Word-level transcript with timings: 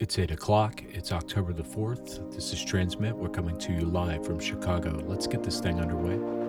It's 0.00 0.16
8 0.16 0.30
o'clock. 0.30 0.80
It's 0.92 1.10
October 1.10 1.52
the 1.52 1.64
4th. 1.64 2.32
This 2.32 2.52
is 2.52 2.64
Transmit. 2.64 3.16
We're 3.16 3.28
coming 3.28 3.58
to 3.58 3.72
you 3.72 3.80
live 3.80 4.24
from 4.24 4.38
Chicago. 4.38 5.02
Let's 5.08 5.26
get 5.26 5.42
this 5.42 5.58
thing 5.58 5.80
underway. 5.80 6.47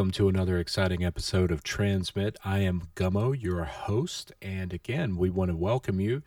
Welcome 0.00 0.10
to 0.10 0.30
another 0.30 0.58
exciting 0.58 1.04
episode 1.04 1.50
of 1.50 1.62
Transmit. 1.62 2.38
I 2.42 2.60
am 2.60 2.84
Gummo, 2.94 3.38
your 3.38 3.64
host, 3.64 4.32
and 4.40 4.72
again, 4.72 5.18
we 5.18 5.28
want 5.28 5.50
to 5.50 5.56
welcome 5.58 6.00
you. 6.00 6.22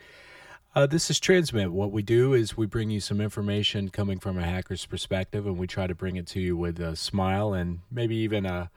Uh, 0.76 0.86
this 0.86 1.10
is 1.10 1.20
Transmit. 1.20 1.72
What 1.72 1.92
we 1.92 2.04
do 2.04 2.36
is 2.36 2.56
we 2.56 2.68
bring 2.68 2.92
you 2.92 3.00
some 3.00 3.20
information 3.20 3.90
coming 3.90 4.20
from 4.20 4.38
a 4.38 4.44
hacker's 4.44 4.86
perspective, 4.86 5.48
and 5.48 5.58
we 5.58 5.66
try 5.66 5.88
to 5.88 5.96
bring 5.96 6.18
it 6.18 6.28
to 6.28 6.40
you 6.40 6.56
with 6.56 6.80
a 6.80 6.96
smile 6.96 7.56
and 7.56 7.80
maybe 7.90 8.16
even 8.18 8.46
a, 8.46 8.70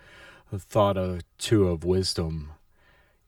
a 0.50 0.58
thought 0.58 0.96
or 0.96 1.20
two 1.36 1.68
of 1.68 1.84
wisdom. 1.84 2.52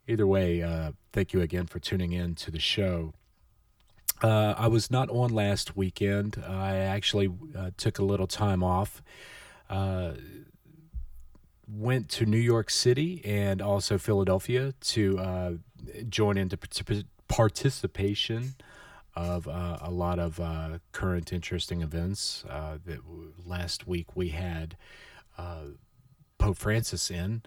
Either 0.06 0.26
way, 0.26 0.62
uh, 0.62 0.92
thank 1.12 1.34
you 1.34 1.42
again 1.42 1.66
for 1.66 1.80
tuning 1.80 2.12
in 2.12 2.34
to 2.36 2.50
the 2.50 2.58
show. 2.58 3.12
Uh, 4.22 4.54
I 4.56 4.68
was 4.68 4.90
not 4.90 5.10
on 5.10 5.34
last 5.34 5.76
weekend. 5.76 6.42
I 6.48 6.76
actually 6.76 7.30
uh, 7.54 7.72
took 7.76 7.98
a 7.98 8.04
little 8.04 8.26
time 8.26 8.62
off. 8.62 9.02
Uh, 9.68 10.12
went 11.70 12.08
to 12.08 12.24
New 12.24 12.38
York 12.38 12.70
City 12.70 13.20
and 13.24 13.60
also 13.60 13.98
Philadelphia 13.98 14.72
to 14.80 15.18
uh, 15.18 15.52
join 16.08 16.38
into 16.38 16.56
particip- 16.56 17.04
participation 17.28 18.54
of 19.14 19.48
uh, 19.48 19.78
a 19.80 19.90
lot 19.90 20.18
of 20.18 20.40
uh, 20.40 20.78
current 20.92 21.32
interesting 21.32 21.82
events. 21.82 22.44
Uh, 22.48 22.78
that 22.86 23.00
last 23.44 23.86
week 23.86 24.16
we 24.16 24.30
had 24.30 24.76
uh, 25.36 25.64
Pope 26.38 26.56
Francis 26.56 27.10
in 27.10 27.42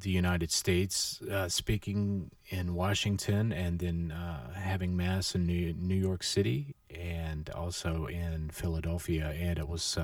the 0.00 0.10
United 0.10 0.52
States 0.52 1.20
uh, 1.22 1.48
speaking 1.48 2.30
in 2.50 2.74
Washington 2.74 3.52
and 3.52 3.80
then 3.80 4.14
having 4.54 4.96
mass 4.96 5.34
in 5.34 5.44
New, 5.44 5.74
New 5.74 5.96
York 5.96 6.22
City 6.22 6.74
and 6.88 7.50
also 7.50 8.06
in 8.06 8.48
Philadelphia, 8.50 9.34
and 9.36 9.58
it 9.58 9.68
was 9.68 9.98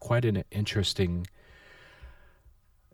quite 0.00 0.24
an 0.24 0.44
interesting 0.50 1.26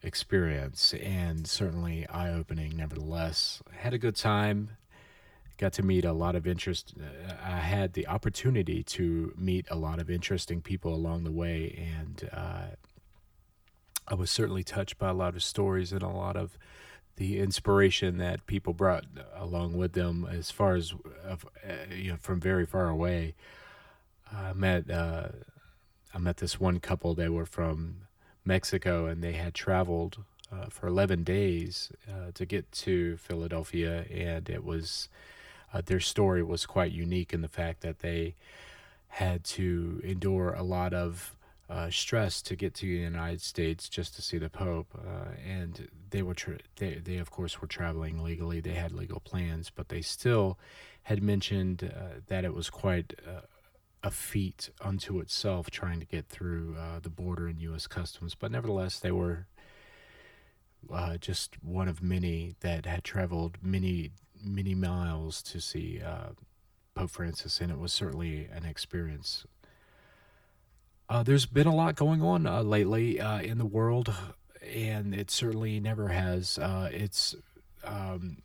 experience 0.04 0.94
and 0.94 1.47
certainly 1.47 2.06
eye 2.09 2.31
opening 2.31 2.76
nevertheless. 2.76 3.62
Had 3.72 3.94
a 3.94 3.98
good 3.98 4.16
time. 4.16 4.76
Got 5.56 5.72
to 5.75 5.82
meet 5.82 6.04
a 6.04 6.12
lot 6.12 6.34
of 6.34 6.47
interest. 6.47 6.94
Uh, 7.00 7.32
I 7.42 7.59
had 7.59 7.92
the 7.92 8.06
opportunity 8.06 8.82
to 8.82 9.32
meet 9.37 9.66
a 9.70 9.76
lot 9.76 10.00
of 10.00 10.10
interesting 10.10 10.60
people 10.60 10.94
along 10.94 11.25
the 11.25 11.32
way, 11.32 11.88
and 11.97 12.28
uh, 12.32 12.66
I 14.09 14.15
was 14.15 14.31
certainly 14.31 14.65
touched 14.65 14.98
by 14.98 15.10
a 15.10 15.15
lot 15.15 15.34
of 15.34 15.42
stories 15.42 15.92
and 15.92 16.03
a 16.03 16.09
lot 16.09 16.36
of 16.36 16.59
the 17.16 17.38
inspiration 17.38 18.19
that 18.19 18.47
people 18.47 18.72
brought 18.72 19.04
along 19.36 19.76
with 19.76 19.92
them 19.92 20.26
as 20.28 20.50
far 20.50 20.75
as 20.75 20.92
uh, 21.26 21.36
you 21.94 22.10
know 22.10 22.16
from 22.21 22.41
very 22.41 22.66
far 22.66 22.88
away. 22.88 23.34
I 24.32 24.53
met 24.53 24.91
uh, 24.91 25.28
I 26.12 26.19
met 26.19 26.38
this 26.38 26.59
one 26.59 26.81
couple. 26.81 27.15
They 27.15 27.28
were 27.28 27.47
from 27.47 28.03
Mexico, 28.44 29.06
and 29.06 29.22
they 29.22 29.32
had 29.32 29.55
traveled 29.55 30.25
uh, 30.53 30.66
for 30.66 30.87
11 30.87 31.25
days 31.25 31.91
uh, 32.09 32.31
to 32.34 32.44
get 32.44 32.71
to 32.72 33.16
Philadelphia, 33.16 34.05
and 34.10 34.49
it 34.49 34.65
was 34.65 35.09
uh, 35.72 35.81
their 35.84 36.00
story 36.00 36.43
was 36.43 36.66
quite 36.66 36.93
unique 36.93 37.33
in 37.33 37.41
the 37.41 37.49
fact 37.49 37.81
that 37.81 38.00
they 38.00 38.34
had 39.09 39.44
to 39.44 40.00
endure 40.04 40.53
a 40.53 40.62
lot 40.62 40.93
of 40.93 41.34
uh, 41.69 41.88
stress 41.88 42.43
to 42.43 42.54
get 42.54 42.75
to 42.75 42.83
the 42.87 42.93
United 42.93 43.41
States 43.41 43.88
just 43.88 44.15
to 44.15 44.22
see 44.22 44.38
the 44.38 44.50
Pope, 44.50 44.88
uh, 44.97 45.31
and 45.44 45.88
they 46.10 46.22
were 46.22 46.34
tra- 46.34 46.59
they 46.77 46.97
they 46.97 47.16
of 47.16 47.31
course 47.31 47.60
were 47.60 47.66
traveling 47.66 48.22
legally. 48.22 48.60
They 48.60 48.75
had 48.75 48.93
legal 48.93 49.21
plans, 49.21 49.71
but 49.75 49.88
they 49.88 50.03
still 50.03 50.59
had 51.04 51.22
mentioned 51.22 51.91
uh, 51.97 52.21
that 52.27 52.44
it 52.44 52.54
was 52.54 52.71
quite 52.71 53.15
a 54.04 54.10
feat 54.10 54.69
unto 54.82 55.19
itself 55.19 55.70
trying 55.70 55.98
to 55.98 56.04
get 56.04 56.28
through 56.28 56.76
uh, 56.78 57.00
the 57.00 57.09
border 57.09 57.48
in 57.48 57.59
U.S. 57.60 57.87
Customs, 57.87 58.34
but 58.34 58.53
nevertheless, 58.53 59.00
they 59.00 59.10
were 59.10 59.47
uh, 60.92 61.16
just 61.16 61.56
one 61.65 61.88
of 61.88 62.03
many 62.03 62.54
that 62.60 62.84
had 62.84 63.03
traveled 63.03 63.56
many, 63.62 64.10
many 64.44 64.75
miles 64.75 65.42
to 65.42 65.59
see 65.59 66.03
uh, 66.04 66.28
Pope 66.94 67.10
Francis, 67.10 67.62
and 67.62 67.72
it 67.72 67.78
was 67.78 67.94
certainly 67.94 68.47
an 68.53 68.66
experience. 68.66 69.47
Uh, 71.09 71.22
there's 71.22 71.47
been 71.47 71.66
a 71.66 71.75
lot 71.75 71.97
going 71.97 72.21
on 72.21 72.47
uh, 72.47 72.62
lately 72.62 73.19
uh, 73.19 73.41
in 73.41 73.56
the 73.56 73.65
world, 73.65 74.15
and 74.62 75.15
it 75.15 75.31
certainly 75.31 75.81
never 75.81 76.09
has. 76.09 76.59
it's 76.92 77.34
um, 77.82 78.42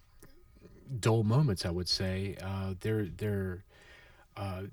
dull 1.02 1.24
moments, 1.24 1.66
I 1.66 1.70
would 1.70 1.90
say. 1.90 2.38
they're 2.80 3.06
they're 3.06 3.66
uh, 4.40 4.64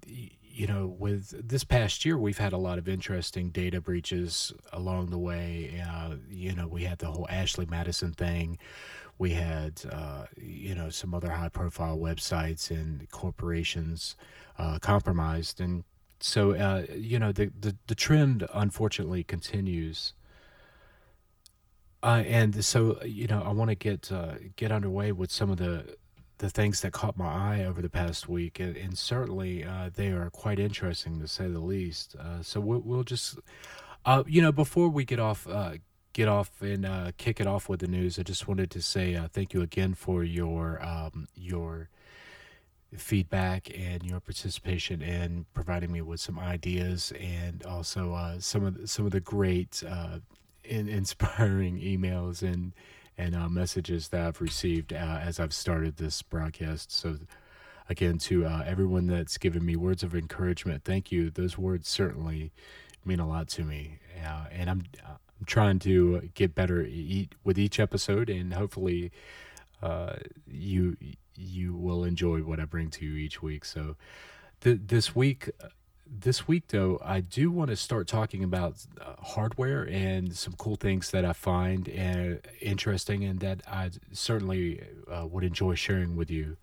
you 0.57 0.67
know, 0.67 0.87
with 0.87 1.47
this 1.47 1.65
past 1.65 2.07
year, 2.07 2.17
we've 2.17 2.39
had 2.39 2.55
a 2.55 2.57
lot 2.57 2.79
of 2.79 2.89
interesting 2.89 3.51
data 3.51 3.79
breaches 3.79 4.55
along 4.73 5.11
the 5.11 5.19
way. 5.19 5.85
Uh, 5.87 6.15
you 6.31 6.55
know, 6.55 6.67
we 6.67 6.85
had 6.85 6.99
the 6.99 7.09
whole 7.09 7.27
Ashley 7.29 7.67
Madison 7.67 8.15
thing. 8.15 8.57
We 9.19 9.33
had, 9.33 9.83
uh, 9.93 10.25
you 10.35 10.75
know, 10.75 10.89
some 10.89 11.13
other 11.13 11.31
high 11.31 11.51
profile 11.51 11.99
websites 11.99 12.71
and 12.71 13.07
corporations 13.11 14.17
uh, 14.59 14.79
compromised. 14.79 15.61
And 15.61 15.85
so, 16.21 16.53
uh, 16.53 16.87
you 16.91 17.19
know, 17.19 17.33
the, 17.33 17.53
the, 17.61 17.77
the, 17.87 17.95
trend 17.95 18.49
unfortunately 18.55 19.25
continues. 19.25 20.15
Uh, 22.03 22.23
and 22.27 22.65
so, 22.65 22.99
you 23.05 23.27
know, 23.27 23.43
I 23.43 23.53
want 23.53 23.69
to 23.69 23.75
get 23.75 24.11
get 24.57 24.73
underway 24.73 25.13
with 25.13 25.31
some 25.31 25.51
of 25.51 25.59
the 25.59 25.97
the 26.39 26.51
things 26.51 26.83
that 26.83 26.93
caught 26.93 27.17
my 27.17 27.27
eye 27.27 27.65
over 27.65 27.81
the 27.81 27.89
past 27.89 28.29
week, 28.29 28.61
and, 28.61 28.77
and 28.77 28.99
certainly 28.99 29.65
uh, 29.65 29.91
they 29.95 30.09
are 30.09 30.31
quite 30.31 30.59
interesting 30.59 31.21
to 31.21 31.29
say 31.29 31.49
the 31.49 31.61
least. 31.61 32.15
Uh, 32.17 32.43
so 32.43 32.61
we'll, 32.61 32.81
we'll 32.81 33.05
just, 33.05 33.39
uh, 34.05 34.23
you 34.27 34.43
know, 34.43 34.53
before 34.53 34.89
we 34.89 35.05
get 35.05 35.19
off, 35.19 35.47
uh, 35.49 35.73
get 36.13 36.29
off 36.29 36.51
and 36.61 36.85
uh, 36.85 37.13
kick 37.17 37.41
it 37.41 37.47
off 37.47 37.69
with 37.69 37.81
the 37.81 37.87
news, 37.87 38.19
I 38.19 38.23
just 38.23 38.47
wanted 38.47 38.71
to 38.73 38.83
say 38.83 39.15
uh, 39.15 39.29
thank 39.29 39.55
you 39.55 39.63
again 39.63 39.95
for 39.95 40.25
your 40.25 40.83
um, 40.85 41.29
your 41.35 41.89
feedback 42.97 43.69
and 43.77 44.05
your 44.05 44.21
participation 44.21 45.03
in 45.03 45.45
providing 45.53 45.93
me 45.93 46.01
with 46.01 46.21
some 46.21 46.39
ideas 46.39 47.13
and 47.21 47.63
also 47.67 48.37
some 48.39 48.65
of 48.65 48.79
the, 48.79 48.87
some 48.87 49.05
of 49.05 49.13
the 49.13 49.21
great 49.21 49.83
in, 50.65 50.89
inspiring 50.89 51.79
emails 51.81 52.43
and 52.43 52.73
and 53.19 53.35
uh, 53.35 53.49
messages 53.49 54.09
that 54.09 54.27
I've 54.27 54.41
received 54.41 54.93
uh, 54.93 54.97
as 55.23 55.41
I've 55.41 55.55
started 55.55 55.97
this 55.97 56.23
broadcast. 56.23 56.93
So, 56.93 57.17
again, 57.89 58.19
to 58.19 58.47
uh, 58.47 58.63
everyone 58.67 59.07
that's 59.07 59.39
given 59.39 59.65
me 59.65 59.77
words 59.77 60.03
of 60.03 60.15
encouragement, 60.15 60.85
thank 60.85 61.11
you. 61.13 61.31
Those 61.31 61.57
words 61.59 61.89
certainly 61.89 62.53
mean 63.05 63.21
a 63.21 63.29
lot 63.29 63.49
to 63.49 63.65
me, 63.65 63.99
uh, 64.25 64.47
and 64.51 64.69
I'm 64.71 64.85
I'm 65.07 65.47
trying 65.47 65.79
to 65.81 66.31
get 66.35 66.55
better 66.55 66.83
eat 66.83 67.35
with 67.45 67.59
each 67.59 67.79
episode, 67.81 68.29
and 68.31 68.55
hopefully. 68.55 69.13
uh, 69.83 70.17
you 70.51 70.97
you 71.37 71.75
will 71.75 72.03
enjoy 72.05 72.41
what 72.41 72.59
I 72.59 72.65
bring 72.65 72.91
to 72.91 73.05
you 73.05 73.17
each 73.17 73.43
week. 73.43 73.65
So 73.65 73.97
th- 74.63 74.81
this 74.87 75.15
week 75.15 75.51
this 76.09 76.47
week 76.49 76.69
though 76.69 77.01
i 77.05 77.21
do 77.21 77.51
want 77.51 77.69
to 77.71 77.77
start 77.77 78.07
talking 78.07 78.43
about 78.45 78.75
uh, 79.01 79.15
hardware 79.23 79.83
and 79.89 80.37
some 80.37 80.55
cool 80.57 80.77
things 80.77 81.11
that 81.11 81.25
i 81.25 81.33
find 81.33 81.89
uh, 81.89 82.37
interesting 82.61 83.25
and 83.25 83.41
that 83.41 83.61
i 83.69 83.91
certainly 84.13 84.83
uh, 85.11 85.27
would 85.27 85.45
enjoy 85.45 85.75
sharing 85.75 86.17
with 86.17 86.31
you. 86.31 86.57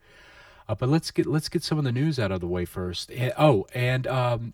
Uh, 0.67 0.75
but 0.75 0.89
let's 0.89 1.11
get 1.11 1.25
let's 1.25 1.49
get 1.49 1.63
some 1.63 1.77
of 1.77 1.83
the 1.83 1.91
news 1.91 2.19
out 2.19 2.31
of 2.31 2.39
the 2.39 2.47
way 2.47 2.65
first. 2.65 3.11
And, 3.11 3.33
oh 3.37 3.65
and 3.73 4.07
um, 4.07 4.53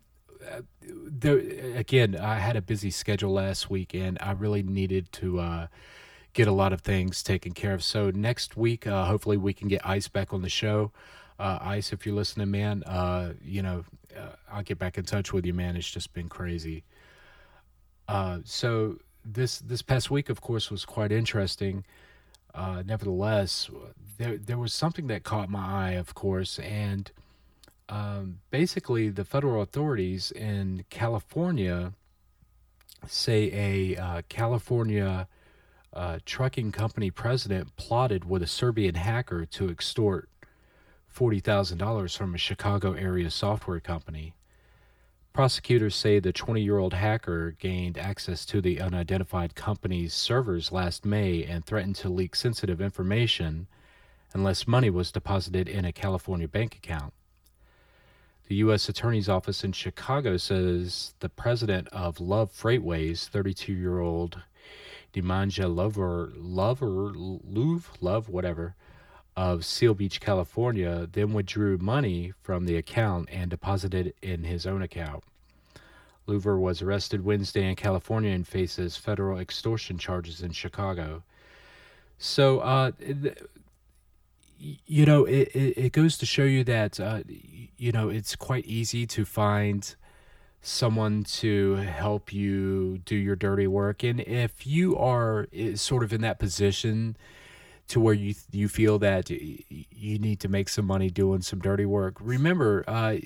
uh, 0.51 0.61
there 0.87 1.37
again 1.75 2.15
i 2.15 2.35
had 2.39 2.55
a 2.55 2.61
busy 2.61 2.89
schedule 2.91 3.31
last 3.31 3.69
week 3.69 3.93
and 3.93 4.17
i 4.21 4.31
really 4.31 4.63
needed 4.63 5.11
to 5.11 5.39
uh, 5.39 5.67
get 6.33 6.47
a 6.47 6.51
lot 6.51 6.73
of 6.73 6.81
things 6.81 7.23
taken 7.23 7.53
care 7.53 7.73
of. 7.73 7.83
So 7.83 8.11
next 8.11 8.55
week 8.57 8.85
hopefully 8.85 9.37
we 9.37 9.53
can 9.53 9.67
get 9.67 9.85
ice 9.85 10.07
back 10.07 10.33
on 10.33 10.41
the 10.41 10.49
show. 10.49 10.91
Uh, 11.37 11.57
Ice, 11.61 11.93
if 11.93 12.05
you're 12.05 12.15
listening, 12.15 12.51
man, 12.51 12.83
uh, 12.83 13.31
you 13.41 13.61
know, 13.61 13.85
uh, 14.17 14.35
I'll 14.51 14.63
get 14.63 14.79
back 14.79 14.97
in 14.97 15.05
touch 15.05 15.33
with 15.33 15.45
you, 15.45 15.53
man. 15.53 15.75
It's 15.75 15.89
just 15.89 16.13
been 16.13 16.29
crazy. 16.29 16.83
Uh, 18.07 18.39
so 18.43 18.97
this 19.23 19.59
this 19.59 19.81
past 19.81 20.09
week, 20.09 20.29
of 20.29 20.41
course, 20.41 20.71
was 20.71 20.85
quite 20.85 21.11
interesting. 21.11 21.85
Uh, 22.53 22.83
nevertheless, 22.85 23.69
there 24.17 24.37
there 24.37 24.57
was 24.57 24.73
something 24.73 25.07
that 25.07 25.23
caught 25.23 25.49
my 25.49 25.89
eye, 25.89 25.91
of 25.91 26.15
course, 26.15 26.59
and 26.59 27.11
um, 27.87 28.39
basically 28.51 29.09
the 29.09 29.25
federal 29.25 29.61
authorities 29.61 30.31
in 30.31 30.85
California 30.89 31.93
say 33.07 33.51
a 33.53 34.01
uh, 34.01 34.21
California 34.29 35.27
uh, 35.93 36.19
trucking 36.25 36.71
company 36.71 37.09
president 37.09 37.75
plotted 37.75 38.25
with 38.25 38.43
a 38.43 38.47
Serbian 38.47 38.95
hacker 38.95 39.45
to 39.45 39.69
extort 39.69 40.29
$40,000 41.13 42.17
from 42.17 42.35
a 42.35 42.37
Chicago 42.37 42.93
area 42.93 43.29
software 43.29 43.79
company. 43.79 44.33
Prosecutors 45.33 45.95
say 45.95 46.19
the 46.19 46.33
20 46.33 46.61
year 46.61 46.77
old 46.77 46.93
hacker 46.93 47.51
gained 47.51 47.97
access 47.97 48.45
to 48.45 48.61
the 48.61 48.81
unidentified 48.81 49.55
company's 49.55 50.13
servers 50.13 50.71
last 50.71 51.05
May 51.05 51.43
and 51.43 51.65
threatened 51.65 51.95
to 51.97 52.09
leak 52.09 52.35
sensitive 52.35 52.81
information 52.81 53.67
unless 54.33 54.67
money 54.67 54.89
was 54.89 55.11
deposited 55.11 55.67
in 55.67 55.85
a 55.85 55.93
California 55.93 56.47
bank 56.47 56.75
account. 56.75 57.13
The 58.47 58.55
U.S. 58.55 58.89
Attorney's 58.89 59.29
Office 59.29 59.63
in 59.63 59.73
Chicago 59.73 60.37
says 60.37 61.13
the 61.19 61.29
president 61.29 61.87
of 61.89 62.19
Love 62.19 62.51
Freightways, 62.51 63.27
32 63.27 63.73
year 63.73 63.99
old 63.99 64.41
Dimanja 65.13 65.73
Lover, 65.73 66.31
Lover, 66.35 67.13
Louvre, 67.13 67.93
Love, 68.01 68.27
whatever, 68.27 68.75
of 69.39 69.63
Seal 69.63 69.93
Beach, 69.93 70.19
California, 70.19 71.07
then 71.09 71.31
withdrew 71.31 71.77
money 71.77 72.33
from 72.41 72.65
the 72.65 72.75
account 72.75 73.29
and 73.31 73.49
deposited 73.49 74.07
it 74.07 74.15
in 74.21 74.43
his 74.43 74.67
own 74.67 74.81
account. 74.81 75.23
Louver 76.27 76.59
was 76.59 76.81
arrested 76.81 77.23
Wednesday 77.23 77.63
in 77.63 77.77
California 77.77 78.31
and 78.31 78.45
faces 78.45 78.97
federal 78.97 79.39
extortion 79.39 79.97
charges 79.97 80.41
in 80.41 80.51
Chicago. 80.51 81.23
So, 82.17 82.59
uh, 82.59 82.91
you 84.59 85.05
know, 85.05 85.23
it, 85.23 85.47
it, 85.55 85.93
goes 85.93 86.17
to 86.17 86.25
show 86.25 86.43
you 86.43 86.65
that, 86.65 86.99
uh, 86.99 87.21
you 87.77 87.93
know, 87.93 88.09
it's 88.09 88.35
quite 88.35 88.65
easy 88.65 89.07
to 89.07 89.23
find 89.23 89.95
someone 90.61 91.23
to 91.23 91.75
help 91.75 92.33
you 92.33 92.97
do 93.05 93.15
your 93.15 93.37
dirty 93.37 93.67
work. 93.67 94.03
And 94.03 94.19
if 94.19 94.67
you 94.67 94.97
are 94.97 95.47
eh, 95.53 95.75
sort 95.75 96.03
of 96.03 96.11
in 96.11 96.19
that 96.21 96.39
position, 96.39 97.15
to 97.89 97.99
where 97.99 98.13
you 98.13 98.35
you 98.51 98.67
feel 98.67 98.99
that 98.99 99.29
you 99.29 100.19
need 100.19 100.39
to 100.39 100.47
make 100.47 100.69
some 100.69 100.85
money 100.85 101.09
doing 101.09 101.41
some 101.41 101.59
dirty 101.59 101.85
work. 101.85 102.15
Remember, 102.19 102.83
uh, 102.87 103.17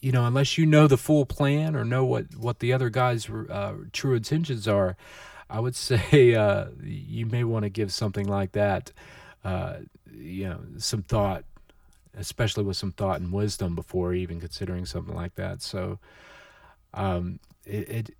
you 0.00 0.12
know, 0.12 0.24
unless 0.24 0.56
you 0.56 0.66
know 0.66 0.86
the 0.86 0.96
full 0.96 1.26
plan 1.26 1.76
or 1.76 1.84
know 1.84 2.04
what 2.04 2.34
what 2.36 2.60
the 2.60 2.72
other 2.72 2.90
guy's 2.90 3.28
uh, 3.28 3.74
true 3.92 4.14
intentions 4.14 4.66
are, 4.66 4.96
I 5.50 5.60
would 5.60 5.76
say 5.90 6.34
uh, 6.34 6.66
you 6.82 7.26
may 7.26 7.44
want 7.44 7.64
to 7.64 7.68
give 7.68 7.92
something 7.92 8.26
like 8.26 8.52
that, 8.52 8.92
uh, 9.44 9.78
you 10.12 10.48
know, 10.48 10.60
some 10.78 11.02
thought, 11.02 11.44
especially 12.16 12.64
with 12.64 12.76
some 12.76 12.92
thought 12.92 13.20
and 13.20 13.32
wisdom 13.32 13.74
before 13.74 14.14
even 14.14 14.40
considering 14.40 14.86
something 14.86 15.14
like 15.14 15.34
that. 15.34 15.60
So, 15.60 15.98
um, 16.92 17.40
it, 17.66 17.88
it 17.88 18.10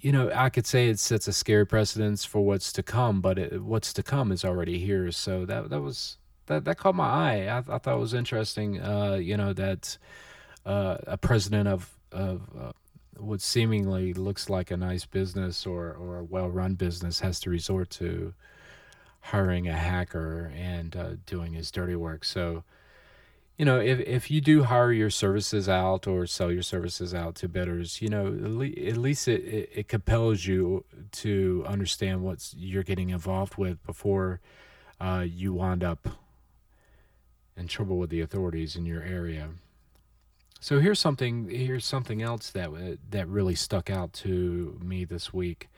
you 0.00 0.12
know, 0.12 0.30
I 0.34 0.48
could 0.48 0.66
say 0.66 0.88
it 0.88 0.98
sets 0.98 1.26
a 1.28 1.32
scary 1.32 1.66
precedence 1.66 2.24
for 2.24 2.40
what's 2.40 2.72
to 2.74 2.82
come, 2.82 3.20
but 3.20 3.38
it, 3.38 3.62
what's 3.62 3.92
to 3.94 4.02
come 4.02 4.30
is 4.30 4.44
already 4.44 4.78
here. 4.78 5.10
So 5.12 5.44
that 5.46 5.70
that 5.70 5.80
was 5.80 6.18
that 6.46 6.64
that 6.64 6.78
caught 6.78 6.94
my 6.94 7.08
eye. 7.08 7.46
I, 7.46 7.58
I 7.58 7.78
thought 7.78 7.96
it 7.96 8.00
was 8.00 8.14
interesting. 8.14 8.80
Uh, 8.80 9.14
you 9.14 9.36
know 9.36 9.52
that 9.52 9.98
uh, 10.64 10.98
a 11.06 11.16
president 11.16 11.68
of 11.68 11.90
of 12.12 12.42
uh, 12.58 12.72
what 13.16 13.40
seemingly 13.40 14.12
looks 14.14 14.48
like 14.48 14.70
a 14.70 14.76
nice 14.76 15.04
business 15.04 15.66
or 15.66 15.92
or 15.92 16.18
a 16.18 16.24
well 16.24 16.48
run 16.48 16.74
business 16.74 17.20
has 17.20 17.40
to 17.40 17.50
resort 17.50 17.90
to 17.90 18.34
hiring 19.20 19.68
a 19.68 19.76
hacker 19.76 20.52
and 20.56 20.96
uh, 20.96 21.10
doing 21.26 21.52
his 21.52 21.70
dirty 21.70 21.96
work. 21.96 22.24
So 22.24 22.62
you 23.58 23.64
know, 23.64 23.80
if, 23.80 23.98
if 24.00 24.30
you 24.30 24.40
do 24.40 24.62
hire 24.62 24.92
your 24.92 25.10
services 25.10 25.68
out 25.68 26.06
or 26.06 26.26
sell 26.26 26.52
your 26.52 26.62
services 26.62 27.12
out 27.12 27.34
to 27.36 27.48
bidders, 27.48 28.00
you 28.00 28.08
know, 28.08 28.28
at, 28.28 28.96
least 28.96 29.26
it, 29.26 29.42
it, 29.44 29.70
it, 29.74 29.88
compels 29.88 30.46
you 30.46 30.84
to 31.10 31.64
understand 31.66 32.22
what 32.22 32.54
you're 32.56 32.84
getting 32.84 33.10
involved 33.10 33.56
with 33.56 33.84
before 33.84 34.40
uh, 35.00 35.24
you 35.26 35.52
wind 35.52 35.82
up 35.82 36.08
in 37.56 37.66
trouble 37.66 37.98
with 37.98 38.10
the 38.10 38.20
authorities 38.20 38.76
in 38.76 38.86
your 38.86 39.02
area. 39.02 39.48
So 40.60 40.78
here's 40.78 41.00
something 41.00 41.48
here's 41.48 41.84
something 41.84 42.20
else 42.20 42.50
that 42.50 42.70
that 43.10 43.28
really 43.28 43.54
stuck 43.54 43.90
out 43.90 44.12
to 44.14 44.78
me 44.82 45.04
this 45.04 45.32
week. 45.32 45.68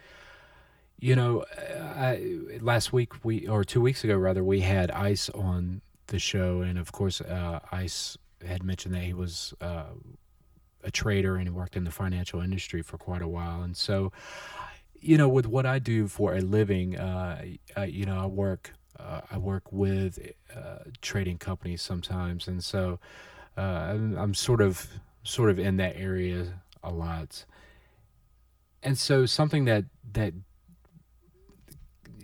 You 0.99 1.17
know, 1.17 1.45
I, 1.79 2.39
last 2.61 2.93
week 2.93 3.25
we 3.25 3.47
or 3.47 3.63
two 3.65 3.81
weeks 3.81 4.05
ago 4.05 4.17
rather 4.17 4.43
we 4.43 4.61
had 4.61 4.91
ICE 4.91 5.29
on 5.31 5.83
the 6.11 6.19
show, 6.19 6.61
and 6.61 6.79
of 6.79 6.93
course, 6.93 7.21
uh, 7.21 7.59
Ice 7.73 8.17
had 8.47 8.63
mentioned 8.63 8.95
that 8.95 9.03
he 9.03 9.15
was 9.15 9.53
uh, 9.61 9.95
a 10.85 10.91
trader 10.91 11.37
and 11.37 11.49
he 11.49 11.51
worked 11.51 11.77
in 11.77 11.85
the 11.85 11.91
financial 11.91 12.41
industry 12.41 12.83
for 12.83 12.99
quite 12.99 13.23
a 13.23 13.29
while, 13.29 13.63
and 13.63 13.77
so 13.77 14.13
you 15.01 15.17
know, 15.17 15.29
with 15.29 15.47
what 15.47 15.67
I 15.67 15.79
do 15.79 16.07
for 16.07 16.35
a 16.35 16.41
living, 16.41 16.99
uh, 16.99 17.43
I, 17.77 17.85
you 17.87 18.05
know, 18.05 18.19
I 18.19 18.27
work 18.27 18.73
uh, 18.99 19.23
I 19.31 19.39
work 19.39 19.73
with 19.73 20.19
uh, 20.55 20.85
trading 21.01 21.39
companies 21.39 21.83
sometimes, 21.83 22.49
and 22.49 22.63
so 22.63 22.99
uh, 23.57 23.61
I'm, 23.61 24.17
I'm 24.17 24.35
sort 24.35 24.61
of 24.61 24.87
sort 25.23 25.51
of 25.51 25.59
in 25.59 25.77
that 25.79 25.97
area 25.97 26.61
a 26.83 26.91
lot. 26.91 27.45
And 28.83 28.99
so 28.99 29.27
something 29.27 29.65
that 29.67 29.85
that 30.13 30.35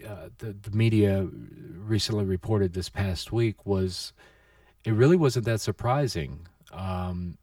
uh, 0.06 0.28
the 0.38 0.52
the 0.52 0.70
media 0.70 1.28
recently 1.78 2.24
reported 2.24 2.72
this 2.72 2.88
past 2.88 3.32
week 3.32 3.66
was 3.66 4.12
it 4.84 4.92
really 4.92 5.16
wasn't 5.16 5.44
that 5.46 5.60
surprising. 5.60 6.46
Um, 6.72 7.38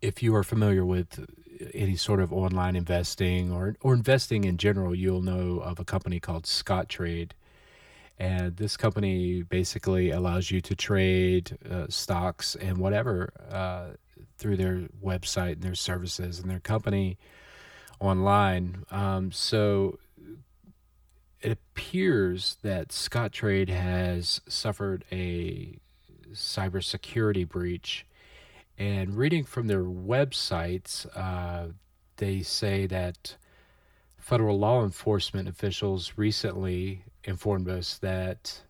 if 0.00 0.22
you 0.22 0.34
are 0.34 0.44
familiar 0.44 0.84
with 0.84 1.26
any 1.74 1.96
sort 1.96 2.20
of 2.20 2.32
online 2.32 2.76
investing 2.76 3.52
or 3.52 3.76
or 3.80 3.94
investing 3.94 4.44
in 4.44 4.56
general, 4.56 4.94
you'll 4.94 5.22
know 5.22 5.58
of 5.58 5.78
a 5.78 5.84
company 5.84 6.20
called 6.20 6.44
Scottrade. 6.44 7.32
And 8.18 8.56
this 8.56 8.76
company 8.76 9.42
basically 9.42 10.10
allows 10.10 10.50
you 10.50 10.60
to 10.60 10.74
trade 10.74 11.56
uh, 11.68 11.86
stocks 11.88 12.54
and 12.54 12.76
whatever 12.76 13.32
uh, 13.50 13.96
through 14.36 14.58
their 14.58 14.88
website 15.02 15.52
and 15.52 15.62
their 15.62 15.74
services 15.74 16.38
and 16.38 16.50
their 16.50 16.60
company 16.60 17.18
online. 17.98 18.84
Um, 18.90 19.32
so 19.32 19.98
it 21.42 21.52
appears 21.52 22.56
that 22.62 22.88
Scottrade 22.88 23.68
has 23.68 24.40
suffered 24.46 25.04
a 25.10 25.78
cybersecurity 26.32 27.48
breach. 27.48 28.06
And 28.78 29.16
reading 29.16 29.44
from 29.44 29.66
their 29.66 29.84
websites, 29.84 31.06
uh, 31.16 31.72
they 32.16 32.42
say 32.42 32.86
that 32.86 33.36
federal 34.18 34.58
law 34.58 34.84
enforcement 34.84 35.48
officials 35.48 36.12
recently 36.16 37.04
informed 37.24 37.68
us 37.68 37.98
that 37.98 38.62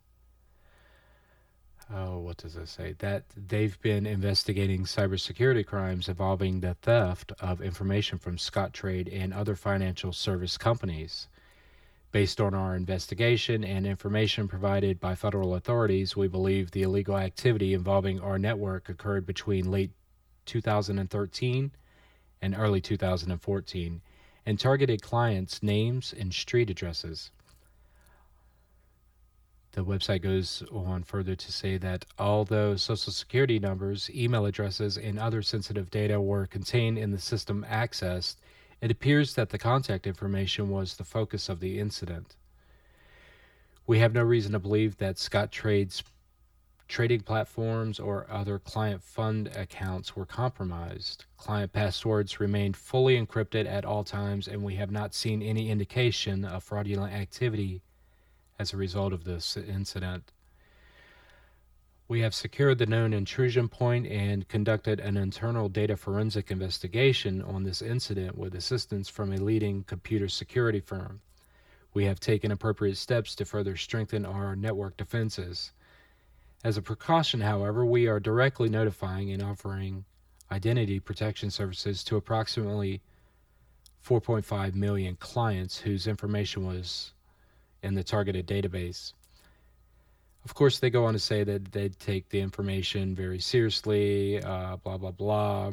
oh, 1.92 2.18
what 2.18 2.36
does 2.36 2.56
it 2.56 2.68
say? 2.68 2.94
That 2.98 3.24
they've 3.36 3.80
been 3.80 4.06
investigating 4.06 4.84
cybersecurity 4.84 5.66
crimes 5.66 6.08
involving 6.08 6.60
the 6.60 6.74
theft 6.74 7.32
of 7.40 7.60
information 7.60 8.18
from 8.18 8.36
Scottrade 8.36 9.08
and 9.12 9.32
other 9.32 9.56
financial 9.56 10.12
service 10.12 10.56
companies. 10.56 11.28
Based 12.12 12.40
on 12.40 12.54
our 12.54 12.74
investigation 12.74 13.62
and 13.62 13.86
information 13.86 14.48
provided 14.48 14.98
by 14.98 15.14
federal 15.14 15.54
authorities, 15.54 16.16
we 16.16 16.26
believe 16.26 16.72
the 16.72 16.82
illegal 16.82 17.16
activity 17.16 17.72
involving 17.72 18.18
our 18.20 18.36
network 18.36 18.88
occurred 18.88 19.24
between 19.24 19.70
late 19.70 19.92
2013 20.46 21.70
and 22.42 22.54
early 22.56 22.80
2014 22.80 24.02
and 24.44 24.58
targeted 24.58 25.02
clients' 25.02 25.62
names 25.62 26.12
and 26.18 26.34
street 26.34 26.68
addresses. 26.68 27.30
the 29.72 29.84
website 29.84 30.20
goes 30.20 30.64
on 30.72 31.04
further 31.04 31.36
to 31.36 31.52
say 31.52 31.76
that 31.76 32.04
although 32.18 32.74
social 32.74 33.12
security 33.12 33.60
numbers, 33.60 34.10
email 34.12 34.46
addresses, 34.46 34.98
and 34.98 35.16
other 35.16 35.42
sensitive 35.42 35.88
data 35.90 36.20
were 36.20 36.46
contained 36.46 36.98
in 36.98 37.12
the 37.12 37.20
system 37.20 37.64
accessed, 37.70 38.34
it 38.80 38.90
appears 38.90 39.34
that 39.34 39.50
the 39.50 39.58
contact 39.58 40.06
information 40.06 40.70
was 40.70 40.96
the 40.96 41.04
focus 41.04 41.48
of 41.48 41.60
the 41.60 41.78
incident. 41.78 42.36
We 43.86 43.98
have 43.98 44.12
no 44.12 44.22
reason 44.22 44.52
to 44.52 44.58
believe 44.58 44.96
that 44.98 45.16
Scottrade's 45.16 46.02
trading 46.88 47.20
platforms 47.20 48.00
or 48.00 48.26
other 48.28 48.58
client 48.58 49.02
fund 49.02 49.48
accounts 49.56 50.16
were 50.16 50.26
compromised. 50.26 51.24
Client 51.36 51.72
passwords 51.72 52.40
remained 52.40 52.76
fully 52.76 53.16
encrypted 53.16 53.66
at 53.66 53.84
all 53.84 54.02
times, 54.02 54.48
and 54.48 54.62
we 54.62 54.74
have 54.74 54.90
not 54.90 55.14
seen 55.14 55.40
any 55.40 55.70
indication 55.70 56.44
of 56.44 56.64
fraudulent 56.64 57.12
activity 57.12 57.82
as 58.58 58.72
a 58.72 58.76
result 58.76 59.12
of 59.12 59.24
this 59.24 59.56
incident. 59.56 60.32
We 62.10 62.22
have 62.22 62.34
secured 62.34 62.78
the 62.78 62.86
known 62.86 63.12
intrusion 63.12 63.68
point 63.68 64.08
and 64.08 64.48
conducted 64.48 64.98
an 64.98 65.16
internal 65.16 65.68
data 65.68 65.96
forensic 65.96 66.50
investigation 66.50 67.40
on 67.40 67.62
this 67.62 67.80
incident 67.80 68.36
with 68.36 68.56
assistance 68.56 69.08
from 69.08 69.32
a 69.32 69.36
leading 69.36 69.84
computer 69.84 70.28
security 70.28 70.80
firm. 70.80 71.20
We 71.94 72.06
have 72.06 72.18
taken 72.18 72.50
appropriate 72.50 72.96
steps 72.96 73.36
to 73.36 73.44
further 73.44 73.76
strengthen 73.76 74.26
our 74.26 74.56
network 74.56 74.96
defenses. 74.96 75.70
As 76.64 76.76
a 76.76 76.82
precaution, 76.82 77.42
however, 77.42 77.86
we 77.86 78.08
are 78.08 78.18
directly 78.18 78.68
notifying 78.68 79.30
and 79.30 79.40
offering 79.40 80.04
identity 80.50 80.98
protection 80.98 81.48
services 81.48 82.02
to 82.02 82.16
approximately 82.16 83.02
4.5 84.04 84.74
million 84.74 85.14
clients 85.14 85.78
whose 85.78 86.08
information 86.08 86.66
was 86.66 87.12
in 87.84 87.94
the 87.94 88.02
targeted 88.02 88.48
database. 88.48 89.12
Of 90.44 90.54
course, 90.54 90.78
they 90.78 90.90
go 90.90 91.04
on 91.04 91.12
to 91.12 91.18
say 91.18 91.44
that 91.44 91.72
they 91.72 91.90
take 91.90 92.28
the 92.30 92.40
information 92.40 93.14
very 93.14 93.38
seriously, 93.38 94.42
uh, 94.42 94.76
blah, 94.76 94.96
blah, 94.96 95.10
blah. 95.10 95.72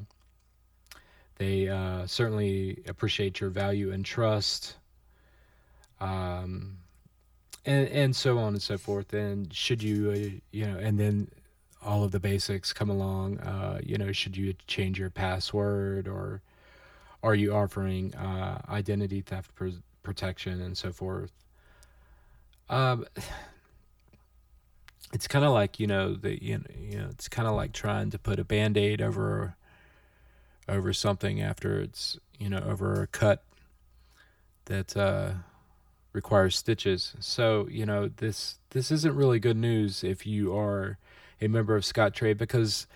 They 1.38 1.69
uh, 1.69 2.05
certainly 2.05 2.83
appreciate 2.88 3.39
your 3.39 3.50
value 3.50 3.91
and 3.91 4.03
trust. 4.03 4.75
Um, 6.00 6.77
and 7.65 7.88
and 7.89 8.15
so 8.15 8.38
on 8.39 8.53
and 8.53 8.62
so 8.62 8.77
forth. 8.77 9.13
And 9.13 9.53
should 9.53 9.83
you, 9.83 10.12
uh, 10.12 10.39
you 10.51 10.65
know, 10.65 10.77
and 10.77 11.00
then 11.00 11.27
all 11.83 12.03
of 12.03 12.12
the 12.12 12.19
basics 12.19 12.74
come 12.74 12.89
along. 12.89 13.39
Uh, 13.39 13.79
you 13.83 13.97
know, 13.97 14.12
should 14.12 14.36
you 14.36 14.53
change 14.67 15.00
your 15.00 15.09
password 15.09 16.07
or 16.07 16.41
are 17.24 17.36
you 17.36 17.53
offering 17.53 18.13
uh, 18.15 18.62
identity 18.69 19.21
theft 19.21 19.53
pr- 19.55 19.69
protection 20.03 20.62
and 20.62 20.77
so 20.77 20.91
forth? 20.91 21.31
Um, 22.69 23.05
it's 25.14 25.28
kind 25.28 25.46
of 25.46 25.52
like 25.52 25.80
you 25.80 25.88
know 25.88 26.14
the 26.14 26.44
you 26.44 26.58
know, 26.58 26.64
you 26.80 26.98
know 27.00 27.08
it's 27.10 27.28
kind 27.28 27.48
of 27.48 27.56
like 27.56 27.74
trying 27.74 28.10
to 28.12 28.20
put 28.20 28.40
a 28.40 28.44
band-aid 28.44 29.02
over 29.02 29.56
over 30.68 30.94
something 30.94 31.42
after 31.42 31.80
it's 31.80 32.20
you 32.38 32.50
know 32.50 32.64
over 32.68 33.02
a 33.02 33.08
cut 33.08 33.44
that 34.66 34.98
uh 34.98 35.32
requires 36.18 36.58
stitches. 36.58 37.14
So, 37.20 37.68
you 37.70 37.86
know, 37.86 38.10
this 38.10 38.58
this 38.72 38.92
isn't 38.92 39.16
really 39.16 39.40
good 39.40 39.56
news 39.56 40.04
if 40.04 40.26
you 40.26 40.58
are 40.58 40.98
a 41.40 41.48
member 41.48 41.76
of 41.76 41.84
Scottrade 41.84 42.40
because 42.40 42.88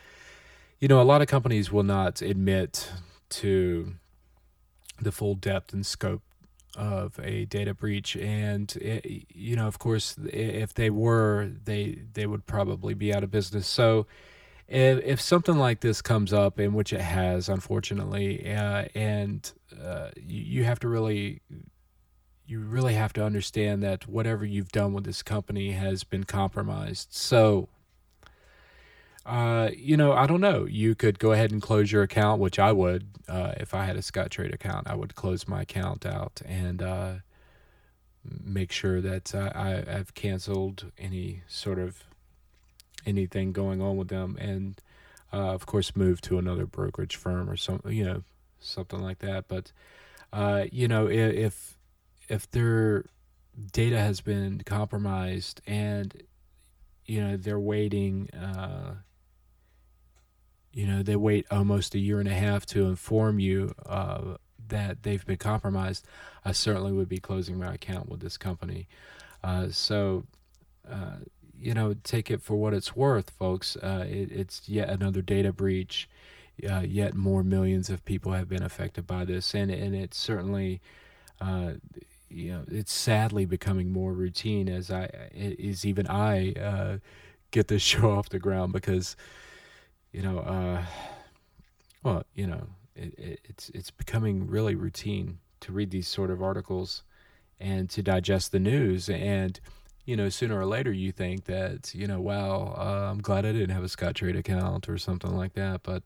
you 0.79 0.87
know, 0.87 0.99
a 0.99 1.03
lot 1.03 1.21
of 1.21 1.27
companies 1.27 1.71
will 1.71 1.83
not 1.83 2.23
admit 2.23 2.91
to 3.29 3.93
the 4.99 5.11
full 5.11 5.35
depth 5.35 5.71
and 5.71 5.85
scope 5.85 6.23
of 6.75 7.19
a 7.21 7.45
data 7.45 7.73
breach 7.73 8.15
and 8.15 8.75
it, 8.77 9.05
eh, 9.05 9.19
you 9.33 9.55
know 9.55 9.67
of 9.67 9.77
course 9.79 10.15
if 10.31 10.73
they 10.73 10.89
were 10.89 11.51
they 11.65 11.99
they 12.13 12.25
would 12.25 12.45
probably 12.45 12.93
be 12.93 13.13
out 13.13 13.23
of 13.23 13.31
business 13.31 13.67
so 13.67 14.07
if, 14.67 15.03
if 15.03 15.19
something 15.19 15.57
like 15.57 15.81
this 15.81 16.01
comes 16.01 16.31
up 16.31 16.59
in 16.59 16.73
which 16.73 16.93
it 16.93 17.01
has 17.01 17.49
unfortunately 17.49 18.53
uh, 18.53 18.85
and 18.95 19.51
uh, 19.83 20.09
you, 20.15 20.41
you 20.41 20.63
have 20.63 20.79
to 20.79 20.87
really 20.87 21.41
you 22.51 22.59
really 22.59 22.95
have 22.95 23.13
to 23.13 23.23
understand 23.23 23.81
that 23.81 24.09
whatever 24.09 24.43
you've 24.43 24.73
done 24.73 24.91
with 24.93 25.05
this 25.05 25.23
company 25.23 25.71
has 25.71 26.03
been 26.03 26.25
compromised. 26.25 27.07
So, 27.11 27.69
uh, 29.25 29.69
you 29.75 29.97
know, 29.97 30.13
I 30.13 30.25
don't 30.25 30.41
know. 30.41 30.65
You 30.65 30.95
could 30.95 31.19
go 31.19 31.31
ahead 31.31 31.51
and 31.51 31.61
close 31.61 31.91
your 31.91 32.03
account, 32.03 32.41
which 32.41 32.57
I 32.59 32.71
would 32.71 33.07
uh, 33.27 33.53
if 33.57 33.73
I 33.73 33.85
had 33.85 33.95
a 33.95 34.01
Scottrade 34.01 34.53
account. 34.53 34.87
I 34.87 34.95
would 34.95 35.15
close 35.15 35.47
my 35.47 35.61
account 35.61 36.05
out 36.05 36.41
and 36.45 36.81
uh, 36.81 37.13
make 38.23 38.71
sure 38.71 38.99
that 39.01 39.33
I, 39.35 39.83
I've 39.87 40.13
canceled 40.13 40.91
any 40.97 41.43
sort 41.47 41.79
of 41.79 42.03
anything 43.05 43.51
going 43.51 43.81
on 43.81 43.97
with 43.97 44.07
them, 44.07 44.37
and 44.39 44.81
uh, 45.31 45.53
of 45.53 45.65
course, 45.65 45.95
move 45.95 46.21
to 46.21 46.37
another 46.37 46.65
brokerage 46.65 47.15
firm 47.15 47.49
or 47.49 47.57
something. 47.57 47.91
You 47.91 48.05
know, 48.05 48.23
something 48.59 49.01
like 49.01 49.19
that. 49.19 49.47
But 49.47 49.71
uh, 50.33 50.65
you 50.71 50.87
know, 50.87 51.07
if 51.07 51.77
if 52.27 52.49
their 52.49 53.05
data 53.71 53.99
has 53.99 54.21
been 54.21 54.61
compromised 54.65 55.61
and 55.67 56.23
you 57.05 57.21
know 57.21 57.37
they're 57.37 57.59
waiting 57.59 58.29
uh, 58.31 58.95
you 60.73 60.85
know 60.85 61.03
they 61.03 61.15
wait 61.15 61.45
almost 61.51 61.95
a 61.95 61.99
year 61.99 62.19
and 62.19 62.29
a 62.29 62.33
half 62.33 62.65
to 62.65 62.85
inform 62.85 63.39
you 63.39 63.73
uh, 63.85 64.35
that 64.69 65.03
they've 65.03 65.25
been 65.25 65.37
compromised 65.37 66.05
i 66.45 66.51
certainly 66.51 66.91
would 66.91 67.09
be 67.09 67.19
closing 67.19 67.59
my 67.59 67.73
account 67.73 68.09
with 68.09 68.19
this 68.21 68.37
company. 68.37 68.87
Uh, 69.43 69.69
so 69.69 70.23
uh, 70.89 71.17
you 71.59 71.73
know 71.73 71.95
take 72.03 72.31
it 72.31 72.41
for 72.41 72.55
what 72.55 72.73
it's 72.73 72.95
worth 72.95 73.29
folks 73.31 73.75
uh, 73.77 74.05
it, 74.07 74.31
it's 74.31 74.67
yet 74.69 74.89
another 74.89 75.21
data 75.21 75.51
breach. 75.51 76.09
Uh, 76.69 76.81
yet 76.81 77.15
more 77.15 77.43
millions 77.43 77.89
of 77.89 78.05
people 78.05 78.33
have 78.33 78.47
been 78.47 78.61
affected 78.61 79.07
by 79.07 79.25
this 79.25 79.55
and, 79.55 79.71
and 79.71 79.95
it's 79.95 80.17
certainly 80.17 80.79
you 82.29 82.51
know 82.51 82.63
it's 82.67 82.93
sadly 82.93 83.45
becoming 83.45 83.91
more 83.91 84.13
routine 84.13 84.69
as 84.69 84.91
I 84.91 85.09
is 85.33 85.85
even 85.85 86.07
I 86.07 86.53
uh, 86.53 86.97
get 87.51 87.67
this 87.67 87.81
show 87.91 88.11
off 88.11 88.29
the 88.29 88.39
ground 88.39 88.73
because 88.73 89.15
you 90.11 90.21
know 90.21 90.39
uh, 90.39 90.83
well 92.03 92.23
you 92.33 92.47
know 92.47 92.67
it, 92.95 93.17
it, 93.17 93.39
it's 93.45 93.69
it's 93.69 93.91
becoming 93.91 94.47
really 94.47 94.75
routine 94.75 95.39
to 95.61 95.71
read 95.71 95.91
these 95.91 96.07
sort 96.07 96.31
of 96.31 96.41
articles 96.41 97.03
and 97.59 97.89
to 97.89 98.01
digest 98.01 98.51
the 98.51 98.59
news 98.59 99.09
and 99.09 99.59
you 100.05 100.15
know 100.15 100.29
sooner 100.29 100.59
or 100.59 100.65
later 100.65 100.91
you 100.91 101.11
think 101.11 101.45
that 101.45 101.93
you 101.93 102.07
know 102.07 102.19
wow 102.19 102.73
uh, 102.77 103.11
I'm 103.11 103.21
glad 103.21 103.45
I 103.45 103.51
didn't 103.51 103.69
have 103.69 103.83
a 103.83 103.87
Scottrade 103.87 104.37
account 104.37 104.89
or 104.89 104.97
something 104.97 105.35
like 105.35 105.53
that 105.53 105.83
but 105.83 106.03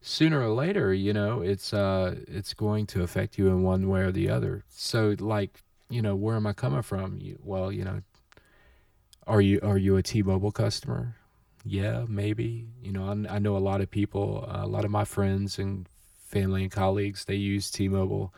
sooner 0.00 0.40
or 0.40 0.50
later, 0.50 0.92
you 0.94 1.12
know, 1.12 1.40
it's 1.40 1.72
uh 1.72 2.16
it's 2.26 2.54
going 2.54 2.86
to 2.88 3.02
affect 3.02 3.38
you 3.38 3.48
in 3.48 3.62
one 3.62 3.88
way 3.88 4.00
or 4.00 4.12
the 4.12 4.28
other. 4.28 4.64
So 4.68 5.16
like, 5.18 5.62
you 5.90 6.02
know, 6.02 6.14
where 6.14 6.36
am 6.36 6.46
I 6.46 6.52
coming 6.52 6.82
from? 6.82 7.18
You, 7.20 7.38
well, 7.42 7.72
you 7.72 7.84
know, 7.84 8.02
are 9.26 9.40
you 9.40 9.60
are 9.62 9.78
you 9.78 9.96
a 9.96 10.02
T-Mobile 10.02 10.52
customer? 10.52 11.16
Yeah, 11.70 12.06
maybe. 12.08 12.66
You 12.82 12.92
know, 12.92 13.04
I, 13.04 13.36
I 13.36 13.38
know 13.38 13.56
a 13.56 13.58
lot 13.58 13.82
of 13.82 13.90
people, 13.90 14.46
uh, 14.48 14.64
a 14.64 14.66
lot 14.66 14.84
of 14.86 14.90
my 14.90 15.04
friends 15.04 15.58
and 15.58 15.86
family 16.26 16.62
and 16.62 16.72
colleagues, 16.72 17.26
they 17.26 17.34
use 17.34 17.70
T-Mobile, 17.70 18.32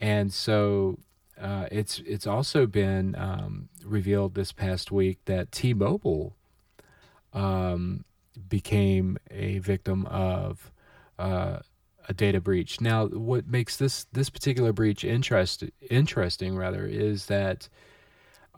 and 0.00 0.32
so 0.32 0.98
uh, 1.40 1.66
it's 1.70 2.00
it's 2.06 2.26
also 2.26 2.66
been 2.66 3.14
um, 3.16 3.68
revealed 3.84 4.34
this 4.34 4.52
past 4.52 4.90
week 4.90 5.18
that 5.26 5.52
T-Mobile 5.52 6.34
um, 7.34 8.04
became 8.48 9.18
a 9.30 9.58
victim 9.58 10.06
of 10.06 10.72
uh, 11.18 11.58
a 12.08 12.14
data 12.14 12.40
breach. 12.40 12.80
Now, 12.80 13.06
what 13.08 13.46
makes 13.46 13.76
this 13.76 14.06
this 14.12 14.30
particular 14.30 14.72
breach 14.72 15.04
interest 15.04 15.64
interesting 15.90 16.56
rather 16.56 16.86
is 16.86 17.26
that 17.26 17.68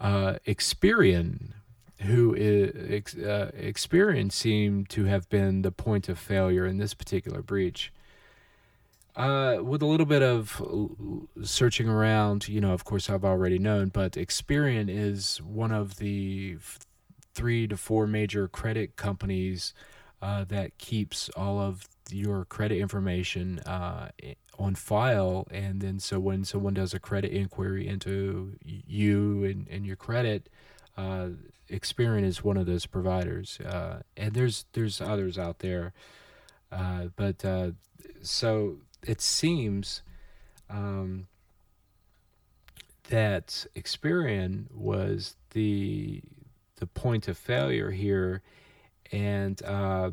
uh, 0.00 0.34
Experian, 0.46 1.54
who 2.02 2.34
uh, 2.34 3.50
Experian, 3.58 4.32
seemed 4.32 4.88
to 4.90 5.04
have 5.04 5.28
been 5.28 5.62
the 5.62 5.72
point 5.72 6.08
of 6.08 6.18
failure 6.18 6.66
in 6.66 6.78
this 6.78 6.94
particular 6.94 7.42
breach. 7.42 7.92
Uh, 9.16 9.58
with 9.62 9.82
a 9.82 9.86
little 9.86 10.06
bit 10.06 10.22
of 10.22 10.62
searching 11.42 11.88
around, 11.88 12.48
you 12.48 12.60
know, 12.60 12.72
of 12.72 12.84
course, 12.84 13.10
I've 13.10 13.24
already 13.24 13.58
known, 13.58 13.88
but 13.88 14.12
Experian 14.12 14.88
is 14.88 15.42
one 15.42 15.72
of 15.72 15.96
the 15.96 16.56
three 17.34 17.66
to 17.66 17.76
four 17.76 18.06
major 18.06 18.48
credit 18.48 18.96
companies 18.96 19.74
uh, 20.22 20.44
that 20.44 20.78
keeps 20.78 21.28
all 21.30 21.58
of 21.58 21.86
your 22.10 22.44
credit 22.44 22.78
information 22.78 23.58
uh, 23.60 24.10
on 24.58 24.74
file. 24.74 25.46
And 25.50 25.80
then, 25.80 25.98
so 25.98 26.18
when 26.18 26.44
someone 26.44 26.74
does 26.74 26.94
a 26.94 27.00
credit 27.00 27.32
inquiry 27.32 27.86
into 27.88 28.56
you 28.64 29.44
and, 29.44 29.66
and 29.68 29.84
your 29.84 29.96
credit, 29.96 30.48
uh, 30.96 31.28
Experian 31.70 32.24
is 32.24 32.42
one 32.44 32.56
of 32.56 32.66
those 32.66 32.86
providers. 32.86 33.58
Uh, 33.60 34.00
and 34.16 34.34
there's 34.34 34.64
there's 34.72 35.00
others 35.00 35.38
out 35.38 35.60
there, 35.60 35.92
uh, 36.70 37.06
but 37.16 37.44
uh, 37.44 37.70
so 38.22 38.78
it 39.06 39.20
seems. 39.20 40.02
Um, 40.68 41.26
that 43.10 43.66
Experian 43.76 44.72
was 44.72 45.36
the 45.50 46.22
the 46.76 46.86
point 46.86 47.28
of 47.28 47.36
failure 47.36 47.90
here, 47.90 48.40
and 49.12 49.62
uh, 49.64 50.10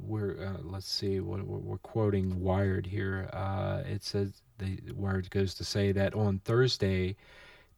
we're 0.00 0.42
uh, 0.42 0.62
let's 0.62 0.88
see 0.90 1.20
what 1.20 1.42
we're 1.44 1.78
quoting 1.78 2.40
Wired 2.40 2.86
here. 2.86 3.28
Uh, 3.32 3.82
it 3.84 4.02
says 4.02 4.40
the 4.58 4.78
Wired 4.94 5.30
goes 5.30 5.54
to 5.54 5.64
say 5.64 5.92
that 5.92 6.14
on 6.14 6.38
Thursday, 6.38 7.16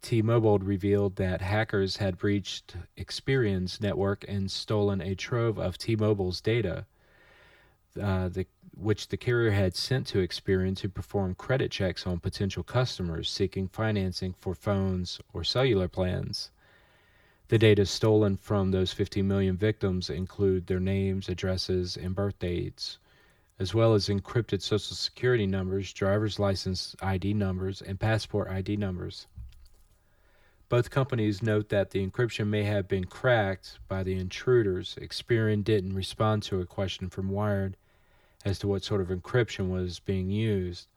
T-Mobile 0.04 0.58
revealed 0.58 1.16
that 1.16 1.40
hackers 1.40 1.96
had 1.96 2.18
breached 2.18 2.76
Experian's 2.98 3.80
network 3.80 4.22
and 4.28 4.50
stolen 4.50 5.00
a 5.00 5.14
trove 5.14 5.58
of 5.58 5.78
T-Mobile's 5.78 6.42
data, 6.42 6.84
uh, 7.98 8.28
the, 8.28 8.46
which 8.76 9.08
the 9.08 9.16
carrier 9.16 9.52
had 9.52 9.74
sent 9.74 10.06
to 10.08 10.18
Experian 10.18 10.76
to 10.76 10.90
perform 10.90 11.34
credit 11.34 11.70
checks 11.70 12.06
on 12.06 12.20
potential 12.20 12.62
customers 12.62 13.30
seeking 13.30 13.66
financing 13.66 14.34
for 14.34 14.54
phones 14.54 15.22
or 15.32 15.42
cellular 15.42 15.88
plans. 15.88 16.50
The 17.48 17.56
data 17.56 17.86
stolen 17.86 18.36
from 18.36 18.72
those 18.72 18.92
15 18.92 19.26
million 19.26 19.56
victims 19.56 20.10
include 20.10 20.66
their 20.66 20.80
names, 20.80 21.30
addresses, 21.30 21.96
and 21.96 22.14
birth 22.14 22.38
dates, 22.38 22.98
as 23.58 23.72
well 23.72 23.94
as 23.94 24.10
encrypted 24.10 24.60
social 24.60 24.96
security 24.96 25.46
numbers, 25.46 25.94
driver's 25.94 26.38
license 26.38 26.94
ID 27.00 27.32
numbers, 27.32 27.80
and 27.80 27.98
passport 27.98 28.50
ID 28.50 28.76
numbers. 28.76 29.26
Both 30.74 30.90
companies 30.90 31.40
note 31.40 31.68
that 31.68 31.92
the 31.92 32.04
encryption 32.04 32.48
may 32.48 32.64
have 32.64 32.88
been 32.88 33.04
cracked 33.04 33.78
by 33.86 34.02
the 34.02 34.18
intruders. 34.18 34.96
Experian 35.00 35.62
didn't 35.62 35.94
respond 35.94 36.42
to 36.42 36.60
a 36.60 36.66
question 36.66 37.08
from 37.08 37.28
Wired 37.28 37.76
as 38.44 38.58
to 38.58 38.66
what 38.66 38.82
sort 38.82 39.00
of 39.00 39.06
encryption 39.06 39.70
was 39.70 40.00
being 40.00 40.30
used. 40.30 40.88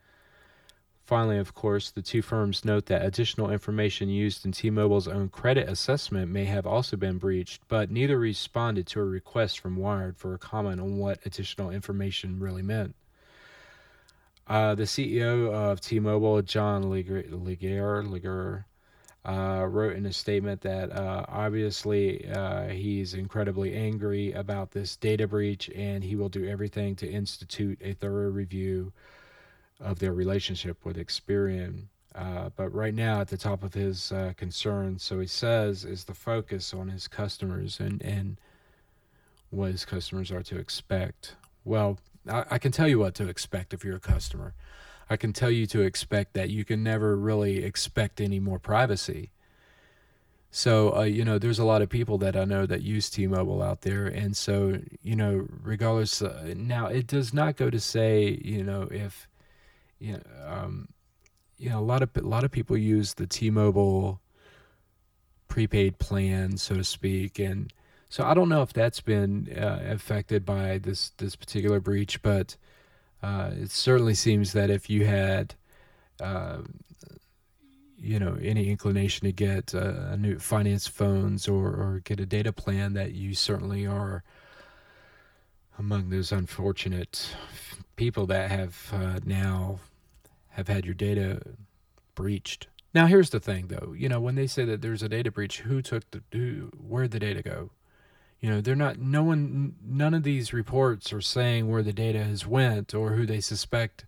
Finally, 1.06 1.38
of 1.38 1.54
course, 1.54 1.92
the 1.92 2.02
two 2.02 2.24
firms 2.24 2.66
note 2.66 2.88
that 2.88 3.06
additional 3.06 3.52
information 3.52 4.10
used 4.10 4.48
in 4.48 4.52
T 4.52 4.72
Mobile's 4.72 5.08
own 5.08 5.30
credit 5.30 5.70
assessment 5.70 6.32
may 6.32 6.46
have 6.46 6.66
also 6.66 6.98
been 6.98 7.20
breached, 7.20 7.62
but 7.68 7.92
neither 7.92 8.18
responded 8.18 8.88
to 8.88 9.00
a 9.00 9.06
request 9.06 9.60
from 9.60 9.78
Wired 9.78 10.18
for 10.18 10.34
a 10.34 10.40
comment 10.40 10.82
on 10.82 10.98
what 10.98 11.24
additional 11.24 11.70
information 11.70 12.40
really 12.40 12.64
meant. 12.64 12.96
Uh, 14.48 14.74
the 14.74 14.86
CEO 14.86 15.54
of 15.54 15.82
T 15.82 16.00
Mobile, 16.00 16.42
John 16.42 16.90
Legere, 16.90 18.04
uh, 19.28 19.66
wrote 19.70 19.96
in 19.96 20.06
a 20.06 20.14
statement 20.14 20.62
that 20.62 20.92
uh, 20.92 21.26
obviously 21.28 22.26
uh, 22.30 22.68
he's 22.68 23.14
incredibly 23.14 23.76
angry 23.76 24.32
about 24.32 24.72
this 24.72 24.96
data 24.96 25.28
breach 25.28 25.70
and 25.76 26.04
he 26.04 26.16
will 26.16 26.30
do 26.30 26.48
everything 26.48 26.96
to 26.96 27.10
institute 27.10 27.78
a 27.82 27.94
thorough 27.94 28.30
review 28.30 28.94
of 29.82 30.00
their 30.00 30.14
relationship 30.14 30.84
with 30.86 30.96
Experian. 30.96 31.84
Uh, 32.16 32.50
but 32.56 32.74
right 32.74 32.94
now, 32.94 33.20
at 33.20 33.28
the 33.28 33.38
top 33.38 33.64
of 33.64 33.74
his 33.74 34.12
uh, 34.12 34.34
concern, 34.38 34.98
so 34.98 35.20
he 35.20 35.28
says, 35.28 35.84
is 35.84 36.06
the 36.06 36.14
focus 36.14 36.74
on 36.74 36.88
his 36.88 37.08
customers 37.08 37.80
and, 37.80 38.02
and 38.02 38.38
what 39.50 39.72
his 39.72 39.86
customers 39.86 40.32
are 40.32 40.42
to 40.42 40.58
expect. 40.58 41.36
Well, 41.66 42.00
I, 42.28 42.46
I 42.52 42.58
can 42.60 42.72
tell 42.72 42.88
you 42.88 42.98
what 42.98 43.14
to 43.16 43.28
expect 43.28 43.74
if 43.74 43.84
you're 43.84 43.98
a 43.98 44.00
customer. 44.00 44.54
I 45.10 45.18
can 45.18 45.34
tell 45.34 45.52
you 45.52 45.66
to 45.68 45.82
expect 45.82 46.34
that 46.34 46.50
you 46.50 46.66
can 46.66 46.84
never 46.84 47.16
really 47.16 47.64
expect 47.64 48.20
any 48.20 48.40
more 48.40 48.60
privacy. 48.60 49.32
So, 50.52 50.96
uh, 50.96 51.04
you 51.04 51.24
know, 51.24 51.38
there's 51.38 51.60
a 51.60 51.66
lot 51.66 51.82
of 51.82 51.90
people 51.90 52.18
that 52.20 52.36
I 52.36 52.46
know 52.46 52.66
that 52.66 52.82
use 52.82 53.10
T 53.10 53.28
Mobile 53.28 53.62
out 53.62 53.82
there. 53.82 54.08
And 54.08 54.36
so, 54.36 54.80
you 55.04 55.16
know, 55.16 55.48
regardless, 55.62 56.22
uh, 56.22 56.54
now 56.56 56.88
it 56.88 57.08
does 57.08 57.34
not 57.34 57.58
go 57.58 57.70
to 57.70 57.80
say, 57.80 58.40
you 58.44 58.64
know, 58.64 58.88
if 58.90 59.28
you 60.00 60.14
know, 60.14 60.22
um, 60.46 60.88
you 61.58 61.70
know, 61.70 61.80
a 61.80 61.82
lot 61.82 62.02
of 62.02 62.10
a 62.16 62.22
lot 62.22 62.44
of 62.44 62.52
people 62.52 62.78
use 62.78 63.16
the 63.16 63.28
T-Mobile 63.28 64.22
prepaid 65.48 65.98
plan, 65.98 66.58
so 66.58 66.76
to 66.76 66.84
speak, 66.84 67.40
and 67.40 67.74
so 68.10 68.24
I 68.24 68.34
don't 68.34 68.50
know 68.50 68.62
if 68.62 68.74
that's 68.74 69.02
been 69.02 69.50
uh, 69.56 69.80
affected 69.90 70.46
by 70.46 70.78
this 70.78 71.12
this 71.18 71.36
particular 71.36 71.80
breach, 71.80 72.22
but 72.22 72.56
uh, 73.22 73.52
it 73.54 73.72
certainly 73.72 74.14
seems 74.14 74.54
that 74.54 74.70
if 74.70 74.90
you 74.90 75.06
had, 75.06 75.56
uh, 76.22 76.60
you 77.98 78.20
know, 78.20 78.38
any 78.42 78.70
inclination 78.70 79.26
to 79.26 79.32
get 79.32 79.74
a, 79.74 80.12
a 80.12 80.18
new 80.18 80.38
finance 80.40 80.88
phones 80.88 81.48
or 81.48 81.68
or 81.68 82.02
get 82.04 82.20
a 82.20 82.26
data 82.26 82.54
plan, 82.54 82.94
that 82.94 83.14
you 83.14 83.34
certainly 83.34 83.86
are 83.86 84.24
among 85.80 86.10
those 86.10 86.32
unfortunate 86.32 87.36
people 87.96 88.26
that 88.28 88.52
have 88.52 88.92
uh, 88.94 89.20
now 89.26 89.80
have 90.50 90.68
had 90.68 90.86
your 90.86 90.96
data 90.96 91.42
breached. 92.16 92.68
Now 92.94 93.06
here's 93.06 93.30
the 93.30 93.40
thing 93.40 93.68
though, 93.68 93.94
you 93.96 94.10
know, 94.10 94.20
when 94.20 94.36
they 94.36 94.48
say 94.48 94.66
that 94.66 94.82
there's 94.82 95.04
a 95.04 95.10
data 95.10 95.32
breach, 95.32 95.60
who 95.62 95.82
took 95.82 96.10
the 96.12 96.22
who 96.32 96.72
where'd 96.80 97.12
the 97.12 97.20
data 97.20 97.42
go? 97.42 97.72
You 98.40 98.50
know, 98.52 98.62
they're 98.62 98.76
not 98.76 99.00
no 99.00 99.24
one 99.24 99.76
none 99.84 100.14
of 100.14 100.24
these 100.24 100.54
reports 100.54 101.12
are 101.12 101.22
saying 101.22 101.70
where 101.70 101.82
the 101.82 101.94
data 101.94 102.24
has 102.24 102.46
went 102.46 102.94
or 102.94 103.14
who 103.14 103.26
they 103.26 103.42
suspect 103.42 104.06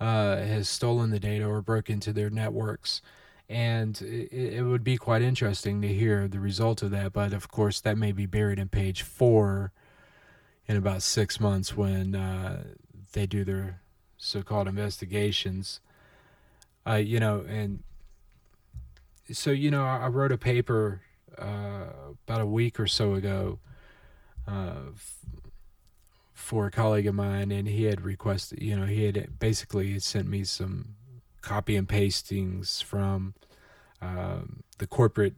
uh, 0.00 0.36
has 0.36 0.68
stolen 0.68 1.10
the 1.10 1.20
data 1.20 1.44
or 1.44 1.60
broke 1.60 1.90
into 1.90 2.12
their 2.12 2.30
networks. 2.30 3.02
And 3.48 4.00
it, 4.00 4.32
it 4.32 4.62
would 4.62 4.84
be 4.84 4.96
quite 4.96 5.20
interesting 5.20 5.82
to 5.82 5.88
hear 5.88 6.28
the 6.28 6.40
result 6.40 6.82
of 6.82 6.90
that. 6.92 7.12
But 7.12 7.32
of 7.32 7.48
course, 7.48 7.80
that 7.80 7.98
may 7.98 8.12
be 8.12 8.26
buried 8.26 8.58
in 8.58 8.68
page 8.68 9.02
four 9.02 9.72
in 10.66 10.76
about 10.76 11.02
six 11.02 11.38
months 11.40 11.76
when 11.76 12.14
uh, 12.14 12.64
they 13.12 13.26
do 13.26 13.44
their 13.44 13.80
so-called 14.16 14.68
investigations. 14.68 15.80
Uh, 16.86 16.94
you 16.94 17.20
know, 17.20 17.44
and 17.48 17.82
so 19.32 19.50
you 19.50 19.70
know, 19.70 19.84
I, 19.84 20.04
I 20.04 20.06
wrote 20.06 20.32
a 20.32 20.38
paper 20.38 21.02
uh, 21.38 22.12
about 22.26 22.40
a 22.40 22.46
week 22.46 22.78
or 22.78 22.86
so 22.86 23.14
ago 23.14 23.58
uh, 24.46 24.90
f- 24.94 25.18
for 26.32 26.66
a 26.66 26.70
colleague 26.70 27.06
of 27.06 27.14
mine, 27.14 27.50
and 27.50 27.68
he 27.68 27.84
had 27.84 28.02
requested, 28.02 28.62
you 28.62 28.76
know, 28.76 28.86
he 28.86 29.04
had 29.04 29.38
basically 29.38 29.98
sent 29.98 30.28
me 30.28 30.44
some 30.44 30.94
copy 31.40 31.76
and 31.76 31.88
pastings 31.88 32.80
from 32.80 33.34
um, 34.00 34.62
the 34.78 34.86
corporate 34.86 35.34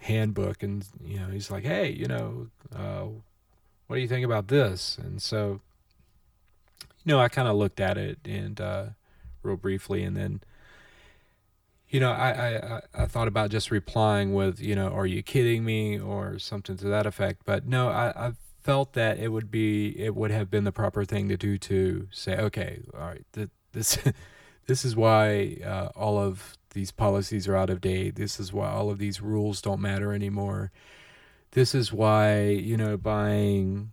handbook, 0.00 0.62
and 0.62 0.86
you 1.04 1.18
know, 1.18 1.28
he's 1.28 1.50
like, 1.50 1.64
hey, 1.64 1.90
you 1.90 2.06
know, 2.06 2.48
uh, 2.74 3.04
what 3.86 3.96
do 3.96 4.02
you 4.02 4.08
think 4.08 4.24
about 4.24 4.48
this? 4.48 4.98
And 4.98 5.20
so 5.20 5.60
you 7.04 7.14
know, 7.14 7.20
I 7.20 7.28
kind 7.28 7.48
of 7.48 7.56
looked 7.56 7.80
at 7.80 7.96
it 7.96 8.18
and 8.26 8.60
uh, 8.60 8.84
real 9.42 9.56
briefly, 9.56 10.02
and 10.02 10.14
then, 10.14 10.42
you 11.88 12.00
know, 12.00 12.12
I, 12.12 12.30
I 12.30 12.80
I 12.94 13.06
thought 13.06 13.28
about 13.28 13.50
just 13.50 13.70
replying 13.70 14.34
with, 14.34 14.60
you 14.60 14.74
know, 14.74 14.88
are 14.88 15.06
you 15.06 15.22
kidding 15.22 15.64
me 15.64 15.98
or 15.98 16.38
something 16.38 16.76
to 16.76 16.86
that 16.88 17.06
effect. 17.06 17.42
But 17.44 17.66
no, 17.66 17.88
I, 17.88 18.28
I 18.28 18.32
felt 18.62 18.92
that 18.92 19.18
it 19.18 19.28
would 19.28 19.50
be 19.50 19.98
it 19.98 20.14
would 20.14 20.30
have 20.30 20.50
been 20.50 20.64
the 20.64 20.72
proper 20.72 21.04
thing 21.04 21.28
to 21.30 21.36
do 21.36 21.56
to 21.58 22.08
say, 22.10 22.36
okay, 22.36 22.82
all 22.94 23.00
right, 23.00 23.24
th- 23.32 23.48
this 23.72 23.98
this 24.66 24.84
is 24.84 24.94
why 24.94 25.56
uh, 25.64 25.88
all 25.96 26.18
of 26.18 26.58
these 26.74 26.90
policies 26.90 27.48
are 27.48 27.56
out 27.56 27.70
of 27.70 27.80
date. 27.80 28.16
This 28.16 28.38
is 28.38 28.52
why 28.52 28.70
all 28.70 28.90
of 28.90 28.98
these 28.98 29.22
rules 29.22 29.62
don't 29.62 29.80
matter 29.80 30.12
anymore. 30.12 30.70
This 31.52 31.74
is 31.74 31.92
why 31.92 32.48
you 32.48 32.76
know 32.76 32.98
buying 32.98 33.92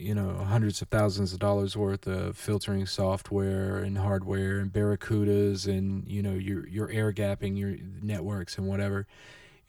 you 0.00 0.14
know 0.14 0.34
hundreds 0.48 0.80
of 0.80 0.88
thousands 0.88 1.32
of 1.32 1.38
dollars 1.38 1.76
worth 1.76 2.06
of 2.06 2.36
filtering 2.36 2.86
software 2.86 3.78
and 3.78 3.98
hardware 3.98 4.58
and 4.58 4.72
barracudas 4.72 5.66
and 5.66 6.08
you 6.08 6.22
know 6.22 6.32
your 6.32 6.66
your 6.66 6.90
air 6.90 7.12
gapping 7.12 7.58
your 7.58 7.76
networks 8.02 8.56
and 8.56 8.66
whatever. 8.66 9.06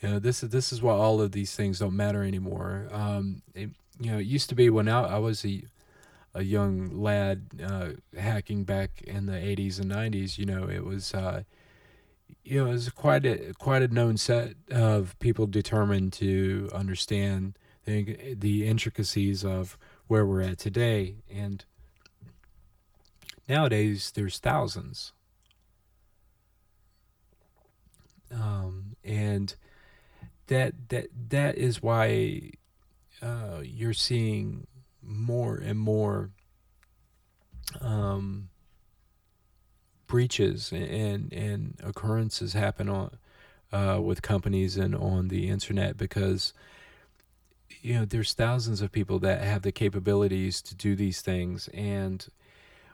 You 0.02 0.10
know 0.10 0.20
this 0.20 0.42
is 0.42 0.50
this 0.50 0.72
is 0.72 0.82
why 0.82 0.94
all 0.94 1.22
of 1.22 1.34
these 1.34 1.56
things 1.56 1.80
don't 1.80 1.96
matter 1.96 2.24
anymore. 2.24 2.88
Um 2.92 3.42
it, 3.54 3.70
you 4.00 4.12
know 4.12 4.18
it 4.20 4.26
used 4.26 4.50
to 4.50 4.56
be 4.56 4.70
when 4.70 4.88
I, 4.88 5.16
I 5.16 5.18
was 5.18 5.46
a 5.46 5.64
a 6.34 6.44
young 6.44 7.02
lad 7.02 7.48
uh, 7.62 7.90
hacking 8.18 8.64
back 8.64 9.02
in 9.02 9.26
the 9.26 9.34
80s 9.34 9.82
and 9.82 9.92
90s 9.92 10.38
you 10.38 10.46
know 10.46 10.64
it 10.70 10.86
was 10.86 11.14
uh 11.14 11.44
you 12.46 12.58
know 12.58 12.70
it 12.70 12.74
was 12.74 12.90
quite 12.90 13.26
a 13.26 13.54
quite 13.60 13.82
a 13.82 13.90
known 13.90 14.16
set 14.16 14.56
of 14.72 15.20
people 15.20 15.46
determined 15.46 16.14
to 16.14 16.70
understand 16.74 17.58
the, 17.86 18.36
the 18.36 18.66
intricacies 18.66 19.44
of 19.44 19.78
where 20.12 20.26
we're 20.26 20.42
at 20.42 20.58
today. 20.58 21.16
And 21.34 21.64
nowadays, 23.48 24.12
there's 24.14 24.40
thousands. 24.40 25.14
Um, 28.30 28.98
and 29.06 29.56
that 30.48 30.74
that 30.90 31.08
that 31.30 31.58
is 31.58 31.82
why 31.82 32.52
uh, 33.22 33.62
you're 33.64 33.94
seeing 33.94 34.68
more 35.02 35.56
and 35.56 35.80
more 35.80 36.32
um, 37.80 38.50
breaches 40.08 40.74
and 40.74 41.32
and 41.32 41.80
occurrences 41.82 42.52
happen 42.52 42.90
on 42.90 43.12
uh, 43.72 44.02
with 44.04 44.22
companies 44.22 44.76
and 44.76 44.94
on 44.94 45.30
the 45.30 45.48
internet 45.48 45.96
because 45.96 46.52
you 47.82 47.96
know 47.96 48.06
there's 48.06 48.34
thousands 48.34 48.82
of 48.82 48.92
people 48.92 49.20
that 49.20 49.42
have 49.42 49.64
the 49.64 49.72
capabilities 49.72 50.62
to 50.62 50.76
do 50.76 50.96
these 50.96 51.22
things 51.22 51.68
and 51.70 52.28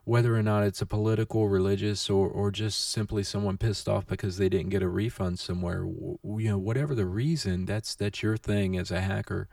whether 0.08 0.38
or 0.38 0.42
not 0.42 0.64
it's 0.64 0.82
a 0.82 0.86
political, 0.86 1.50
religious, 1.50 2.10
or 2.10 2.30
or 2.30 2.50
just 2.50 2.92
simply 2.92 3.24
someone 3.24 3.58
pissed 3.58 3.90
off 3.90 4.08
because 4.08 4.38
they 4.38 4.48
didn't 4.48 4.70
get 4.70 4.82
a 4.82 4.88
refund 4.88 5.38
somewhere. 5.38 5.84
You 5.84 6.22
know, 6.24 6.58
whatever 6.58 6.96
the 6.96 7.06
reason, 7.06 7.66
that's 7.66 7.94
that's 7.94 8.24
your 8.24 8.38
thing 8.38 8.78
as 8.78 8.90
a 8.90 9.02
hacker. 9.02 9.50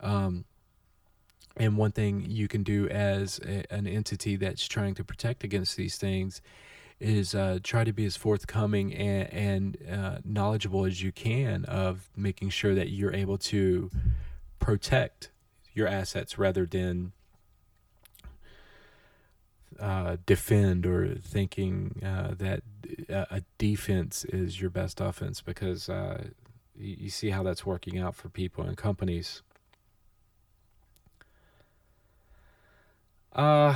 Um, 0.00 0.44
and 1.56 1.78
one 1.78 1.90
thing 1.90 2.26
you 2.28 2.48
can 2.48 2.62
do 2.62 2.86
as 2.90 3.40
a, 3.46 3.64
an 3.72 3.86
entity 3.86 4.36
that's 4.36 4.66
trying 4.68 4.94
to 4.96 5.04
protect 5.04 5.42
against 5.42 5.78
these 5.78 5.96
things 5.96 6.42
is 7.00 7.34
uh, 7.34 7.58
try 7.62 7.82
to 7.82 7.92
be 7.92 8.04
as 8.04 8.14
forthcoming 8.14 8.92
and, 8.92 9.32
and 9.32 9.78
uh, 9.90 10.18
knowledgeable 10.22 10.84
as 10.84 11.02
you 11.02 11.12
can 11.12 11.64
of 11.64 12.10
making 12.14 12.50
sure 12.50 12.74
that 12.74 12.90
you're 12.90 13.14
able 13.14 13.38
to 13.38 13.90
protect 14.68 15.30
your 15.72 15.88
assets 15.88 16.36
rather 16.36 16.66
than 16.66 17.10
uh, 19.80 20.18
defend 20.26 20.84
or 20.84 21.14
thinking 21.14 22.02
uh, 22.04 22.34
that 22.36 22.60
a 23.08 23.40
defense 23.56 24.26
is 24.26 24.60
your 24.60 24.68
best 24.68 25.00
offense 25.00 25.40
because 25.40 25.88
uh, 25.88 26.22
you, 26.76 26.96
you 27.00 27.08
see 27.08 27.30
how 27.30 27.42
that's 27.42 27.64
working 27.64 27.98
out 27.98 28.14
for 28.14 28.28
people 28.28 28.62
and 28.62 28.76
companies. 28.76 29.40
Uh, 33.32 33.74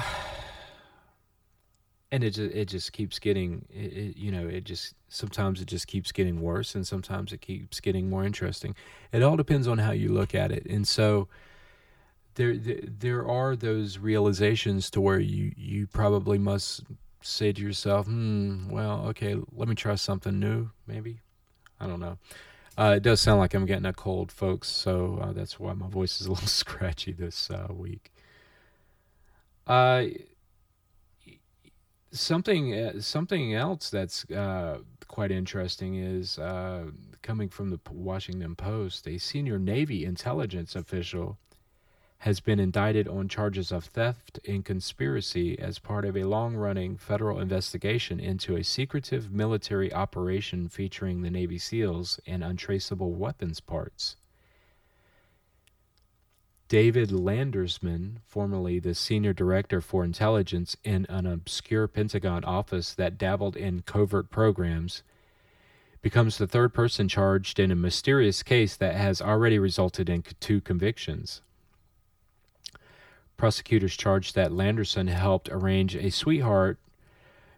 and 2.13 2.23
it 2.23 2.33
just 2.33 2.55
it 2.55 2.67
just 2.67 2.93
keeps 2.93 3.19
getting 3.19 3.65
it, 3.71 3.93
it, 3.93 4.17
you 4.19 4.31
know 4.31 4.47
it 4.47 4.65
just 4.65 4.95
sometimes 5.09 5.61
it 5.61 5.65
just 5.65 5.87
keeps 5.89 6.13
getting 6.13 6.43
worse 6.43 6.75
and 6.75 6.87
sometimes 6.87 7.33
it 7.33 7.41
keeps 7.41 7.81
getting 7.81 8.09
more 8.09 8.25
interesting. 8.25 8.77
It 9.11 9.23
all 9.23 9.37
depends 9.37 9.67
on 9.67 9.79
how 9.79 9.91
you 9.93 10.11
look 10.11 10.35
at 10.35 10.53
it. 10.53 10.67
And 10.67 10.87
so 10.87 11.29
there 12.35 12.55
there 12.57 13.27
are 13.27 13.57
those 13.57 13.99
realizations 13.99 14.91
to 14.91 15.01
where 15.01 15.19
you 15.19 15.53
you 15.57 15.87
probably 15.87 16.39
must 16.39 16.85
say 17.23 17.53
to 17.53 17.63
yourself 17.63 18.07
hmm 18.07 18.69
well 18.69 19.07
okay 19.09 19.37
let 19.53 19.69
me 19.69 19.75
try 19.75 19.95
something 19.97 20.39
new 20.39 20.71
maybe. 20.87 21.21
I 21.81 21.87
don't 21.87 21.99
know. 22.01 22.19
Uh, 22.79 22.95
it 22.97 23.03
does 23.03 23.21
sound 23.21 23.39
like 23.39 23.53
i'm 23.55 23.67
getting 23.67 23.85
a 23.85 23.93
cold 23.93 24.33
folks 24.33 24.69
so 24.69 25.19
uh, 25.21 25.33
that's 25.33 25.59
why 25.61 25.73
my 25.75 25.89
voice 25.89 26.21
is 26.21 26.27
a 26.27 26.31
little 26.31 26.47
scratchy 26.63 27.13
this 27.13 27.51
uh, 27.51 27.73
week. 27.73 28.13
Uh 29.67 30.05
something 32.13 32.75
uh, 32.75 33.01
something 33.01 33.55
else 33.55 33.91
that's 33.91 34.31
uh, 34.31 34.79
quite 35.09 35.31
interesting 35.31 35.97
is 35.97 36.39
uh, 36.39 36.85
coming 37.23 37.49
from 37.49 37.71
the 37.71 37.81
Washington 37.91 38.55
Post. 38.55 39.07
A 39.09 39.19
senior 39.19 39.59
Navy 39.59 40.05
intelligence 40.05 40.77
official 40.77 41.39
has 42.19 42.39
been 42.39 42.61
indicted 42.61 43.09
on 43.09 43.29
charges 43.29 43.73
of 43.73 43.85
theft 43.85 44.39
and 44.47 44.65
conspiracy 44.65 45.59
as 45.59 45.81
part 45.81 46.05
of 46.05 46.17
a 46.17 46.23
long-running 46.23 46.97
federal 46.97 47.41
investigation 47.41 48.21
into 48.21 48.55
a 48.55 48.63
secretive 48.63 49.33
military 49.33 49.93
operation 49.93 50.69
featuring 50.69 51.23
the 51.23 51.31
Navy 51.31 51.59
SEALs 51.59 52.21
and 52.25 52.45
untraceable 52.45 53.13
weapons 53.13 53.59
parts. 53.59 54.17
David 56.73 57.11
Landersman, 57.11 58.23
formerly 58.25 58.79
the 58.79 58.95
senior 58.95 59.35
director 59.35 59.83
for 59.83 60.05
intelligence 60.05 60.75
in 60.83 61.05
an 61.11 61.27
obscure 61.27 61.87
Pentagon 61.87 62.45
office 62.45 62.95
that 62.95 63.19
dabbled 63.19 63.59
in 63.59 63.83
covert 63.83 64.31
programs, 64.31 65.03
becomes 66.01 66.39
the 66.39 66.47
third 66.47 66.73
person 66.73 67.09
charged 67.09 67.61
in 67.61 67.71
a 67.71 67.77
mysterious 67.77 68.43
case 68.43 68.75
that 68.75 68.95
has 68.95 69.21
already 69.21 69.59
resulted 69.59 70.09
in 70.09 70.25
two 70.41 70.63
convictions. 70.63 71.43
Prosecutors 73.37 73.95
charged 73.95 74.35
that 74.35 74.51
Landersman 74.51 75.09
helped 75.09 75.51
arrange 75.51 75.95
a 75.95 76.09
sweetheart 76.09 76.79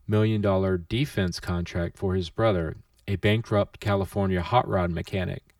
million 0.08 0.40
dollar 0.40 0.76
defense 0.76 1.38
contract 1.38 1.96
for 1.96 2.16
his 2.16 2.30
brother, 2.30 2.78
a 3.06 3.14
bankrupt 3.14 3.78
California 3.78 4.42
hot 4.42 4.66
rod 4.66 4.90
mechanic, 4.90 5.54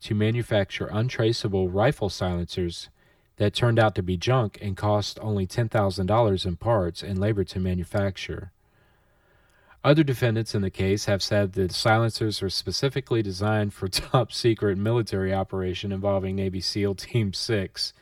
to 0.00 0.14
manufacture 0.14 0.88
untraceable 0.92 1.68
rifle 1.68 2.08
silencers 2.08 2.88
that 3.40 3.54
turned 3.54 3.78
out 3.78 3.94
to 3.94 4.02
be 4.02 4.18
junk 4.18 4.58
and 4.60 4.76
cost 4.76 5.18
only 5.22 5.46
$10,000 5.46 6.46
in 6.46 6.56
parts 6.56 7.02
and 7.02 7.18
labor 7.18 7.42
to 7.42 7.58
manufacture. 7.58 8.52
Other 9.82 10.04
defendants 10.04 10.54
in 10.54 10.60
the 10.60 10.68
case 10.68 11.06
have 11.06 11.22
said 11.22 11.54
the 11.54 11.70
silencers 11.70 12.42
were 12.42 12.50
specifically 12.50 13.22
designed 13.22 13.72
for 13.72 13.88
top 13.88 14.30
secret 14.30 14.76
military 14.76 15.32
operation 15.32 15.90
involving 15.90 16.36
Navy 16.36 16.60
SEAL 16.60 16.96
Team 16.96 17.32
6, 17.32 17.94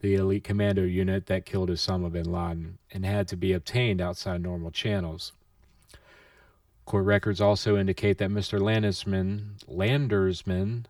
the 0.00 0.14
elite 0.14 0.44
commando 0.44 0.84
unit 0.84 1.26
that 1.26 1.44
killed 1.44 1.68
Osama 1.68 2.10
bin 2.10 2.32
Laden, 2.32 2.78
and 2.90 3.04
had 3.04 3.28
to 3.28 3.36
be 3.36 3.52
obtained 3.52 4.00
outside 4.00 4.40
normal 4.40 4.70
channels. 4.70 5.32
Court 6.86 7.04
records 7.04 7.42
also 7.42 7.76
indicate 7.76 8.16
that 8.16 8.30
Mr. 8.30 8.58
Landersman, 8.58 9.62
Landersman 9.68 10.86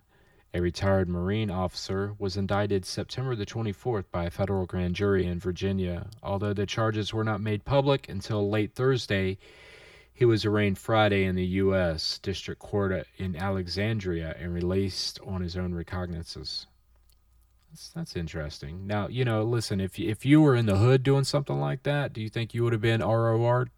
a 0.55 0.61
retired 0.61 1.09
Marine 1.09 1.51
officer, 1.51 2.15
was 2.19 2.37
indicted 2.37 2.85
September 2.85 3.35
the 3.35 3.47
24th 3.47 4.05
by 4.11 4.25
a 4.25 4.31
federal 4.31 4.67
grand 4.67 4.95
jury 4.95 5.27
in 5.27 5.39
Virginia. 5.39 6.09
Although 6.23 6.53
the 6.53 6.67
charges 6.67 7.15
were 7.15 7.25
not 7.25 7.41
made 7.41 7.65
public 7.65 8.09
until 8.09 8.51
late 8.51 8.75
Thursday, 8.75 9.39
he 10.13 10.25
was 10.27 10.45
arraigned 10.45 10.79
Friday 10.79 11.25
in 11.25 11.35
the 11.37 11.47
U.S. 11.47 12.19
District 12.19 12.61
Court 12.61 13.07
in 13.17 13.35
Alexandria 13.35 14.37
and 14.39 14.53
released 14.53 15.19
on 15.27 15.41
his 15.41 15.57
own 15.57 15.75
recognizance. 15.75 16.67
That's, 17.71 17.89
that's 17.89 18.17
interesting. 18.17 18.87
Now, 18.87 19.09
you 19.09 19.25
know, 19.25 19.45
listen, 19.45 19.81
if, 19.81 19.99
if 19.99 20.27
you 20.27 20.43
were 20.43 20.55
in 20.55 20.67
the 20.67 20.77
hood 20.77 21.03
doing 21.03 21.25
something 21.25 21.59
like 21.59 21.85
that, 21.85 22.13
do 22.13 22.21
you 22.21 22.29
think 22.29 22.53
you 22.53 22.63
would 22.65 22.75
have 22.75 22.83
been 22.83 23.01
ROR'd? 23.01 23.71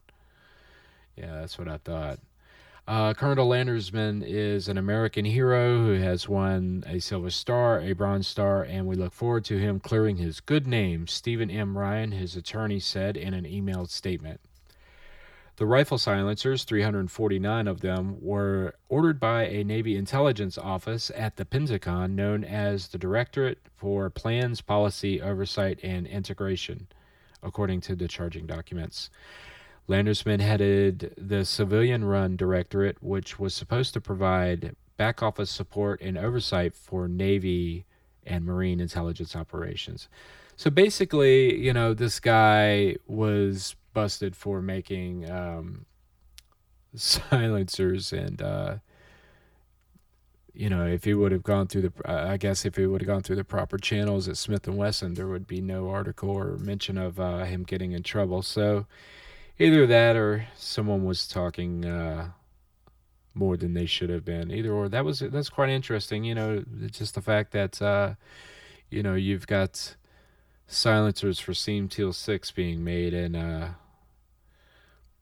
Yeah, 1.16 1.37
that's 1.37 1.56
what 1.56 1.68
I 1.68 1.76
thought. 1.78 2.18
Uh, 2.86 3.14
Colonel 3.14 3.48
Landersman 3.48 4.22
is 4.22 4.68
an 4.68 4.76
American 4.76 5.24
hero 5.24 5.78
who 5.78 5.94
has 5.94 6.28
won 6.28 6.84
a 6.86 6.98
Silver 6.98 7.30
Star, 7.30 7.80
a 7.80 7.94
Bronze 7.94 8.28
Star, 8.28 8.62
and 8.62 8.86
we 8.86 8.94
look 8.94 9.14
forward 9.14 9.46
to 9.46 9.56
him 9.56 9.80
clearing 9.80 10.18
his 10.18 10.40
good 10.40 10.66
name, 10.66 11.06
Stephen 11.06 11.50
M. 11.50 11.78
Ryan, 11.78 12.12
his 12.12 12.36
attorney 12.36 12.78
said 12.78 13.16
in 13.16 13.32
an 13.32 13.44
emailed 13.44 13.88
statement. 13.88 14.38
The 15.56 15.64
rifle 15.64 15.96
silencers, 15.96 16.64
349 16.64 17.68
of 17.68 17.80
them, 17.80 18.18
were 18.20 18.74
ordered 18.90 19.18
by 19.18 19.44
a 19.44 19.64
Navy 19.64 19.96
intelligence 19.96 20.58
office 20.58 21.10
at 21.16 21.36
the 21.36 21.46
Pentagon 21.46 22.14
known 22.14 22.44
as 22.44 22.88
the 22.88 22.98
Directorate 22.98 23.60
for 23.76 24.10
Plans, 24.10 24.60
Policy, 24.60 25.22
Oversight, 25.22 25.80
and 25.82 26.06
Integration, 26.06 26.88
according 27.42 27.80
to 27.82 27.96
the 27.96 28.08
charging 28.08 28.46
documents. 28.46 29.08
Landersman 29.88 30.40
headed 30.40 31.14
the 31.18 31.44
civilian 31.44 32.04
run 32.04 32.36
directorate, 32.36 33.02
which 33.02 33.38
was 33.38 33.54
supposed 33.54 33.92
to 33.94 34.00
provide 34.00 34.74
back 34.96 35.22
office 35.22 35.50
support 35.50 36.00
and 36.00 36.16
oversight 36.16 36.74
for 36.74 37.08
Navy 37.08 37.84
and 38.26 38.44
Marine 38.44 38.80
intelligence 38.80 39.36
operations. 39.36 40.08
So 40.56 40.70
basically, 40.70 41.58
you 41.58 41.72
know, 41.72 41.92
this 41.94 42.20
guy 42.20 42.96
was 43.06 43.76
busted 43.92 44.36
for 44.36 44.62
making 44.62 45.30
um, 45.30 45.84
silencers 46.94 48.12
and 48.12 48.40
uh, 48.40 48.76
you 50.54 50.70
know 50.70 50.86
if 50.86 51.04
he 51.04 51.14
would 51.14 51.32
have 51.32 51.42
gone 51.42 51.66
through 51.66 51.82
the 51.82 51.92
i 52.04 52.36
guess 52.36 52.64
if 52.64 52.76
he 52.76 52.86
would 52.86 53.00
have 53.00 53.08
gone 53.08 53.22
through 53.22 53.34
the 53.34 53.44
proper 53.44 53.76
channels 53.76 54.28
at 54.28 54.36
smith 54.36 54.68
and 54.68 54.76
wesson 54.76 55.14
there 55.14 55.26
would 55.26 55.48
be 55.48 55.60
no 55.60 55.88
article 55.88 56.30
or 56.30 56.56
mention 56.58 56.96
of 56.96 57.18
uh, 57.18 57.44
him 57.44 57.64
getting 57.64 57.90
in 57.90 58.02
trouble 58.04 58.40
so 58.40 58.86
either 59.58 59.86
that 59.86 60.16
or 60.16 60.46
someone 60.56 61.04
was 61.04 61.26
talking 61.26 61.84
uh, 61.84 62.30
more 63.34 63.56
than 63.56 63.74
they 63.74 63.86
should 63.86 64.10
have 64.10 64.24
been. 64.24 64.50
Either 64.50 64.72
or. 64.72 64.88
That 64.88 65.04
was 65.04 65.20
that's 65.20 65.48
quite 65.48 65.70
interesting. 65.70 66.24
You 66.24 66.34
know, 66.34 66.64
just 66.90 67.14
the 67.14 67.22
fact 67.22 67.52
that 67.52 67.80
uh, 67.80 68.14
you 68.90 69.02
know 69.02 69.14
you've 69.14 69.46
got 69.46 69.96
silencers 70.66 71.38
for 71.38 71.54
Seam 71.54 71.88
Teal 71.88 72.12
Six 72.12 72.50
being 72.50 72.82
made 72.82 73.12
in 73.12 73.34
uh, 73.34 73.74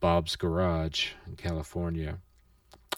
Bob's 0.01 0.37
Garage 0.37 1.11
in 1.27 1.37
California. 1.37 2.19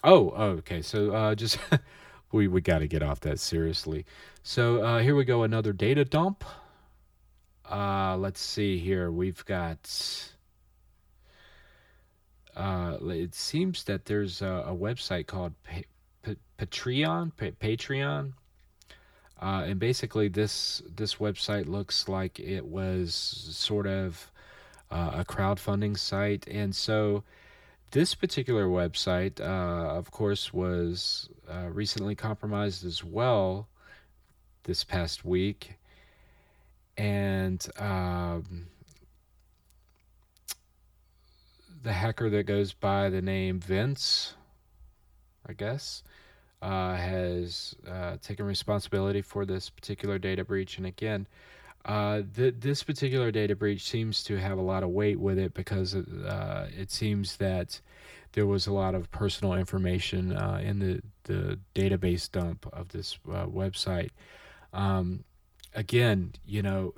Oh, 0.03 0.29
okay. 0.29 0.81
So 0.81 1.11
uh, 1.11 1.35
just 1.35 1.57
we 2.31 2.47
we 2.47 2.61
got 2.61 2.79
to 2.79 2.87
get 2.87 3.01
off 3.01 3.21
that 3.21 3.39
seriously. 3.39 4.05
So 4.43 4.83
uh, 4.83 4.99
here 4.99 5.15
we 5.15 5.25
go. 5.25 5.43
Another 5.43 5.73
data 5.73 6.05
dump. 6.05 6.43
Uh, 7.69 8.15
let's 8.17 8.41
see 8.41 8.77
here. 8.77 9.09
We've 9.09 9.43
got 9.45 10.34
uh, 12.55 12.97
it 13.07 13.35
seems 13.35 13.83
that 13.83 14.05
there's 14.05 14.41
a, 14.41 14.65
a 14.67 14.75
website 14.75 15.27
called 15.27 15.53
pa- 15.63 15.81
pa- 16.23 16.31
Patreon, 16.57 17.31
pa- 17.35 17.65
Patreon, 17.65 18.33
uh, 19.41 19.63
and 19.65 19.79
basically 19.79 20.29
this 20.29 20.81
this 20.95 21.15
website 21.15 21.67
looks 21.67 22.07
like 22.07 22.39
it 22.39 22.65
was 22.65 23.13
sort 23.13 23.87
of 23.87 24.31
uh, 24.89 25.11
a 25.15 25.25
crowdfunding 25.25 25.97
site, 25.97 26.47
and 26.47 26.75
so 26.75 27.23
this 27.91 28.15
particular 28.15 28.67
website, 28.67 29.39
uh, 29.41 29.89
of 29.89 30.11
course, 30.11 30.53
was 30.53 31.29
uh, 31.49 31.67
recently 31.69 32.15
compromised 32.15 32.85
as 32.85 33.03
well 33.03 33.67
this 34.63 34.83
past 34.83 35.25
week, 35.25 35.75
and. 36.97 37.67
Um, 37.77 38.67
the 41.85 41.93
hacker 41.93 42.31
that 42.31 42.43
goes 42.43 42.73
by 42.73 43.09
the 43.09 43.21
name 43.21 43.59
Vince, 43.59 44.33
I 45.47 45.53
guess, 45.53 46.01
uh, 46.59 46.95
has 46.95 47.75
uh, 47.87 48.17
taken 48.23 48.45
responsibility 48.45 49.21
for 49.21 49.45
this 49.45 49.69
particular 49.69 50.17
data 50.17 50.43
breach. 50.43 50.79
And 50.79 50.87
again, 50.87 51.27
uh, 51.85 52.23
th- 52.35 52.55
this 52.57 52.81
particular 52.81 53.31
data 53.31 53.55
breach 53.55 53.87
seems 53.87 54.23
to 54.23 54.37
have 54.37 54.57
a 54.57 54.63
lot 54.63 54.81
of 54.81 54.89
weight 54.89 55.19
with 55.19 55.37
it 55.37 55.53
because 55.53 55.93
uh, 55.93 56.69
it 56.75 56.89
seems 56.89 57.37
that 57.37 57.79
there 58.31 58.47
was 58.47 58.65
a 58.65 58.73
lot 58.73 58.95
of 58.95 59.11
personal 59.11 59.53
information 59.53 60.35
uh, 60.35 60.59
in 60.63 60.79
the, 60.79 61.01
the 61.25 61.59
database 61.75 62.29
dump 62.31 62.67
of 62.73 62.89
this 62.89 63.19
uh, 63.29 63.45
website. 63.45 64.09
Um, 64.73 65.23
again, 65.75 66.33
you 66.47 66.63
know, 66.63 66.95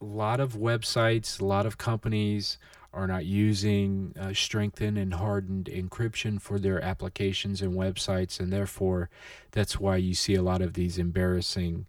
a 0.00 0.04
lot 0.04 0.38
of 0.38 0.52
websites, 0.54 1.40
a 1.40 1.44
lot 1.44 1.66
of 1.66 1.76
companies 1.76 2.56
are 2.92 3.06
not 3.06 3.24
using 3.24 4.14
uh, 4.20 4.32
strengthened 4.34 4.98
and 4.98 5.14
hardened 5.14 5.66
encryption 5.66 6.40
for 6.40 6.58
their 6.58 6.82
applications 6.82 7.62
and 7.62 7.72
websites, 7.72 8.38
and 8.38 8.52
therefore, 8.52 9.08
that's 9.50 9.80
why 9.80 9.96
you 9.96 10.14
see 10.14 10.34
a 10.34 10.42
lot 10.42 10.60
of 10.60 10.74
these 10.74 10.98
embarrassing 10.98 11.86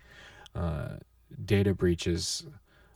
uh, 0.55 0.97
data 1.43 1.73
breaches 1.73 2.45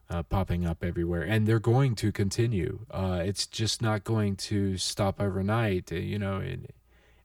uh, 0.09 0.23
popping 0.23 0.65
up 0.65 0.83
everywhere, 0.83 1.21
and 1.21 1.45
they're 1.45 1.59
going 1.59 1.95
to 1.95 2.11
continue. 2.11 2.79
Uh, 2.89 3.21
it's 3.23 3.45
just 3.45 3.81
not 3.81 4.03
going 4.03 4.35
to 4.35 4.77
stop 4.77 5.19
overnight, 5.19 5.91
uh, 5.91 5.95
you 5.95 6.17
know. 6.17 6.37
And, 6.37 6.67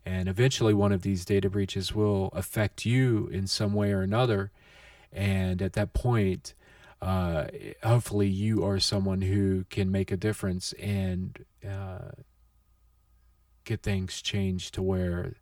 and 0.05 0.29
eventually, 0.29 0.75
one 0.75 0.91
of 0.91 1.03
these 1.03 1.25
data 1.25 1.49
breaches 1.49 1.95
will 1.95 2.29
affect 2.33 2.85
you 2.85 3.29
in 3.29 3.47
some 3.47 3.73
way 3.73 3.93
or 3.93 4.03
another, 4.03 4.51
and 5.13 5.63
at 5.63 5.75
that 5.75 5.93
point 5.93 6.55
uh, 7.03 7.49
hopefully 7.83 8.29
you 8.29 8.65
are 8.65 8.79
someone 8.79 9.23
who 9.23 9.65
can 9.71 9.91
make 9.91 10.13
a 10.13 10.17
difference 10.17 10.73
and 10.75 11.45
uh, 11.69 12.13
get 13.65 13.83
things 13.83 14.23
changed 14.23 14.73
to 14.75 14.83
where 14.83 15.35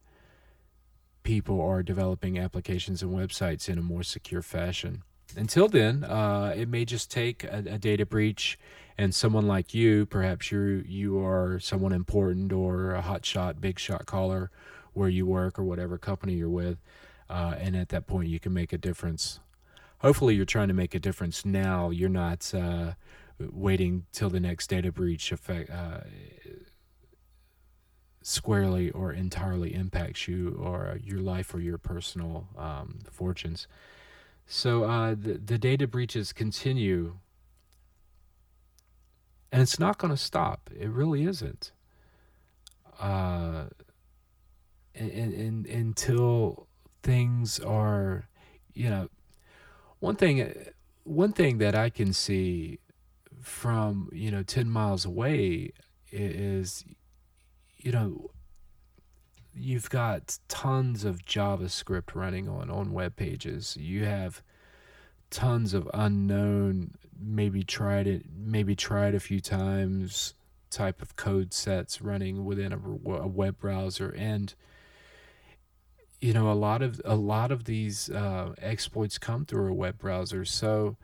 people 1.22 1.60
are 1.60 1.82
developing 1.82 2.38
applications 2.38 3.02
and 3.02 3.12
websites 3.12 3.68
in 3.68 3.76
a 3.76 3.82
more 3.82 4.02
secure 4.02 4.40
fashion. 4.40 5.02
Until 5.36 5.68
then, 5.68 6.02
uh, 6.02 6.54
it 6.56 6.66
may 6.66 6.86
just 6.86 7.10
take 7.10 7.44
a, 7.44 7.62
a, 7.68 7.78
data 7.78 8.06
breach 8.06 8.58
and 8.96 9.14
someone 9.14 9.46
like 9.46 9.74
you, 9.74 10.06
perhaps 10.06 10.50
you 10.50 10.82
you 10.88 11.22
are 11.22 11.60
someone 11.60 11.92
important 11.92 12.52
or 12.52 12.94
a 12.94 13.02
hot 13.02 13.24
shot, 13.26 13.60
big 13.60 13.78
shot 13.78 14.06
caller 14.06 14.50
where 14.94 15.10
you 15.10 15.26
work 15.26 15.58
or 15.58 15.62
whatever 15.62 15.98
company 15.98 16.32
you're 16.34 16.48
with, 16.48 16.78
uh, 17.28 17.54
and 17.58 17.76
at 17.76 17.90
that 17.90 18.06
point 18.06 18.28
you 18.28 18.40
can 18.40 18.52
make 18.52 18.72
a 18.72 18.78
difference 18.78 19.40
hopefully 20.00 20.34
you're 20.34 20.44
trying 20.44 20.68
to 20.68 20.74
make 20.74 20.94
a 20.94 20.98
difference 20.98 21.44
now. 21.44 21.90
You're 21.90 22.08
not 22.08 22.52
uh, 22.54 22.92
waiting 23.38 24.06
till 24.12 24.30
the 24.30 24.40
next 24.40 24.68
data 24.68 24.90
breach 24.90 25.32
affect 25.32 25.70
uh, 25.70 26.00
squarely 28.22 28.90
or 28.90 29.12
entirely 29.12 29.74
impacts 29.74 30.28
you 30.28 30.58
or 30.60 30.98
your 31.02 31.20
life 31.20 31.54
or 31.54 31.60
your 31.60 31.78
personal 31.78 32.48
um, 32.56 33.00
fortunes. 33.10 33.66
So 34.46 34.84
uh, 34.84 35.14
the 35.14 35.34
the 35.34 35.58
data 35.58 35.86
breaches 35.86 36.32
continue, 36.32 37.18
and 39.52 39.62
it's 39.62 39.78
not 39.78 39.98
going 39.98 40.10
to 40.10 40.16
stop. 40.16 40.70
It 40.76 40.88
really 40.88 41.24
isn't. 41.24 41.72
Uh, 42.98 43.66
and, 44.94 45.32
and, 45.32 45.66
until 45.66 46.66
things 47.02 47.58
are, 47.60 48.28
you 48.74 48.90
know, 48.90 49.08
one 50.00 50.16
thing, 50.16 50.52
one 51.04 51.32
thing 51.32 51.58
that 51.58 51.74
I 51.74 51.90
can 51.90 52.12
see 52.12 52.80
from 53.40 54.10
you 54.12 54.30
know 54.30 54.42
ten 54.42 54.68
miles 54.68 55.04
away 55.04 55.72
is, 56.10 56.84
you 57.76 57.92
know, 57.92 58.30
you've 59.54 59.90
got 59.90 60.38
tons 60.48 61.04
of 61.04 61.24
JavaScript 61.24 62.14
running 62.14 62.48
on 62.48 62.70
on 62.70 62.92
web 62.92 63.16
pages. 63.16 63.76
You 63.78 64.04
have 64.04 64.42
tons 65.30 65.74
of 65.74 65.88
unknown, 65.94 66.94
maybe 67.18 67.62
tried 67.62 68.06
it, 68.06 68.24
maybe 68.36 68.74
tried 68.74 69.14
a 69.14 69.20
few 69.20 69.40
times 69.40 70.34
type 70.70 71.02
of 71.02 71.16
code 71.16 71.52
sets 71.52 72.00
running 72.00 72.44
within 72.44 72.72
a, 72.72 72.78
a 73.12 73.26
web 73.26 73.58
browser 73.58 74.14
and 74.16 74.54
you 76.20 76.32
know 76.32 76.50
a 76.50 76.54
lot 76.54 76.82
of 76.82 77.00
a 77.04 77.14
lot 77.16 77.50
of 77.50 77.64
these 77.64 78.10
uh, 78.10 78.54
exploits 78.58 79.18
come 79.18 79.44
through 79.44 79.70
a 79.70 79.74
web 79.74 79.98
browser. 79.98 80.44
So 80.44 80.96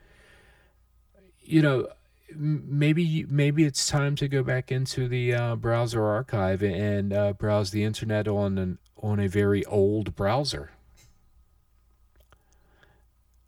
you 1.42 1.62
know 1.62 1.88
maybe 2.35 3.24
maybe 3.29 3.64
it's 3.64 3.88
time 3.88 4.16
to 4.16 4.29
go 4.29 4.42
back 4.42 4.70
into 4.70 5.09
the 5.09 5.35
uh, 5.35 5.57
browser 5.57 6.05
archive 6.05 6.62
and 6.62 7.12
uh, 7.12 7.33
browse 7.33 7.70
the 7.70 7.85
internet 7.85 8.29
on 8.29 8.59
an 8.59 8.79
on 9.02 9.20
a 9.20 9.29
very 9.29 9.64
old 9.66 10.14
browser. 10.14 10.70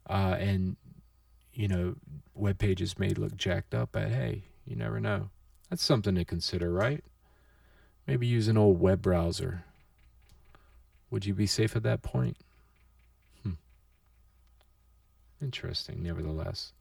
Uh, 0.08 0.36
and 0.38 0.76
you 1.52 1.68
know 1.68 1.96
web 2.34 2.58
pages 2.58 2.98
may 2.98 3.10
look 3.10 3.36
jacked 3.36 3.74
up 3.74 3.90
but 3.92 4.08
hey 4.08 4.44
you 4.64 4.74
never 4.74 5.00
know. 5.00 5.28
That's 5.68 5.82
something 5.82 6.14
to 6.14 6.24
consider 6.24 6.72
right? 6.72 7.04
Maybe 8.06 8.26
use 8.26 8.48
an 8.48 8.56
old 8.56 8.80
web 8.80 9.02
browser 9.02 9.64
would 11.10 11.26
you 11.26 11.34
be 11.34 11.46
safe 11.46 11.76
at 11.76 11.82
that 11.82 12.02
point? 12.02 12.36
Hmm. 13.42 13.52
Interesting, 15.40 16.02
nevertheless. 16.02 16.72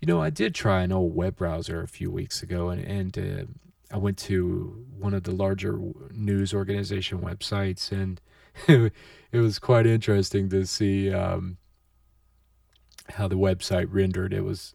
You 0.00 0.06
know, 0.06 0.20
I 0.20 0.30
did 0.30 0.54
try 0.54 0.82
an 0.82 0.92
old 0.92 1.14
web 1.14 1.36
browser 1.36 1.82
a 1.82 1.88
few 1.88 2.10
weeks 2.10 2.42
ago, 2.42 2.68
and, 2.68 2.84
and 2.84 3.18
uh, 3.18 3.94
I 3.94 3.98
went 3.98 4.18
to 4.18 4.84
one 4.98 5.14
of 5.14 5.22
the 5.22 5.32
larger 5.32 5.78
news 6.10 6.52
organization 6.52 7.20
websites, 7.20 7.92
and 7.92 8.20
it 9.32 9.38
was 9.38 9.58
quite 9.58 9.86
interesting 9.86 10.48
to 10.50 10.66
see 10.66 11.12
um, 11.12 11.56
how 13.10 13.28
the 13.28 13.36
website 13.36 13.86
rendered. 13.90 14.34
It 14.34 14.42
was, 14.42 14.74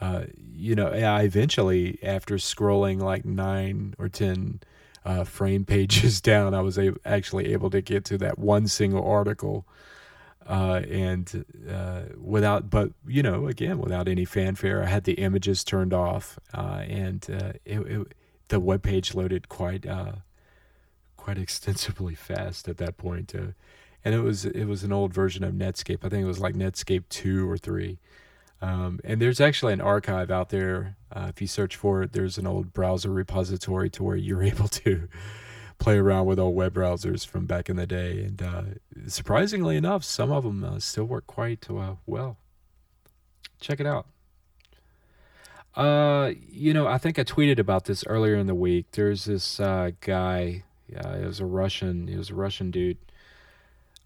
uh, 0.00 0.24
you 0.36 0.74
know, 0.74 0.88
I 0.88 1.22
eventually, 1.22 1.98
after 2.02 2.36
scrolling 2.36 3.00
like 3.00 3.24
nine 3.24 3.94
or 3.98 4.08
ten 4.08 4.60
uh, 5.04 5.24
frame 5.24 5.64
pages 5.64 6.20
down, 6.32 6.54
I 6.54 6.60
was 6.60 6.78
a- 6.78 6.94
actually 7.04 7.52
able 7.52 7.70
to 7.70 7.80
get 7.80 8.04
to 8.06 8.18
that 8.18 8.38
one 8.38 8.66
single 8.66 9.04
article. 9.06 9.66
Uh, 10.46 10.82
and 10.90 11.44
uh, 11.70 12.02
without, 12.20 12.68
but 12.68 12.92
you 13.06 13.22
know, 13.22 13.46
again, 13.46 13.78
without 13.78 14.08
any 14.08 14.26
fanfare, 14.26 14.82
I 14.82 14.86
had 14.86 15.04
the 15.04 15.14
images 15.14 15.64
turned 15.64 15.94
off, 15.94 16.38
uh, 16.52 16.84
and 16.86 17.26
uh, 17.30 17.52
it, 17.64 17.80
it, 17.80 18.12
the 18.48 18.60
web 18.60 18.82
page 18.82 19.14
loaded 19.14 19.48
quite, 19.48 19.86
uh, 19.86 20.16
quite 21.16 21.38
extensively 21.46 22.14
fast 22.14 22.68
at 22.68 22.76
that 22.76 22.98
point. 22.98 23.32
and 23.34 23.54
it 24.14 24.20
was 24.20 24.44
it 24.44 24.66
was 24.66 24.84
an 24.84 24.92
old 24.92 25.14
version 25.14 25.44
of 25.44 25.54
Netscape. 25.54 26.04
I 26.04 26.10
think 26.10 26.22
it 26.22 26.26
was 26.26 26.40
like 26.40 26.54
Netscape 26.54 27.04
two 27.08 27.50
or 27.50 27.56
three. 27.56 27.98
Um, 28.62 29.00
and 29.04 29.20
there's 29.20 29.40
actually 29.40 29.72
an 29.72 29.80
archive 29.80 30.30
out 30.30 30.48
there. 30.48 30.96
Uh, 31.12 31.26
if 31.28 31.40
you 31.40 31.46
search 31.46 31.76
for 31.76 32.02
it, 32.02 32.12
there's 32.12 32.38
an 32.38 32.46
old 32.46 32.72
browser 32.72 33.10
repository 33.10 33.90
to 33.90 34.02
where 34.02 34.16
you're 34.16 34.42
able 34.42 34.68
to 34.68 35.08
play 35.78 35.98
around 35.98 36.26
with 36.26 36.38
old 36.38 36.54
web 36.54 36.74
browsers 36.74 37.26
from 37.26 37.46
back 37.46 37.68
in 37.68 37.76
the 37.76 37.86
day. 37.86 38.22
And 38.24 38.42
uh, 38.42 38.62
surprisingly 39.06 39.76
enough, 39.76 40.04
some 40.04 40.30
of 40.32 40.44
them 40.44 40.64
uh, 40.64 40.78
still 40.78 41.04
work 41.04 41.26
quite 41.26 41.68
uh, 41.70 41.96
well. 42.06 42.38
Check 43.60 43.80
it 43.80 43.86
out. 43.86 44.06
Uh, 45.74 46.32
you 46.48 46.72
know, 46.72 46.86
I 46.86 46.98
think 46.98 47.18
I 47.18 47.24
tweeted 47.24 47.58
about 47.58 47.84
this 47.84 48.04
earlier 48.06 48.36
in 48.36 48.46
the 48.46 48.54
week. 48.54 48.86
There's 48.92 49.24
this 49.24 49.58
uh, 49.58 49.90
guy. 50.00 50.62
Yeah, 50.88 51.16
it 51.16 51.26
was 51.26 51.40
a 51.40 51.46
Russian. 51.46 52.06
He 52.06 52.16
was 52.16 52.30
a 52.30 52.34
Russian 52.34 52.70
dude. 52.70 52.98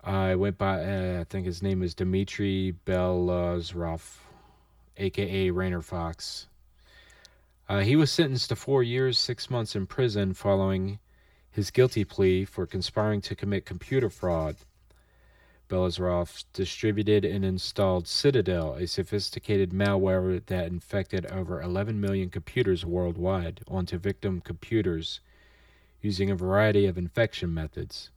I 0.03 0.35
went 0.35 0.57
by. 0.57 1.19
I 1.19 1.25
think 1.25 1.45
his 1.45 1.63
name 1.63 1.83
is 1.83 1.95
Dmitry 1.95 2.75
Belozerov 2.87 4.01
aka 4.99 5.51
Rainer 5.51 5.83
Fox. 5.83 6.47
Uh, 7.69 7.81
he 7.81 7.97
was 7.97 8.11
sentenced 8.11 8.49
to 8.49 8.57
four 8.57 8.83
years, 8.83 9.19
six 9.19 9.51
months 9.51 9.77
in 9.77 9.87
prison 9.87 10.35
following 10.35 10.99
his 11.51 11.71
guilty 11.71 12.05
plea 12.05 12.45
for 12.45 12.67
conspiring 12.67 13.21
to 13.21 13.35
commit 13.35 13.67
computer 13.67 14.09
fraud. 14.11 14.57
Belozerov 15.69 16.45
distributed 16.55 17.27
and 17.27 17.45
installed 17.45 18.09
Citadel, 18.09 18.75
a 18.75 18.87
sophisticated 18.87 19.71
malware 19.71 20.45
that 20.47 20.69
infected 20.69 21.27
over 21.27 21.61
11 21.61 22.01
million 22.01 22.31
computers 22.31 22.87
worldwide, 22.87 23.61
onto 23.69 23.99
victim 23.99 24.41
computers 24.41 25.21
using 26.01 26.31
a 26.31 26.37
variety 26.37 26.87
of 26.87 26.97
infection 26.97 27.53
methods. 27.53 28.11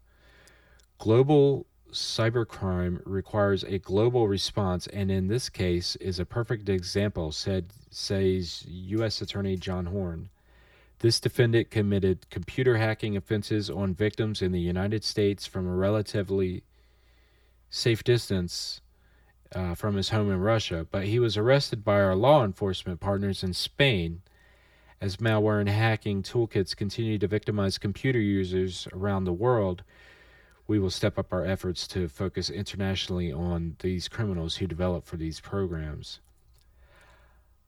Global 0.97 1.65
cybercrime 1.91 3.01
requires 3.05 3.63
a 3.63 3.79
global 3.79 4.27
response, 4.27 4.87
and 4.87 5.11
in 5.11 5.27
this 5.27 5.49
case 5.49 5.95
is 5.97 6.19
a 6.19 6.25
perfect 6.25 6.69
example, 6.69 7.31
said 7.31 7.65
says 7.89 8.65
U.S. 8.67 9.21
Attorney 9.21 9.57
John 9.57 9.87
Horn. 9.87 10.29
This 10.99 11.19
defendant 11.19 11.71
committed 11.71 12.29
computer 12.29 12.77
hacking 12.77 13.17
offenses 13.17 13.69
on 13.69 13.93
victims 13.93 14.41
in 14.41 14.51
the 14.51 14.59
United 14.61 15.03
States 15.03 15.45
from 15.47 15.67
a 15.67 15.75
relatively 15.75 16.63
safe 17.69 18.03
distance 18.03 18.81
uh, 19.55 19.75
from 19.75 19.95
his 19.95 20.09
home 20.09 20.31
in 20.31 20.39
Russia, 20.39 20.87
but 20.91 21.05
he 21.05 21.19
was 21.19 21.37
arrested 21.37 21.83
by 21.83 22.01
our 22.01 22.15
law 22.15 22.43
enforcement 22.45 22.99
partners 22.99 23.43
in 23.43 23.53
Spain 23.53 24.21
As 25.01 25.17
malware 25.17 25.59
and 25.59 25.69
hacking 25.69 26.23
toolkits 26.23 26.75
continue 26.75 27.17
to 27.17 27.27
victimize 27.27 27.77
computer 27.79 28.19
users 28.19 28.87
around 28.93 29.23
the 29.23 29.33
world, 29.33 29.83
we 30.71 30.79
will 30.79 30.89
step 30.89 31.19
up 31.19 31.33
our 31.33 31.43
efforts 31.43 31.85
to 31.85 32.07
focus 32.07 32.49
internationally 32.49 33.29
on 33.29 33.75
these 33.79 34.07
criminals 34.07 34.55
who 34.55 34.65
develop 34.65 35.05
for 35.05 35.17
these 35.17 35.41
programs. 35.41 36.21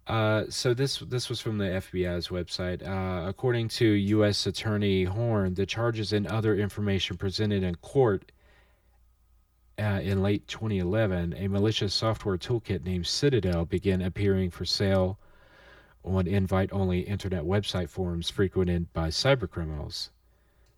Uh, 0.07 0.45
so 0.47 0.73
this 0.73 0.99
this 0.99 1.27
was 1.27 1.41
from 1.41 1.57
the 1.57 1.65
FBI's 1.65 2.29
website. 2.29 2.81
Uh, 2.81 3.27
according 3.27 3.67
to 3.67 3.85
U.S. 3.85 4.47
Attorney 4.47 5.03
Horn, 5.03 5.53
the 5.53 5.65
charges 5.65 6.13
and 6.13 6.25
other 6.27 6.55
information 6.55 7.17
presented 7.17 7.61
in 7.61 7.75
court 7.75 8.31
uh, 9.77 9.99
in 10.01 10.23
late 10.23 10.47
2011, 10.47 11.33
a 11.37 11.49
malicious 11.49 11.93
software 11.93 12.37
toolkit 12.37 12.85
named 12.85 13.05
Citadel 13.05 13.65
began 13.65 14.01
appearing 14.01 14.49
for 14.49 14.63
sale 14.63 15.19
on 16.05 16.25
invite-only 16.25 17.01
internet 17.01 17.43
website 17.43 17.89
forums 17.89 18.29
frequented 18.29 18.93
by 18.93 19.09
cybercriminals. 19.09 20.07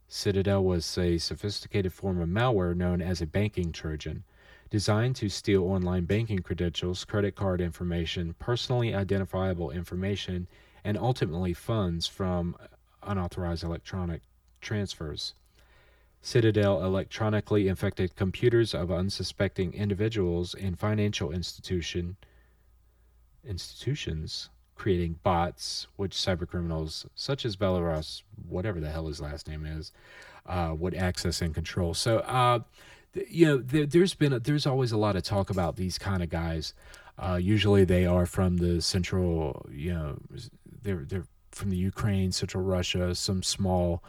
Citadel 0.07 0.63
was 0.63 0.97
a 0.97 1.17
sophisticated 1.17 1.91
form 1.91 2.21
of 2.21 2.29
malware 2.29 2.75
known 2.75 3.01
as 3.01 3.21
a 3.21 3.27
banking 3.27 3.71
Trojan 3.71 4.23
designed 4.69 5.15
to 5.15 5.29
steal 5.29 5.63
online 5.63 6.05
banking 6.05 6.39
credentials, 6.39 7.05
credit 7.05 7.35
card 7.35 7.61
information, 7.61 8.35
personally 8.39 8.93
identifiable 8.93 9.71
information, 9.71 10.47
and 10.83 10.97
ultimately 10.97 11.53
funds 11.53 12.07
from 12.07 12.55
unauthorized 13.03 13.63
electronic 13.63 14.21
transfers. 14.61 15.33
Citadel 16.21 16.83
electronically 16.83 17.67
infected 17.67 18.15
computers 18.15 18.73
of 18.73 18.91
unsuspecting 18.91 19.73
individuals 19.73 20.55
and 20.55 20.79
financial 20.79 21.31
institution 21.31 22.17
institutions, 23.43 24.49
creating 24.75 25.19
bots 25.23 25.87
which 25.95 26.15
cybercriminals 26.15 27.05
such 27.15 27.45
as 27.45 27.55
Belarus, 27.55 28.21
whatever 28.47 28.79
the 28.79 28.89
hell 28.89 29.07
his 29.07 29.21
last 29.21 29.47
name 29.47 29.65
is, 29.65 29.91
uh, 30.45 30.75
would 30.77 30.93
access 30.93 31.41
and 31.41 31.53
control. 31.53 31.93
So, 31.93 32.19
uh, 32.19 32.59
you 33.29 33.45
know, 33.45 33.57
there, 33.57 34.01
has 34.01 34.13
been 34.13 34.33
a, 34.33 34.39
there's 34.39 34.65
always 34.65 34.91
a 34.91 34.97
lot 34.97 35.15
of 35.15 35.23
talk 35.23 35.49
about 35.49 35.75
these 35.77 35.97
kind 35.97 36.21
of 36.21 36.29
guys. 36.29 36.73
Uh, 37.17 37.39
usually, 37.41 37.85
they 37.85 38.05
are 38.05 38.25
from 38.25 38.57
the 38.57 38.81
central, 38.81 39.65
you 39.71 39.93
know, 39.93 40.17
they're 40.83 41.05
they're 41.05 41.25
from 41.51 41.69
the 41.69 41.77
Ukraine, 41.77 42.33
central 42.33 42.61
Russia, 42.61 43.15
some 43.15 43.41
small 43.41 44.03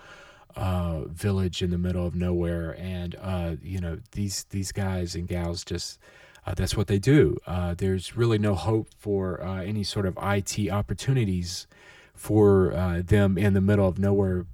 uh, 0.57 1.03
village 1.05 1.63
in 1.63 1.71
the 1.71 1.79
middle 1.79 2.05
of 2.05 2.17
nowhere, 2.17 2.77
and 2.79 3.15
uh, 3.21 3.55
you 3.63 3.81
know, 3.81 3.99
these 4.13 4.45
these 4.51 4.73
guys 4.73 5.15
and 5.15 5.29
gals 5.29 5.65
just. 5.65 5.99
Uh, 6.47 6.55
that's 6.55 6.77
what 6.77 6.87
they 6.87 6.99
do. 6.99 7.37
Uh, 7.47 7.75
there's 7.75 8.17
really 8.17 8.39
no 8.39 8.55
hope 8.55 8.89
for 8.97 9.43
uh, 9.43 9.63
any 9.63 9.83
sort 9.83 10.07
of 10.07 10.17
IT 10.23 10.71
opportunities 10.71 11.67
for 12.15 13.03
them 13.05 13.37
in 13.37 13.53
the 13.53 13.61
middle 13.61 13.87
of 13.87 13.99
nowhere 13.99 14.47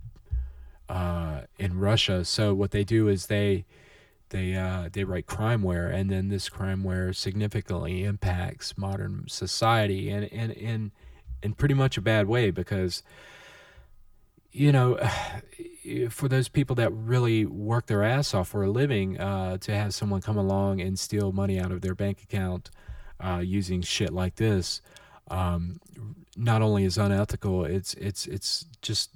in 1.58 1.78
Russia. 1.78 2.24
So 2.24 2.54
what 2.54 2.70
they 2.70 2.82
do 2.82 3.08
is 3.08 3.26
they 3.26 3.66
they 4.32 4.54
uh, 4.54 4.88
they 4.90 5.04
write 5.04 5.26
crimeware, 5.26 5.92
and 5.92 6.10
then 6.10 6.28
this 6.28 6.48
crimeware 6.48 7.14
significantly 7.14 8.02
impacts 8.02 8.76
modern 8.76 9.26
society, 9.28 10.08
and 10.08 10.24
in 10.24 10.50
in 10.50 10.90
in 11.42 11.52
pretty 11.52 11.74
much 11.74 11.96
a 11.96 12.00
bad 12.00 12.26
way 12.26 12.50
because 12.50 13.02
you 14.52 14.70
know 14.70 14.98
for 16.10 16.28
those 16.28 16.48
people 16.48 16.76
that 16.76 16.92
really 16.92 17.44
work 17.44 17.86
their 17.86 18.04
ass 18.04 18.34
off 18.34 18.48
for 18.48 18.62
a 18.62 18.70
living 18.70 19.18
uh, 19.18 19.56
to 19.58 19.74
have 19.74 19.92
someone 19.92 20.20
come 20.20 20.36
along 20.36 20.80
and 20.80 20.98
steal 20.98 21.32
money 21.32 21.58
out 21.58 21.72
of 21.72 21.80
their 21.80 21.94
bank 21.94 22.22
account 22.22 22.70
uh, 23.20 23.40
using 23.42 23.82
shit 23.82 24.12
like 24.12 24.36
this 24.36 24.80
um, 25.30 25.80
not 26.36 26.62
only 26.62 26.84
is 26.84 26.98
unethical 26.98 27.64
it's 27.64 27.94
it's 27.94 28.26
it's 28.26 28.66
just 28.80 29.10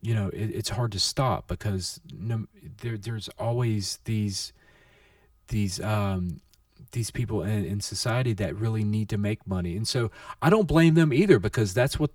you 0.00 0.14
know 0.14 0.28
it, 0.28 0.50
it's 0.50 0.70
hard 0.70 0.90
to 0.92 0.98
stop 0.98 1.46
because 1.46 2.00
no, 2.12 2.46
there 2.82 2.98
there's 2.98 3.28
always 3.38 4.00
these 4.04 4.52
these 5.48 5.80
um, 5.80 6.40
these 6.92 7.10
people 7.10 7.42
in, 7.42 7.64
in 7.64 7.80
society 7.80 8.32
that 8.34 8.54
really 8.56 8.84
need 8.84 9.08
to 9.08 9.18
make 9.18 9.46
money. 9.46 9.76
And 9.76 9.86
so 9.86 10.10
i 10.40 10.50
don't 10.50 10.68
blame 10.68 10.94
them 10.94 11.12
either 11.12 11.38
because 11.38 11.72
that's 11.72 11.98
what 11.98 12.10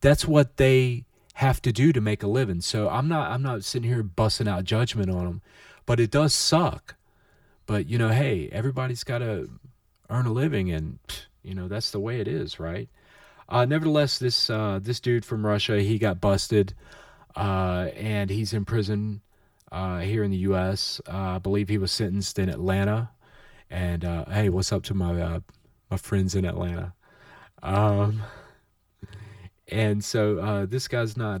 that's 0.00 0.26
what 0.26 0.56
they 0.56 1.04
have 1.34 1.62
to 1.62 1.72
do 1.72 1.92
to 1.92 2.00
make 2.00 2.22
a 2.22 2.26
living 2.26 2.60
so 2.60 2.88
i'm 2.88 3.08
not 3.08 3.30
i'm 3.30 3.42
not 3.42 3.64
sitting 3.64 3.88
here 3.88 4.02
busting 4.02 4.48
out 4.48 4.64
judgment 4.64 5.10
on 5.10 5.24
them 5.24 5.42
but 5.86 5.98
it 5.98 6.10
does 6.10 6.34
suck 6.34 6.94
but 7.66 7.88
you 7.88 7.98
know 7.98 8.10
hey 8.10 8.48
everybody's 8.52 9.04
got 9.04 9.18
to 9.18 9.48
earn 10.10 10.26
a 10.26 10.32
living 10.32 10.70
and 10.70 10.98
you 11.42 11.54
know 11.54 11.68
that's 11.68 11.90
the 11.90 12.00
way 12.00 12.20
it 12.20 12.28
is 12.28 12.60
right 12.60 12.88
uh, 13.48 13.64
nevertheless 13.64 14.18
this 14.18 14.50
uh, 14.50 14.78
this 14.82 15.00
dude 15.00 15.24
from 15.24 15.44
russia 15.44 15.80
he 15.80 15.98
got 15.98 16.20
busted 16.20 16.74
uh, 17.36 17.88
and 17.96 18.30
he's 18.30 18.52
in 18.52 18.64
prison 18.64 19.20
uh, 19.72 20.00
here 20.00 20.22
in 20.22 20.30
the 20.30 20.36
U.S. 20.38 21.00
Uh, 21.08 21.16
I 21.16 21.38
believe 21.38 21.68
he 21.68 21.78
was 21.78 21.90
sentenced 21.90 22.38
in 22.38 22.48
Atlanta. 22.48 23.10
And 23.70 24.04
uh, 24.04 24.26
hey, 24.26 24.50
what's 24.50 24.70
up 24.70 24.82
to 24.84 24.94
my 24.94 25.20
uh, 25.20 25.40
my 25.90 25.96
friends 25.96 26.34
in 26.34 26.44
Atlanta? 26.44 26.92
Um, 27.62 28.22
and 29.72 30.04
so 30.04 30.38
uh, 30.38 30.66
this 30.66 30.88
guy's 30.88 31.16
not 31.16 31.40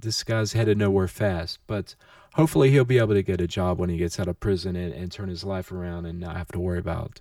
this 0.00 0.22
guy's 0.24 0.52
headed 0.52 0.78
nowhere 0.78 1.08
fast, 1.08 1.58
but 1.66 1.94
hopefully 2.34 2.70
he'll 2.70 2.84
be 2.84 2.98
able 2.98 3.14
to 3.14 3.22
get 3.22 3.40
a 3.40 3.46
job 3.46 3.78
when 3.78 3.90
he 3.90 3.96
gets 3.96 4.18
out 4.20 4.28
of 4.28 4.38
prison 4.40 4.76
and, 4.76 4.92
and 4.92 5.10
turn 5.10 5.28
his 5.28 5.44
life 5.44 5.72
around 5.72 6.06
and 6.06 6.20
not 6.20 6.36
have 6.36 6.48
to 6.48 6.60
worry 6.60 6.78
about 6.78 7.20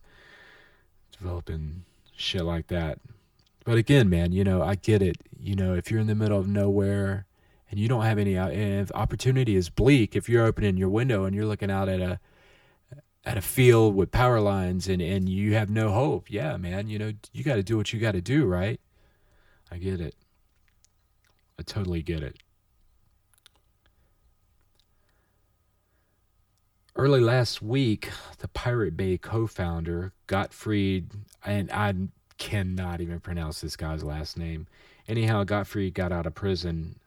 developing 1.18 1.84
shit 2.16 2.44
like 2.44 2.68
that. 2.68 3.00
But 3.64 3.78
again, 3.78 4.10
man, 4.10 4.32
you 4.32 4.44
know, 4.44 4.62
I 4.62 4.76
get 4.76 5.02
it. 5.02 5.18
You 5.40 5.56
know, 5.56 5.74
if 5.74 5.92
you're 5.92 6.00
in 6.00 6.08
the 6.08 6.16
middle 6.16 6.40
of 6.40 6.48
nowhere 6.48 7.28
and 7.70 7.80
you 7.80 7.88
don't 7.88 8.04
have 8.04 8.18
any 8.18 8.38
uh, 8.38 8.50
if 8.50 8.92
opportunity 8.94 9.56
is 9.56 9.70
bleak 9.70 10.16
if 10.16 10.30
you're 10.30 10.46
opening 10.46 10.78
your 10.78 10.90
window 10.90 11.26
and 11.26 11.36
you're 11.36 11.46
looking 11.46 11.72
out 11.72 11.90
at 11.90 12.00
a 12.00 12.20
at 13.26 13.38
a 13.38 13.42
field 13.42 13.96
with 13.96 14.12
power 14.12 14.40
lines 14.40 14.88
and 14.88 15.02
and 15.02 15.28
you 15.28 15.54
have 15.54 15.70
no 15.70 15.92
hope 15.92 16.32
yeah 16.32 16.56
man 16.58 16.88
you 16.88 16.98
know 16.98 17.12
you 17.34 17.44
got 17.44 17.56
to 17.56 17.64
do 17.64 17.76
what 17.78 17.92
you 17.92 18.00
got 18.00 18.14
to 18.14 18.22
do 18.22 18.46
right 18.46 18.80
i 19.72 19.78
get 19.78 20.00
it 20.00 20.16
i 21.60 21.64
totally 21.64 22.02
get 22.02 22.22
it. 22.22 22.38
Early 26.96 27.20
last 27.20 27.62
week 27.62 28.10
the 28.40 28.48
pirate 28.48 28.98
bay 28.98 29.18
co-founder 29.18 30.14
Gottfrid 30.28 31.12
and 31.46 31.72
i 31.72 31.94
cannot 32.38 33.02
even 33.02 33.20
pronounce 33.20 33.62
this 33.62 33.76
guy's 33.76 34.04
last 34.04 34.38
name. 34.38 34.68
Anyhow 35.08 35.44
Gottfrid 35.44 35.94
got 35.94 36.12
out 36.12 36.26
of 36.26 36.36
prison. 36.36 37.00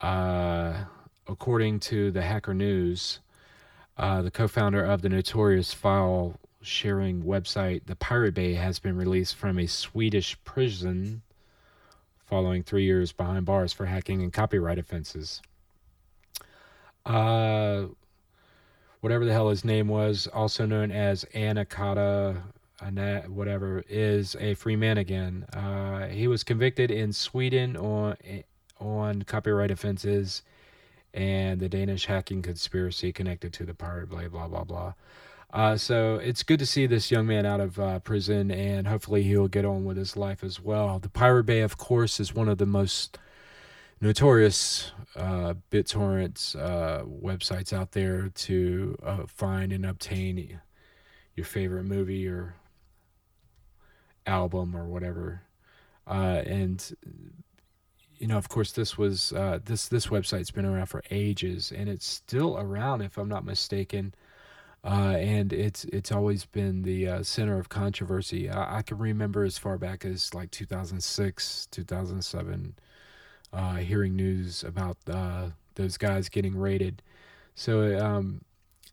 Uh, 0.00 0.84
according 1.26 1.80
to 1.80 2.10
the 2.10 2.22
Hacker 2.22 2.54
News, 2.54 3.20
uh, 3.96 4.22
the 4.22 4.30
co 4.30 4.48
founder 4.48 4.84
of 4.84 5.02
the 5.02 5.08
notorious 5.08 5.72
file 5.72 6.38
sharing 6.60 7.22
website, 7.22 7.86
The 7.86 7.96
Pirate 7.96 8.34
Bay, 8.34 8.54
has 8.54 8.78
been 8.78 8.96
released 8.96 9.34
from 9.36 9.58
a 9.58 9.66
Swedish 9.66 10.36
prison 10.44 11.22
following 12.32 12.62
three 12.62 12.84
years 12.84 13.12
behind 13.12 13.44
bars 13.44 13.74
for 13.74 13.84
hacking 13.84 14.22
and 14.22 14.32
copyright 14.32 14.78
offenses. 14.78 15.42
Uh, 17.04 17.84
whatever 19.02 19.26
the 19.26 19.32
hell 19.34 19.50
his 19.50 19.66
name 19.66 19.86
was, 19.86 20.26
also 20.28 20.64
known 20.64 20.90
as 20.90 21.26
Anakata, 21.34 22.40
whatever, 23.28 23.84
is 23.86 24.34
a 24.40 24.54
free 24.54 24.76
man 24.76 24.96
again. 24.96 25.44
Uh, 25.52 26.06
he 26.06 26.26
was 26.26 26.42
convicted 26.42 26.90
in 26.90 27.12
Sweden 27.12 27.76
on 27.76 28.16
on 28.80 29.24
copyright 29.24 29.70
offenses 29.70 30.40
and 31.12 31.60
the 31.60 31.68
Danish 31.68 32.06
hacking 32.06 32.40
conspiracy 32.40 33.12
connected 33.12 33.52
to 33.52 33.66
the 33.66 33.74
pirate 33.74 34.08
blah 34.08 34.26
blah 34.28 34.48
blah 34.48 34.64
blah. 34.64 34.94
Uh, 35.52 35.76
so 35.76 36.14
it's 36.16 36.42
good 36.42 36.58
to 36.58 36.64
see 36.64 36.86
this 36.86 37.10
young 37.10 37.26
man 37.26 37.44
out 37.44 37.60
of 37.60 37.78
uh, 37.78 37.98
prison, 37.98 38.50
and 38.50 38.86
hopefully 38.86 39.22
he'll 39.22 39.48
get 39.48 39.66
on 39.66 39.84
with 39.84 39.98
his 39.98 40.16
life 40.16 40.42
as 40.42 40.58
well. 40.58 40.98
The 40.98 41.10
Pirate 41.10 41.44
Bay, 41.44 41.60
of 41.60 41.76
course, 41.76 42.18
is 42.18 42.34
one 42.34 42.48
of 42.48 42.56
the 42.56 42.64
most 42.66 43.18
notorious 44.00 44.92
uh, 45.14 45.54
BitTorrent 45.70 46.56
uh, 46.56 47.04
websites 47.04 47.72
out 47.72 47.92
there 47.92 48.30
to 48.30 48.96
uh, 49.04 49.26
find 49.26 49.72
and 49.72 49.84
obtain 49.84 50.58
your 51.36 51.44
favorite 51.44 51.84
movie 51.84 52.26
or 52.26 52.54
album 54.26 54.74
or 54.74 54.86
whatever. 54.86 55.42
Uh, 56.06 56.42
and 56.46 56.96
you 58.18 58.26
know, 58.26 58.38
of 58.38 58.48
course, 58.48 58.72
this 58.72 58.96
was 58.96 59.30
this 59.64 59.88
this 59.88 60.06
website's 60.06 60.50
been 60.50 60.64
around 60.64 60.86
for 60.86 61.02
ages, 61.10 61.72
and 61.76 61.90
it's 61.90 62.06
still 62.06 62.56
around, 62.56 63.02
if 63.02 63.18
I'm 63.18 63.28
not 63.28 63.44
mistaken. 63.44 64.14
Uh, 64.84 65.14
and 65.16 65.52
it's 65.52 65.84
it's 65.86 66.10
always 66.10 66.44
been 66.44 66.82
the 66.82 67.06
uh, 67.06 67.22
center 67.22 67.58
of 67.58 67.68
controversy. 67.68 68.50
I, 68.50 68.78
I, 68.78 68.82
can 68.82 68.98
remember 68.98 69.44
as 69.44 69.56
far 69.56 69.78
back 69.78 70.04
as 70.04 70.34
like 70.34 70.50
2006, 70.50 71.68
2007, 71.70 72.74
uh, 73.52 73.74
hearing 73.76 74.16
news 74.16 74.64
about 74.64 74.96
uh, 75.08 75.50
those 75.76 75.96
guys 75.96 76.28
getting 76.28 76.56
raided. 76.56 77.00
So 77.54 77.96
um, 78.04 78.42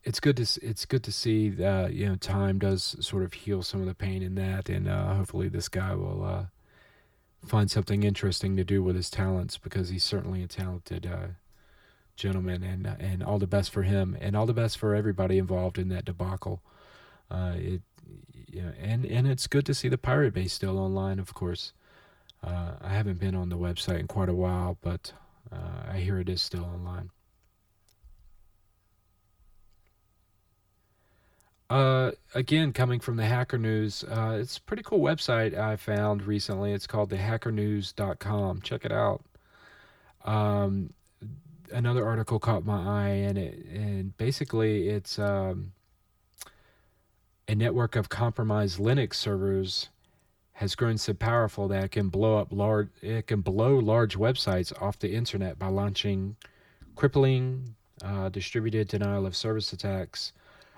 it's 0.04 0.20
good 0.20 0.36
to 0.36 0.60
it's 0.64 0.86
good 0.86 1.02
to 1.02 1.12
see 1.12 1.48
that 1.50 1.92
you 1.92 2.08
know 2.08 2.14
time 2.14 2.60
does 2.60 2.94
sort 3.00 3.24
of 3.24 3.32
heal 3.32 3.62
some 3.64 3.80
of 3.80 3.88
the 3.88 3.94
pain 3.94 4.22
in 4.22 4.36
that, 4.36 4.68
and 4.68 4.86
uh, 4.86 5.14
hopefully 5.14 5.48
this 5.48 5.68
guy 5.68 5.94
will 5.96 6.48
find 7.44 7.70
something 7.70 8.02
interesting 8.02 8.56
to 8.56 8.64
do 8.64 8.82
with 8.82 8.96
his 8.96 9.10
talents 9.10 9.58
because 9.58 9.88
he's 9.88 10.04
certainly 10.04 10.42
a 10.42 10.46
talented 10.46 11.06
uh, 11.06 11.28
gentleman, 12.20 12.62
and 12.62 12.86
and 12.86 13.22
all 13.22 13.38
the 13.38 13.46
best 13.46 13.70
for 13.70 13.82
him, 13.82 14.16
and 14.20 14.36
all 14.36 14.46
the 14.46 14.54
best 14.54 14.78
for 14.78 14.94
everybody 14.94 15.38
involved 15.38 15.78
in 15.78 15.88
that 15.88 16.04
debacle. 16.04 16.62
Uh, 17.30 17.54
it, 17.56 17.82
and 18.80 19.04
and 19.04 19.26
it's 19.26 19.46
good 19.46 19.66
to 19.66 19.74
see 19.74 19.88
the 19.88 19.98
Pirate 19.98 20.34
Bay 20.34 20.46
still 20.46 20.78
online, 20.78 21.18
of 21.18 21.34
course. 21.34 21.72
Uh, 22.42 22.72
I 22.80 22.90
haven't 22.90 23.20
been 23.20 23.34
on 23.34 23.48
the 23.48 23.58
website 23.58 24.00
in 24.00 24.06
quite 24.06 24.28
a 24.28 24.34
while, 24.34 24.78
but 24.80 25.12
uh, 25.52 25.90
I 25.92 25.98
hear 25.98 26.18
it 26.18 26.28
is 26.28 26.40
still 26.40 26.64
online. 26.64 27.10
Uh, 31.68 32.10
again, 32.34 32.72
coming 32.72 32.98
from 32.98 33.16
the 33.16 33.26
Hacker 33.26 33.58
News, 33.58 34.02
uh, 34.04 34.38
it's 34.40 34.56
a 34.56 34.62
pretty 34.62 34.82
cool 34.82 34.98
website 34.98 35.56
I 35.56 35.76
found 35.76 36.24
recently. 36.24 36.72
It's 36.72 36.88
called 36.88 37.10
thehackernews.com. 37.10 38.62
Check 38.62 38.84
it 38.84 38.90
out. 38.90 39.22
Um, 40.24 40.92
another 41.72 42.06
article 42.06 42.38
caught 42.38 42.64
my 42.64 43.06
eye, 43.06 43.08
and 43.08 43.38
it 43.38 43.66
and 43.66 44.16
basically 44.16 44.88
it's 44.88 45.18
um, 45.18 45.72
a 47.48 47.54
network 47.54 47.96
of 47.96 48.08
compromised 48.08 48.78
Linux 48.78 49.14
servers 49.14 49.88
has 50.52 50.74
grown 50.74 50.98
so 50.98 51.14
powerful 51.14 51.68
that 51.68 51.84
it 51.84 51.90
can 51.90 52.08
blow 52.08 52.36
up 52.38 52.48
large 52.52 52.90
it 53.00 53.26
can 53.26 53.40
blow 53.40 53.78
large 53.78 54.16
websites 54.16 54.72
off 54.82 54.98
the 54.98 55.14
internet 55.14 55.58
by 55.58 55.68
launching 55.68 56.36
crippling 56.96 57.74
uh, 58.04 58.28
distributed 58.28 58.88
denial 58.88 59.26
of 59.26 59.34
service 59.34 59.72
attacks 59.72 60.32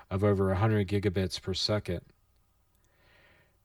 of 0.09 0.23
over 0.23 0.47
100 0.47 0.87
gigabits 0.87 1.41
per 1.41 1.53
second. 1.53 2.01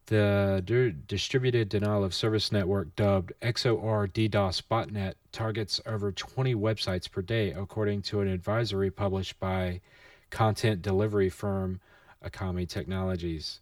The 0.09 0.63
di- 0.65 0.95
distributed 1.07 1.69
denial 1.69 2.03
of 2.03 2.15
service 2.15 2.51
network, 2.51 2.97
dubbed 2.97 3.35
XOR 3.43 4.11
DDoS 4.11 4.63
botnet, 4.63 5.17
targets 5.33 5.83
over 5.85 6.13
20 6.13 6.55
websites 6.55 7.11
per 7.11 7.21
day, 7.21 7.53
according 7.53 8.01
to 8.03 8.21
an 8.23 8.29
advisory 8.29 8.91
published 8.91 9.39
by 9.39 9.83
content 10.31 10.81
delivery 10.81 11.29
firm 11.29 11.81
Akamai 12.25 12.67
Technologies. 12.67 13.61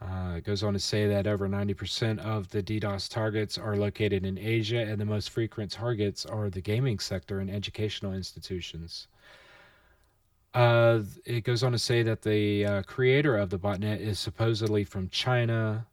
Uh, 0.00 0.36
it 0.38 0.44
goes 0.44 0.62
on 0.62 0.72
to 0.72 0.78
say 0.78 1.06
that 1.06 1.26
over 1.26 1.46
90% 1.46 2.18
of 2.20 2.48
the 2.48 2.62
DDoS 2.62 3.10
targets 3.10 3.58
are 3.58 3.76
located 3.76 4.24
in 4.24 4.38
Asia, 4.38 4.80
and 4.80 4.98
the 4.98 5.04
most 5.04 5.28
frequent 5.28 5.70
targets 5.70 6.24
are 6.24 6.48
the 6.48 6.62
gaming 6.62 6.98
sector 6.98 7.40
and 7.40 7.50
educational 7.50 8.14
institutions. 8.14 9.06
Uh, 10.54 11.00
it 11.24 11.44
goes 11.44 11.62
on 11.62 11.72
to 11.72 11.78
say 11.78 12.02
that 12.02 12.22
the 12.22 12.64
uh, 12.64 12.82
creator 12.82 13.36
of 13.36 13.50
the 13.50 13.58
botnet 13.58 14.00
is 14.00 14.18
supposedly 14.18 14.82
from 14.84 15.08
China, 15.10 15.86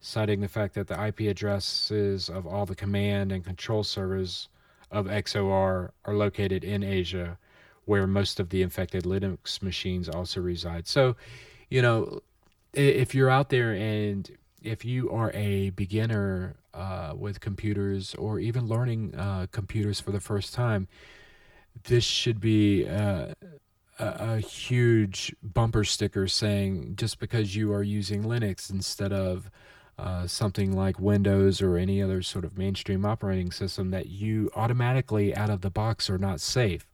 citing 0.00 0.40
the 0.40 0.48
fact 0.48 0.74
that 0.74 0.88
the 0.88 1.06
IP 1.06 1.20
addresses 1.20 2.28
of 2.28 2.46
all 2.46 2.66
the 2.66 2.74
command 2.74 3.30
and 3.30 3.44
control 3.44 3.84
servers 3.84 4.48
of 4.90 5.06
XOR 5.06 5.90
are 6.04 6.14
located 6.14 6.64
in 6.64 6.82
Asia, 6.82 7.38
where 7.84 8.06
most 8.06 8.40
of 8.40 8.48
the 8.48 8.62
infected 8.62 9.04
Linux 9.04 9.62
machines 9.62 10.08
also 10.08 10.40
reside. 10.40 10.86
So, 10.86 11.16
you 11.68 11.82
know, 11.82 12.20
if 12.72 13.14
you're 13.14 13.30
out 13.30 13.50
there 13.50 13.74
and 13.74 14.30
if 14.62 14.84
you 14.84 15.10
are 15.10 15.30
a 15.34 15.70
beginner 15.70 16.56
uh, 16.72 17.12
with 17.16 17.40
computers 17.40 18.14
or 18.14 18.38
even 18.38 18.66
learning 18.66 19.14
uh, 19.14 19.46
computers 19.52 20.00
for 20.00 20.10
the 20.10 20.20
first 20.20 20.54
time, 20.54 20.88
this 21.84 22.04
should 22.04 22.40
be 22.40 22.88
uh, 22.88 23.34
a, 23.98 24.34
a 24.34 24.38
huge 24.38 25.34
bumper 25.42 25.84
sticker 25.84 26.26
saying 26.26 26.94
just 26.96 27.18
because 27.18 27.54
you 27.54 27.72
are 27.72 27.82
using 27.82 28.24
Linux 28.24 28.70
instead 28.70 29.12
of 29.12 29.50
uh, 29.98 30.26
something 30.26 30.74
like 30.74 30.98
Windows 30.98 31.62
or 31.62 31.76
any 31.76 32.02
other 32.02 32.22
sort 32.22 32.44
of 32.44 32.58
mainstream 32.58 33.04
operating 33.04 33.52
system 33.52 33.90
that 33.90 34.06
you 34.06 34.50
automatically 34.56 35.34
out 35.34 35.50
of 35.50 35.60
the 35.60 35.70
box 35.70 36.10
are 36.10 36.18
not 36.18 36.40
safe. 36.40 36.86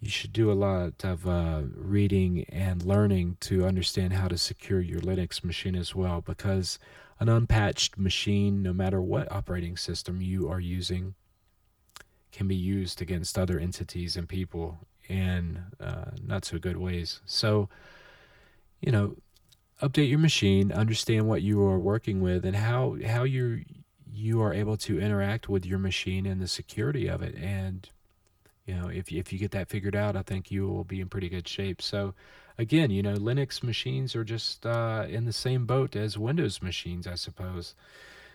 You 0.00 0.10
should 0.10 0.32
do 0.32 0.52
a 0.52 0.54
lot 0.54 1.02
of 1.02 1.26
uh, 1.26 1.62
reading 1.74 2.44
and 2.50 2.84
learning 2.84 3.38
to 3.40 3.66
understand 3.66 4.12
how 4.12 4.28
to 4.28 4.38
secure 4.38 4.80
your 4.80 5.00
Linux 5.00 5.42
machine 5.42 5.74
as 5.74 5.94
well 5.94 6.20
because 6.20 6.78
an 7.18 7.28
unpatched 7.28 7.98
machine, 7.98 8.62
no 8.62 8.72
matter 8.72 9.00
what 9.00 9.32
operating 9.32 9.76
system 9.76 10.20
you 10.20 10.48
are 10.48 10.60
using, 10.60 11.14
can 12.30 12.46
be 12.46 12.54
used 12.54 13.02
against 13.02 13.38
other 13.38 13.58
entities 13.58 14.16
and 14.16 14.28
people 14.28 14.78
in 15.08 15.64
uh, 15.80 16.10
not 16.24 16.44
so 16.44 16.58
good 16.58 16.76
ways. 16.76 17.20
So, 17.26 17.68
you 18.80 18.92
know, 18.92 19.16
update 19.82 20.10
your 20.10 20.18
machine, 20.18 20.72
understand 20.72 21.26
what 21.26 21.42
you 21.42 21.62
are 21.62 21.78
working 21.78 22.20
with, 22.20 22.44
and 22.44 22.56
how 22.56 22.96
how 23.06 23.24
you 23.24 23.64
you 24.12 24.42
are 24.42 24.52
able 24.52 24.76
to 24.76 25.00
interact 25.00 25.48
with 25.48 25.64
your 25.64 25.78
machine 25.78 26.26
and 26.26 26.40
the 26.40 26.48
security 26.48 27.06
of 27.08 27.22
it. 27.22 27.34
And 27.36 27.88
you 28.66 28.74
know, 28.74 28.88
if 28.88 29.10
if 29.10 29.32
you 29.32 29.38
get 29.38 29.52
that 29.52 29.68
figured 29.68 29.96
out, 29.96 30.16
I 30.16 30.22
think 30.22 30.50
you 30.50 30.68
will 30.68 30.84
be 30.84 31.00
in 31.00 31.08
pretty 31.08 31.28
good 31.28 31.48
shape. 31.48 31.80
So, 31.80 32.14
again, 32.58 32.90
you 32.90 33.02
know, 33.02 33.14
Linux 33.14 33.62
machines 33.62 34.14
are 34.14 34.24
just 34.24 34.66
uh, 34.66 35.06
in 35.08 35.24
the 35.24 35.32
same 35.32 35.64
boat 35.66 35.96
as 35.96 36.18
Windows 36.18 36.62
machines, 36.62 37.06
I 37.06 37.14
suppose. 37.14 37.74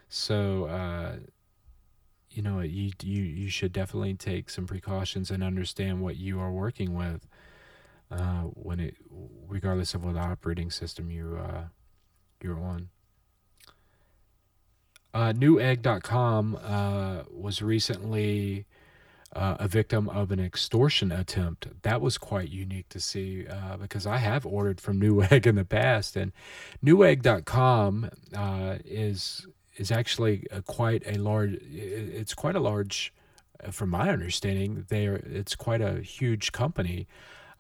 So. 0.10 0.66
Uh, 0.66 1.16
you 2.34 2.42
know 2.42 2.60
you 2.60 2.92
you 3.02 3.24
you 3.24 3.50
should 3.50 3.72
definitely 3.72 4.14
take 4.16 4.50
some 4.50 4.66
precautions 4.66 5.32
and 5.32 5.44
understand 5.44 6.02
what 6.02 6.18
you 6.18 6.40
are 6.40 6.52
working 6.52 6.94
with 6.94 7.28
uh, 8.12 8.44
when 8.54 8.80
it 8.80 8.96
regardless 9.48 9.94
of 9.94 10.04
what 10.04 10.18
operating 10.18 10.72
system 10.72 11.10
you 11.10 11.38
uh, 11.40 11.64
you're 12.42 12.60
on. 12.60 12.90
Uh, 15.14 15.32
Newegg.com 15.32 16.58
uh, 16.64 17.24
was 17.32 17.62
recently 17.62 18.66
uh, 19.36 19.58
a 19.60 19.68
victim 19.68 20.10
of 20.10 20.32
an 20.32 20.40
extortion 20.40 21.12
attempt. 21.12 21.68
That 21.84 22.02
was 22.02 22.18
quite 22.18 22.50
unique 22.50 22.90
to 22.90 23.00
see 23.00 23.48
uh, 23.48 23.78
because 23.78 24.08
I 24.08 24.18
have 24.18 24.46
ordered 24.46 24.82
from 24.82 25.00
Newegg 25.02 25.46
in 25.46 25.56
the 25.56 25.66
past, 25.66 26.16
and 26.16 26.32
Newegg.com 26.84 28.10
uh, 28.36 28.78
is 28.86 29.48
is 29.78 29.92
actually 29.92 30.46
a 30.52 30.62
quite 30.62 31.04
a 31.06 31.18
large. 31.18 31.58
It's 31.72 32.34
quite 32.34 32.56
a 32.56 32.60
large, 32.60 33.14
uh, 33.64 33.72
from 33.72 33.90
my 33.90 34.10
understanding, 34.10 34.86
they 34.90 35.08
are. 35.08 35.16
It's 35.16 35.56
quite 35.56 35.82
a 35.82 36.02
huge 36.02 36.52
company, 36.52 37.08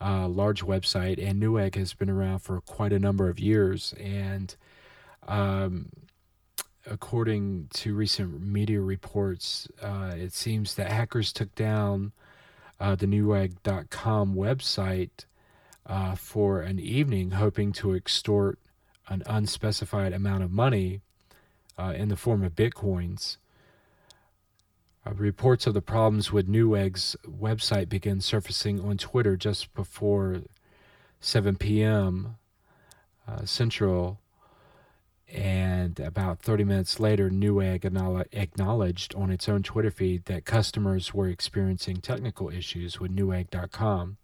uh, 0.01 0.27
large 0.27 0.63
website, 0.63 1.23
and 1.23 1.41
Newegg 1.41 1.75
has 1.75 1.93
been 1.93 2.09
around 2.09 2.39
for 2.39 2.61
quite 2.61 2.93
a 2.93 2.99
number 2.99 3.29
of 3.29 3.39
years. 3.39 3.93
And 3.99 4.55
um, 5.27 5.89
according 6.85 7.69
to 7.73 7.95
recent 7.95 8.41
media 8.41 8.81
reports, 8.81 9.67
uh, 9.81 10.13
it 10.15 10.33
seems 10.33 10.75
that 10.75 10.91
hackers 10.91 11.31
took 11.31 11.53
down 11.55 12.11
uh, 12.79 12.95
the 12.95 13.05
Newegg.com 13.05 14.35
website 14.35 15.25
uh, 15.85 16.15
for 16.15 16.61
an 16.61 16.79
evening, 16.79 17.31
hoping 17.31 17.71
to 17.73 17.93
extort 17.93 18.59
an 19.07 19.23
unspecified 19.25 20.13
amount 20.13 20.43
of 20.43 20.51
money 20.51 21.01
uh, 21.77 21.93
in 21.95 22.09
the 22.09 22.15
form 22.15 22.43
of 22.43 22.55
bitcoins. 22.55 23.37
Uh, 25.05 25.13
reports 25.13 25.67
of 25.67 25.73
the 25.73 25.81
problems 25.81 26.31
with 26.31 26.47
Newegg's 26.47 27.15
website 27.27 27.89
began 27.89 28.21
surfacing 28.21 28.79
on 28.79 28.97
Twitter 28.97 29.35
just 29.35 29.73
before 29.73 30.41
7 31.19 31.55
p.m. 31.57 32.37
Uh, 33.27 33.45
Central, 33.45 34.19
and 35.33 35.99
about 35.99 36.41
30 36.41 36.63
minutes 36.63 36.99
later, 36.99 37.29
Newegg 37.29 37.85
acknowledged 38.33 39.15
on 39.15 39.31
its 39.31 39.49
own 39.49 39.63
Twitter 39.63 39.89
feed 39.89 40.25
that 40.25 40.45
customers 40.45 41.13
were 41.13 41.27
experiencing 41.27 41.97
technical 41.97 42.49
issues 42.49 42.99
with 42.99 43.15
Newegg.com. 43.15 44.17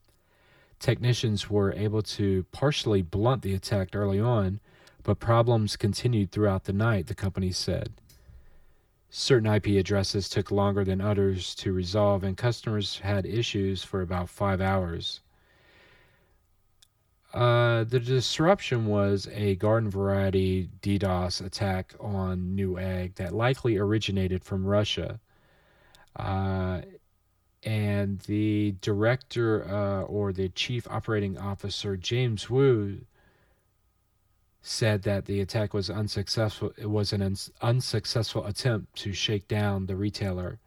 Technicians 0.80 1.50
were 1.50 1.74
able 1.74 2.04
to 2.04 2.46
partially 2.52 3.02
blunt 3.02 3.42
the 3.42 3.56
attack 3.56 3.90
early 3.94 4.20
on, 4.20 4.60
but 5.04 5.20
problems 5.20 5.78
continued 5.78 6.32
throughout 6.32 6.66
the 6.66 6.74
night, 6.74 7.08
the 7.08 7.16
company 7.16 7.52
said. 7.52 7.94
Certain 9.10 9.52
IP 9.52 9.68
addresses 9.68 10.30
took 10.30 10.52
longer 10.52 10.84
than 10.84 11.02
others 11.02 11.56
to 11.56 11.74
resolve, 11.74 12.24
and 12.24 12.38
customers 12.38 13.00
had 13.00 13.26
issues 13.26 13.84
for 13.84 14.02
about 14.02 14.30
five 14.30 14.62
hours. 14.62 15.22
Uh, 17.34 17.84
the 17.84 18.00
disruption 18.00 18.88
was 18.88 19.28
a 19.34 19.56
garden 19.56 19.90
variety 19.90 20.70
DDoS 20.82 21.46
attack 21.46 21.94
on 22.00 22.56
Newegg 22.56 23.16
that 23.16 23.34
likely 23.34 23.78
originated 23.78 24.44
from 24.44 24.66
Russia. 24.66 25.20
Uh, 26.16 26.82
and 27.64 28.20
the 28.22 28.74
director 28.82 29.68
uh, 29.70 30.02
or 30.04 30.32
the 30.34 30.50
chief 30.50 30.88
operating 30.90 31.38
officer, 31.38 31.98
James 31.98 32.50
Wu, 32.50 33.00
said 34.62 35.04
that 35.04 35.26
the 35.26 35.40
attack 35.42 35.74
was 35.74 35.90
unsuccessful. 35.90 36.72
It 36.78 36.90
was 36.90 37.14
an 37.14 37.36
unsuccessful 37.62 38.46
attempt 38.46 38.96
to 38.98 39.14
shake 39.14 39.48
down 39.48 39.86
the 39.86 39.96
retailer 39.96 40.60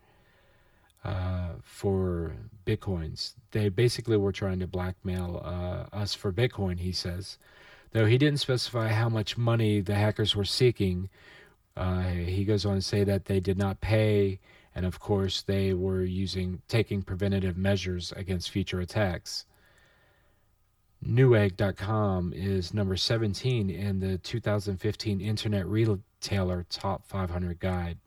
uh, 1.05 1.51
for 1.63 2.33
bitcoins. 2.65 3.35
They 3.51 3.69
basically 3.69 4.17
were 4.17 4.33
trying 4.33 4.61
to 4.61 4.67
blackmail 4.67 5.43
uh, 5.45 5.95
us 5.95 6.15
for 6.15 6.33
Bitcoin. 6.33 6.79
He 6.79 6.93
says, 6.93 7.39
though 7.93 8.07
he 8.07 8.19
didn't 8.19 8.41
specify 8.41 8.89
how 8.89 9.09
much 9.09 9.37
money 9.37 9.81
the 9.81 9.95
hackers 9.95 10.35
were 10.35 10.45
seeking. 10.45 11.09
Uh, 11.77 12.03
he 12.03 12.45
goes 12.45 12.65
on 12.65 12.77
to 12.77 12.83
say 12.83 13.05
that 13.05 13.27
they 13.27 13.41
did 13.41 13.59
not 13.59 13.81
pay, 13.81 14.39
and 14.75 14.87
of 14.87 15.01
course, 15.01 15.43
they 15.43 15.75
were 15.75 16.03
using 16.03 16.63
taking 16.69 17.03
preventative 17.03 17.57
measures 17.57 18.13
against 18.17 18.51
future 18.51 18.81
attacks. 18.81 19.45
Newegg.com 21.07 22.33
is 22.33 22.73
number 22.73 22.97
17 22.97 23.69
in 23.69 23.99
the 23.99 24.19
2015 24.19 25.21
Internet 25.21 25.67
Retailer 25.67 26.65
Top 26.71 27.05
500 27.05 27.59
Guide. 27.59 27.99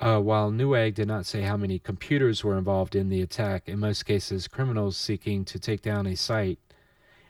Uh, 0.00 0.18
while 0.20 0.50
Newegg 0.50 0.94
did 0.94 1.08
not 1.08 1.26
say 1.26 1.42
how 1.42 1.56
many 1.56 1.78
computers 1.78 2.42
were 2.42 2.56
involved 2.56 2.94
in 2.94 3.10
the 3.10 3.20
attack, 3.20 3.68
in 3.68 3.78
most 3.78 4.04
cases, 4.04 4.48
criminals 4.48 4.96
seeking 4.96 5.44
to 5.44 5.58
take 5.58 5.82
down 5.82 6.06
a 6.06 6.16
site 6.16 6.58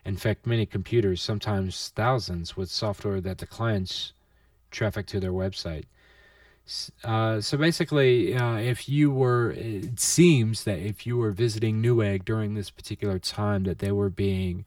infect 0.05 0.47
many 0.47 0.67
computers, 0.67 1.21
sometimes 1.21 1.93
thousands, 1.97 2.57
with 2.57 2.71
software 2.71 3.21
that 3.21 3.39
declines 3.39 4.13
traffic 4.71 5.07
to 5.07 5.19
their 5.19 5.33
website. 5.33 5.85
Uh, 7.05 7.41
so 7.41 7.57
basically, 7.57 8.35
uh, 8.35 8.57
if 8.57 8.89
you 8.89 9.11
were, 9.11 9.53
it 9.53 10.01
seems 10.01 10.65
that 10.65 10.79
if 10.81 11.07
you 11.07 11.17
were 11.17 11.31
visiting 11.31 11.81
Newegg 11.81 12.25
during 12.25 12.55
this 12.55 12.71
particular 12.71 13.19
time, 13.19 13.65
that 13.65 13.79
they 13.79 13.93
were 13.93 14.11
being 14.11 14.65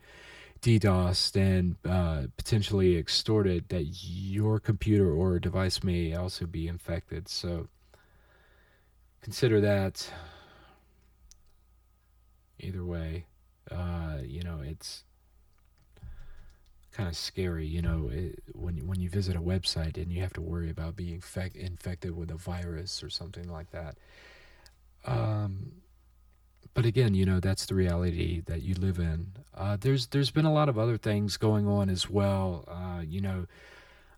DDoSed 0.61 1.35
and 1.35 1.75
uh, 1.85 2.27
potentially 2.37 2.97
extorted, 2.97 3.67
that 3.69 3.83
your 3.83 4.59
computer 4.59 5.11
or 5.11 5.39
device 5.39 5.83
may 5.83 6.13
also 6.13 6.45
be 6.45 6.67
infected. 6.67 7.27
So 7.27 7.67
consider 9.21 9.59
that. 9.61 10.09
Either 12.61 12.83
way, 12.83 13.25
uh, 13.71 14.17
you 14.23 14.43
know, 14.43 14.59
it's 14.61 15.03
kind 16.99 17.09
of 17.09 17.15
scary, 17.15 17.65
you 17.65 17.81
know, 17.81 18.09
it, 18.11 18.43
when 18.53 18.85
when 18.85 18.99
you 18.99 19.09
visit 19.09 19.35
a 19.35 19.41
website 19.41 19.95
and 19.95 20.11
you 20.11 20.21
have 20.21 20.33
to 20.33 20.41
worry 20.41 20.69
about 20.69 20.97
being 20.97 21.13
infect, 21.13 21.55
infected 21.55 22.15
with 22.15 22.29
a 22.29 22.35
virus 22.35 23.01
or 23.01 23.09
something 23.09 23.49
like 23.49 23.71
that. 23.71 23.95
Um, 25.05 25.71
but 26.73 26.85
again, 26.85 27.13
you 27.13 27.25
know, 27.25 27.39
that's 27.39 27.65
the 27.65 27.75
reality 27.75 28.41
that 28.47 28.63
you 28.63 28.75
live 28.75 28.99
in. 28.99 29.31
Uh, 29.55 29.77
there's 29.79 30.07
there's 30.07 30.29
been 30.29 30.45
a 30.45 30.51
lot 30.51 30.67
of 30.67 30.77
other 30.77 30.97
things 30.97 31.37
going 31.37 31.67
on 31.67 31.89
as 31.89 32.09
well. 32.09 32.65
Uh, 32.67 33.01
you 33.01 33.21
know, 33.21 33.45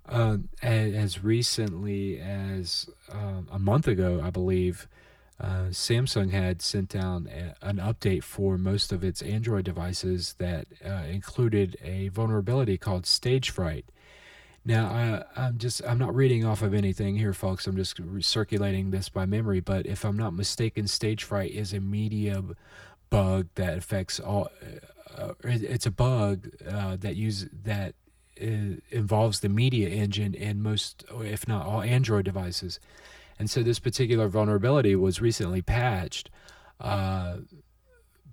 uh, 0.10 0.38
as, 0.64 0.94
as, 0.96 1.24
recently 1.24 2.20
as 2.20 2.90
um, 3.12 3.48
a 3.52 3.60
month 3.60 3.88
ago, 3.88 4.22
I 4.24 4.32
believe. 4.32 4.88
Uh, 5.42 5.70
Samsung 5.72 6.30
had 6.30 6.62
sent 6.62 6.90
down 6.90 7.28
a, 7.28 7.56
an 7.66 7.78
update 7.78 8.24
for 8.24 8.60
most 8.60 8.92
of 8.92 9.04
its 9.04 9.24
Android 9.24 9.66
devices 9.66 10.36
that 10.38 10.68
uh, 10.86 11.04
included 11.10 11.78
a 11.84 12.10
vulnerability 12.10 12.78
called 12.78 13.04
Stagefright. 13.04 13.86
Now, 14.64 15.26
I, 15.36 15.48
am 15.48 15.58
just 15.58 15.82
I'm 15.84 15.98
not 15.98 16.14
reading 16.14 16.46
off 16.46 16.62
of 16.62 16.76
anything 16.76 17.18
here, 17.18 17.34
folks. 17.34 17.66
I'm 17.66 17.76
just 17.76 18.00
circulating 18.20 18.92
this 18.92 19.10
by 19.10 19.26
memory. 19.26 19.62
But 19.62 19.88
if 19.88 20.06
I'm 20.06 20.18
not 20.18 20.36
mistaken, 20.36 20.86
Stagefright 20.86 21.50
is 21.50 21.74
a 21.74 21.80
media 21.80 22.44
bug 23.10 23.48
that 23.56 23.80
affects 23.80 24.20
all. 24.20 24.50
Uh, 25.18 25.22
uh 25.22 25.34
it's 25.44 25.88
a 25.88 25.92
bug 25.92 26.50
uh, 26.70 26.98
that 26.98 27.16
use 27.16 27.48
that 27.64 27.96
involves 28.38 29.40
the 29.40 29.50
media 29.50 29.90
engine 29.90 30.34
in 30.34 30.62
most, 30.62 31.04
if 31.22 31.48
not 31.48 31.66
all, 31.66 31.82
Android 31.82 32.26
devices. 32.26 32.80
And 33.42 33.50
so 33.50 33.64
this 33.64 33.80
particular 33.80 34.28
vulnerability 34.28 34.96
was 34.96 35.20
recently 35.20 35.64
patched. 35.64 36.30
Uh, 36.80 37.38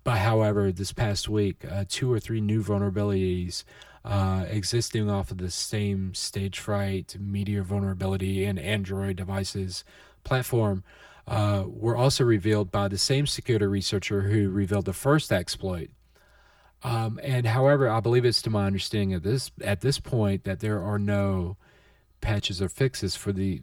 but 0.05 0.19
however, 0.19 0.71
this 0.71 0.93
past 0.93 1.31
week, 1.31 1.65
uh, 1.65 1.87
two 1.89 2.13
or 2.13 2.21
three 2.21 2.43
new 2.43 2.63
vulnerabilities 2.63 3.65
uh, 4.05 4.45
existing 4.51 5.09
off 5.09 5.31
of 5.31 5.39
the 5.39 5.51
same 5.51 6.13
Stagefright, 6.13 7.19
media 7.19 7.63
vulnerability, 7.63 8.45
and 8.45 8.59
Android 8.59 9.17
devices 9.17 9.83
platform 10.25 10.85
uh, 11.27 11.65
were 11.67 11.97
also 11.97 12.23
revealed 12.23 12.71
by 12.71 12.87
the 12.87 12.99
same 12.99 13.27
security 13.27 13.65
researcher 13.65 14.21
who 14.21 14.51
revealed 14.51 14.85
the 14.85 14.93
first 14.93 15.33
exploit. 15.33 15.89
Um, 16.83 17.19
and 17.23 17.47
however, 17.47 17.89
I 17.89 18.01
believe 18.01 18.27
it's 18.27 18.43
to 18.43 18.51
my 18.51 18.67
understanding 18.67 19.15
at 19.15 19.23
this 19.23 19.53
at 19.65 19.81
this 19.81 20.01
point 20.01 20.45
that 20.45 20.61
there 20.61 20.83
are 20.83 20.99
no 20.99 21.57
patches 22.21 22.61
or 22.61 22.69
fixes 22.69 23.17
for 23.17 23.33
the 23.33 23.63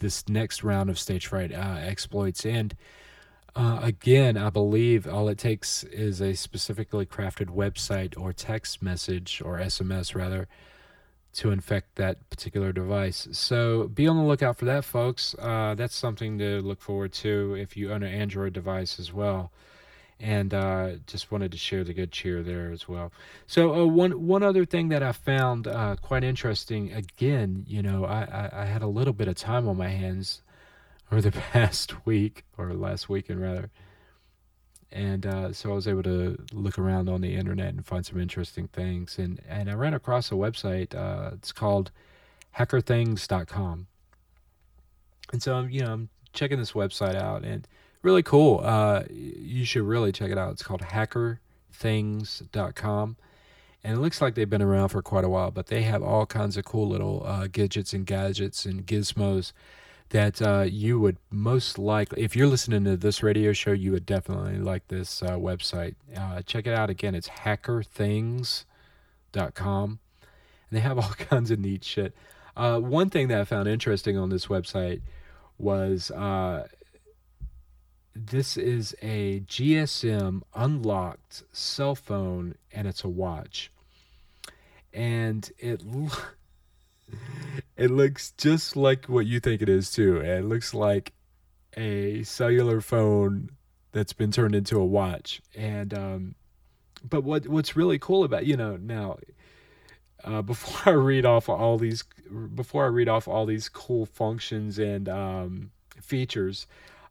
this 0.00 0.28
next 0.28 0.62
round 0.62 0.90
of 0.90 0.96
Stagefright 0.96 1.56
uh, 1.56 1.78
exploits. 1.80 2.44
And 2.44 2.74
uh, 3.54 3.80
again, 3.82 4.36
I 4.36 4.50
believe 4.50 5.06
all 5.06 5.28
it 5.28 5.38
takes 5.38 5.84
is 5.84 6.20
a 6.20 6.34
specifically 6.34 7.06
crafted 7.06 7.46
website 7.46 8.18
or 8.18 8.32
text 8.32 8.82
message 8.82 9.40
or 9.44 9.58
SMS 9.58 10.14
rather 10.14 10.48
to 11.32 11.50
infect 11.52 11.94
that 11.94 12.28
particular 12.28 12.72
device. 12.72 13.28
So 13.32 13.88
be 13.88 14.08
on 14.08 14.16
the 14.16 14.24
lookout 14.24 14.56
for 14.56 14.64
that, 14.64 14.84
folks. 14.84 15.34
Uh, 15.38 15.74
that's 15.76 15.94
something 15.94 16.38
to 16.38 16.60
look 16.60 16.80
forward 16.80 17.12
to 17.14 17.54
if 17.54 17.76
you 17.76 17.92
own 17.92 18.02
an 18.02 18.12
Android 18.12 18.52
device 18.52 18.98
as 18.98 19.12
well 19.12 19.52
and 20.20 20.52
uh, 20.52 20.90
just 21.06 21.32
wanted 21.32 21.50
to 21.52 21.58
share 21.58 21.82
the 21.82 21.94
good 21.94 22.12
cheer 22.12 22.42
there 22.42 22.70
as 22.70 22.86
well. 22.86 23.10
So 23.46 23.74
uh, 23.74 23.86
one 23.86 24.26
one 24.26 24.42
other 24.42 24.64
thing 24.66 24.88
that 24.90 25.02
I 25.02 25.12
found 25.12 25.66
uh, 25.66 25.96
quite 25.96 26.22
interesting. 26.22 26.92
Again, 26.92 27.64
you 27.66 27.82
know, 27.82 28.04
I, 28.04 28.22
I, 28.22 28.62
I, 28.62 28.64
had 28.66 28.82
a 28.82 28.86
little 28.86 29.14
bit 29.14 29.28
of 29.28 29.34
time 29.36 29.66
on 29.66 29.78
my 29.78 29.88
hands 29.88 30.42
over 31.12 31.22
the 31.22 31.32
past 31.32 32.06
week 32.06 32.44
or 32.58 32.72
last 32.74 33.08
weekend 33.08 33.40
rather, 33.40 33.70
and 34.92 35.24
uh, 35.24 35.52
so 35.52 35.70
I 35.70 35.74
was 35.74 35.88
able 35.88 36.02
to 36.02 36.36
look 36.52 36.78
around 36.78 37.08
on 37.08 37.22
the 37.22 37.34
internet 37.34 37.68
and 37.68 37.84
find 37.84 38.04
some 38.04 38.20
interesting 38.20 38.68
things. 38.68 39.18
And 39.18 39.40
and 39.48 39.70
I 39.70 39.74
ran 39.74 39.94
across 39.94 40.30
a 40.30 40.34
website. 40.34 40.94
Uh, 40.94 41.30
it's 41.34 41.52
called 41.52 41.90
hackerthings.com. 42.58 43.86
And 45.32 45.42
so 45.42 45.54
I'm 45.54 45.70
you 45.70 45.80
know 45.80 45.92
I'm 45.92 46.08
checking 46.32 46.58
this 46.58 46.72
website 46.72 47.14
out 47.14 47.42
and 47.42 47.66
really 48.02 48.22
cool. 48.22 48.60
Uh, 48.62 49.02
you 49.10 49.64
should 49.64 49.82
really 49.82 50.12
check 50.12 50.30
it 50.30 50.38
out. 50.38 50.52
It's 50.52 50.62
called 50.62 50.82
hackerthings.com. 50.82 53.16
And 53.82 53.96
it 53.96 54.00
looks 54.00 54.20
like 54.20 54.34
they've 54.34 54.50
been 54.50 54.60
around 54.60 54.90
for 54.90 55.00
quite 55.00 55.24
a 55.24 55.28
while, 55.28 55.50
but 55.50 55.68
they 55.68 55.80
have 55.82 56.02
all 56.02 56.26
kinds 56.26 56.58
of 56.58 56.64
cool 56.64 56.88
little 56.88 57.22
uh, 57.24 57.46
gadgets 57.46 57.94
and 57.94 58.04
gadgets 58.04 58.66
and 58.66 58.86
gizmos 58.86 59.52
that 60.10 60.42
uh, 60.42 60.66
you 60.68 61.00
would 61.00 61.16
most 61.30 61.78
likely, 61.78 62.22
if 62.22 62.36
you're 62.36 62.48
listening 62.48 62.84
to 62.84 62.96
this 62.96 63.22
radio 63.22 63.52
show, 63.52 63.72
you 63.72 63.92
would 63.92 64.04
definitely 64.04 64.58
like 64.58 64.88
this 64.88 65.22
uh, 65.22 65.30
website. 65.30 65.94
Uh, 66.14 66.42
check 66.42 66.66
it 66.66 66.74
out 66.74 66.90
again. 66.90 67.14
It's 67.14 67.28
hackerthings.com. 67.28 69.98
And 70.70 70.76
they 70.76 70.80
have 70.80 70.98
all 70.98 71.08
kinds 71.18 71.50
of 71.50 71.58
neat 71.58 71.84
shit. 71.84 72.14
Uh, 72.56 72.80
one 72.80 73.08
thing 73.08 73.28
that 73.28 73.40
I 73.40 73.44
found 73.44 73.68
interesting 73.68 74.18
on 74.18 74.30
this 74.30 74.46
website 74.46 75.00
was 75.58 76.10
uh, 76.10 76.66
this 78.14 78.56
is 78.56 78.94
a 79.02 79.40
GSM 79.40 80.42
unlocked 80.54 81.44
cell 81.52 81.94
phone 81.94 82.54
and 82.72 82.86
it's 82.86 83.04
a 83.04 83.08
watch. 83.08 83.70
And 84.92 85.50
it 85.58 85.82
it 87.76 87.90
looks 87.90 88.32
just 88.32 88.76
like 88.76 89.06
what 89.06 89.26
you 89.26 89.40
think 89.40 89.62
it 89.62 89.68
is 89.68 89.90
too. 89.90 90.18
It 90.18 90.44
looks 90.44 90.74
like 90.74 91.12
a 91.76 92.22
cellular 92.24 92.80
phone 92.80 93.50
that's 93.92 94.12
been 94.12 94.32
turned 94.32 94.54
into 94.54 94.78
a 94.78 94.84
watch. 94.84 95.40
And 95.54 95.94
um 95.94 96.34
but 97.08 97.24
what 97.24 97.46
what's 97.48 97.76
really 97.76 97.98
cool 97.98 98.24
about, 98.24 98.46
you 98.46 98.56
know, 98.56 98.76
now 98.76 99.18
uh, 100.24 100.42
before 100.42 100.92
I 100.92 100.96
read 100.96 101.24
off 101.24 101.48
all 101.48 101.78
these 101.78 102.04
before 102.54 102.84
I 102.84 102.88
read 102.88 103.08
off 103.08 103.26
all 103.28 103.46
these 103.46 103.68
cool 103.68 104.06
functions 104.06 104.78
and 104.78 105.08
um, 105.08 105.70
features, 106.00 106.66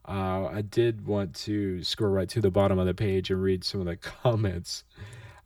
uh, 0.07 0.47
I 0.47 0.61
did 0.61 1.05
want 1.05 1.35
to 1.35 1.83
scroll 1.83 2.11
right 2.11 2.29
to 2.29 2.41
the 2.41 2.51
bottom 2.51 2.79
of 2.79 2.87
the 2.87 2.93
page 2.93 3.29
and 3.29 3.41
read 3.41 3.63
some 3.63 3.81
of 3.81 3.87
the 3.87 3.95
comments. 4.23 4.83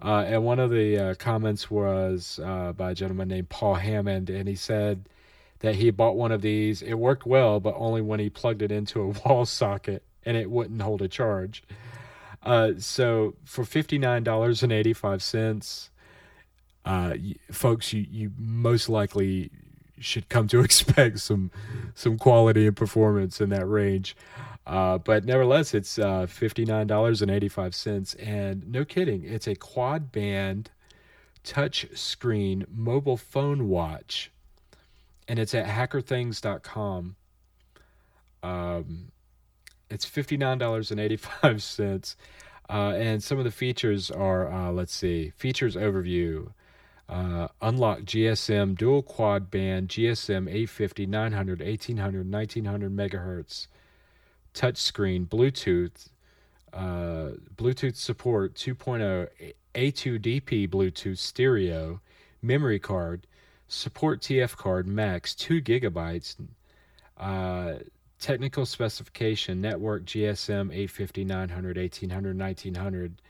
Uh, 0.02 0.26
and 0.28 0.44
one 0.44 0.60
of 0.60 0.70
the 0.70 0.98
uh, 0.98 1.16
comments 1.16 1.72
was 1.72 2.40
uh, 2.44 2.74
by 2.74 2.92
a 2.92 2.96
gentleman 2.96 3.30
named 3.30 3.50
Paul 3.50 3.76
Hammond, 3.76 4.30
and 4.30 4.48
he 4.48 4.56
said 4.56 5.08
that 5.60 5.76
he 5.76 5.92
bought 5.92 6.18
one 6.18 6.32
of 6.32 6.42
these. 6.42 6.82
It 6.82 6.96
worked 6.96 7.26
well, 7.26 7.60
but 7.60 7.74
only 7.78 8.02
when 8.02 8.20
he 8.20 8.30
plugged 8.30 8.62
it 8.62 8.72
into 8.72 9.02
a 9.02 9.08
wall 9.26 9.46
socket 9.46 10.04
and 10.26 10.38
it 10.38 10.50
wouldn't 10.50 10.82
hold 10.82 11.02
a 11.02 11.08
charge. 11.08 11.64
Uh, 12.44 12.74
so 12.78 13.36
for 13.46 13.64
fifty 13.64 13.98
nine 13.98 14.24
dollars 14.24 14.64
and 14.64 14.72
eighty 14.74 14.92
five 14.92 15.24
cents, 15.24 15.90
uh, 16.84 17.14
folks, 17.50 17.94
you 17.94 18.06
you 18.10 18.32
most 18.38 18.90
likely 18.90 19.50
should 20.04 20.30
come 20.30 20.48
to 20.50 20.60
expect 20.62 21.20
some 21.20 21.52
some 21.96 22.18
quality 22.18 22.68
and 22.68 22.76
performance 22.76 23.42
in 23.42 23.50
that 23.50 23.68
range. 23.68 24.16
Uh, 24.66 24.98
but 24.98 25.26
nevertheless, 25.26 25.74
it's 25.74 26.00
uh, 26.00 26.26
$59.85. 26.26 28.16
And 28.26 28.72
no 28.72 28.86
kidding, 28.86 29.26
it's 29.26 29.46
a 29.48 29.56
quad 29.56 30.10
band 30.12 30.70
touch 31.44 31.86
screen 31.94 32.66
mobile 32.74 33.18
phone 33.18 33.68
watch. 33.68 34.32
And 35.28 35.38
it's 35.40 35.54
at 35.54 35.68
hackerthings.com. 35.68 37.18
Um, 38.42 39.12
it's 39.90 40.06
$59.85. 40.06 42.16
Uh, 42.70 42.94
and 42.96 43.22
some 43.22 43.38
of 43.38 43.44
the 43.44 43.52
features 43.52 44.10
are 44.10 44.50
uh, 44.52 44.72
let's 44.72 44.96
see, 44.96 45.32
features 45.36 45.76
overview. 45.76 46.48
Uh, 47.14 47.48
unlock 47.62 48.00
GSM 48.00 48.76
dual 48.76 49.04
quad 49.04 49.52
band 49.52 49.88
GSM 49.88 50.48
850, 50.48 51.06
900, 51.06 51.60
1800, 51.62 52.32
1900 52.32 52.92
megahertz 52.92 53.68
touchscreen 54.56 55.28
Bluetooth, 55.28 56.10
uh, 56.74 57.38
Bluetooth 57.56 57.96
support 57.96 58.56
2.0, 58.56 59.28
A2DP 59.76 60.68
Bluetooth 60.68 61.20
stereo, 61.20 62.02
memory 62.42 62.80
card, 62.80 63.28
support 63.68 64.20
TF 64.20 64.58
card 64.58 64.88
max 64.88 65.36
2 65.36 65.62
gigabytes, 65.62 66.36
uh, 67.20 67.74
technical 68.20 68.66
specification 68.66 69.62
network 69.62 70.06
GSM 70.06 70.72
850, 70.72 71.26
900, 71.26 71.78
1800, 71.78 72.40
1900. 72.40 73.22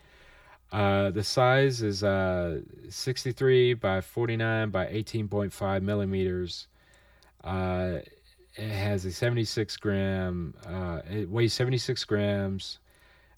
Uh, 0.74 1.12
the 1.12 1.24
size 1.24 1.84
is 1.84 2.04
uh, 2.04 2.60
63 2.90 3.76
by 3.76 4.02
49 4.02 4.72
by 4.72 4.88
18.5 4.88 5.84
millimeters. 5.84 6.68
Uh, 7.44 8.00
it 8.56 8.70
has 8.70 9.06
a 9.06 9.12
76 9.12 9.78
gram, 9.78 10.56
uh, 10.66 11.02
it 11.12 11.30
weighs 11.30 11.54
76 11.54 12.04
grams, 12.06 12.80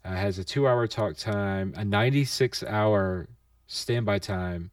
uh, 0.06 0.12
has 0.12 0.40
a 0.40 0.46
two 0.46 0.66
hour 0.66 0.88
talk 0.88 1.18
time, 1.18 1.74
a 1.76 1.84
96 1.84 2.64
hour 2.64 3.28
standby 3.68 4.20
time, 4.20 4.72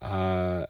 a 0.00 0.66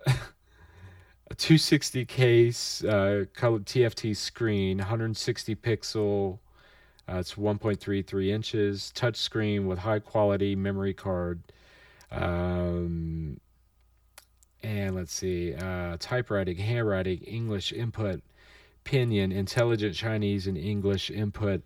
260 1.36 2.04
case, 2.06 2.82
colored 2.82 3.66
TFT 3.66 4.16
screen, 4.16 4.78
160 4.78 5.54
pixel. 5.56 6.40
Uh, 7.08 7.16
it's 7.16 7.34
1.33 7.34 8.28
inches, 8.28 8.92
touchscreen 8.94 9.66
with 9.66 9.80
high 9.80 9.98
quality 9.98 10.54
memory 10.54 10.94
card. 10.94 11.40
Um, 12.10 13.40
and 14.62 14.94
let's 14.94 15.12
see, 15.12 15.54
uh, 15.54 15.96
typewriting, 15.98 16.58
handwriting, 16.58 17.18
English 17.22 17.72
input, 17.72 18.22
Pinyin, 18.84 19.32
intelligent 19.32 19.94
Chinese 19.94 20.46
and 20.46 20.56
English 20.56 21.10
input, 21.10 21.62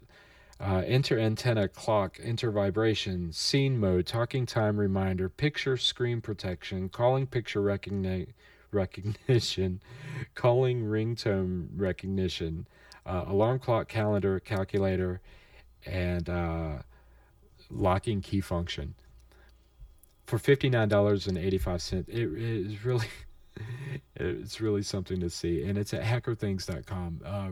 uh, 0.58 0.82
enter 0.86 1.18
antenna 1.18 1.68
clock, 1.68 2.18
enter 2.22 2.50
vibration, 2.50 3.32
scene 3.32 3.78
mode, 3.78 4.06
talking 4.06 4.46
time 4.46 4.78
reminder, 4.78 5.28
picture 5.28 5.76
screen 5.76 6.20
protection, 6.20 6.88
calling 6.88 7.26
picture 7.26 7.60
recogni- 7.60 8.28
recognition, 8.72 9.80
calling 10.34 10.82
ringtone 10.82 11.68
recognition, 11.76 12.66
uh, 13.06 13.24
alarm 13.28 13.58
clock 13.58 13.88
calendar 13.88 14.40
calculator, 14.40 15.20
and 15.84 16.28
uh, 16.28 16.78
locking 17.70 18.20
key 18.20 18.40
function. 18.40 18.94
For 20.26 20.38
$59.85, 20.38 22.08
it 22.08 22.08
is 22.08 22.84
really 22.84 23.06
it's 24.16 24.60
really 24.60 24.82
something 24.82 25.20
to 25.20 25.30
see, 25.30 25.62
and 25.62 25.78
it's 25.78 25.94
at 25.94 26.02
hackerthings.com. 26.02 27.20
Uh, 27.24 27.48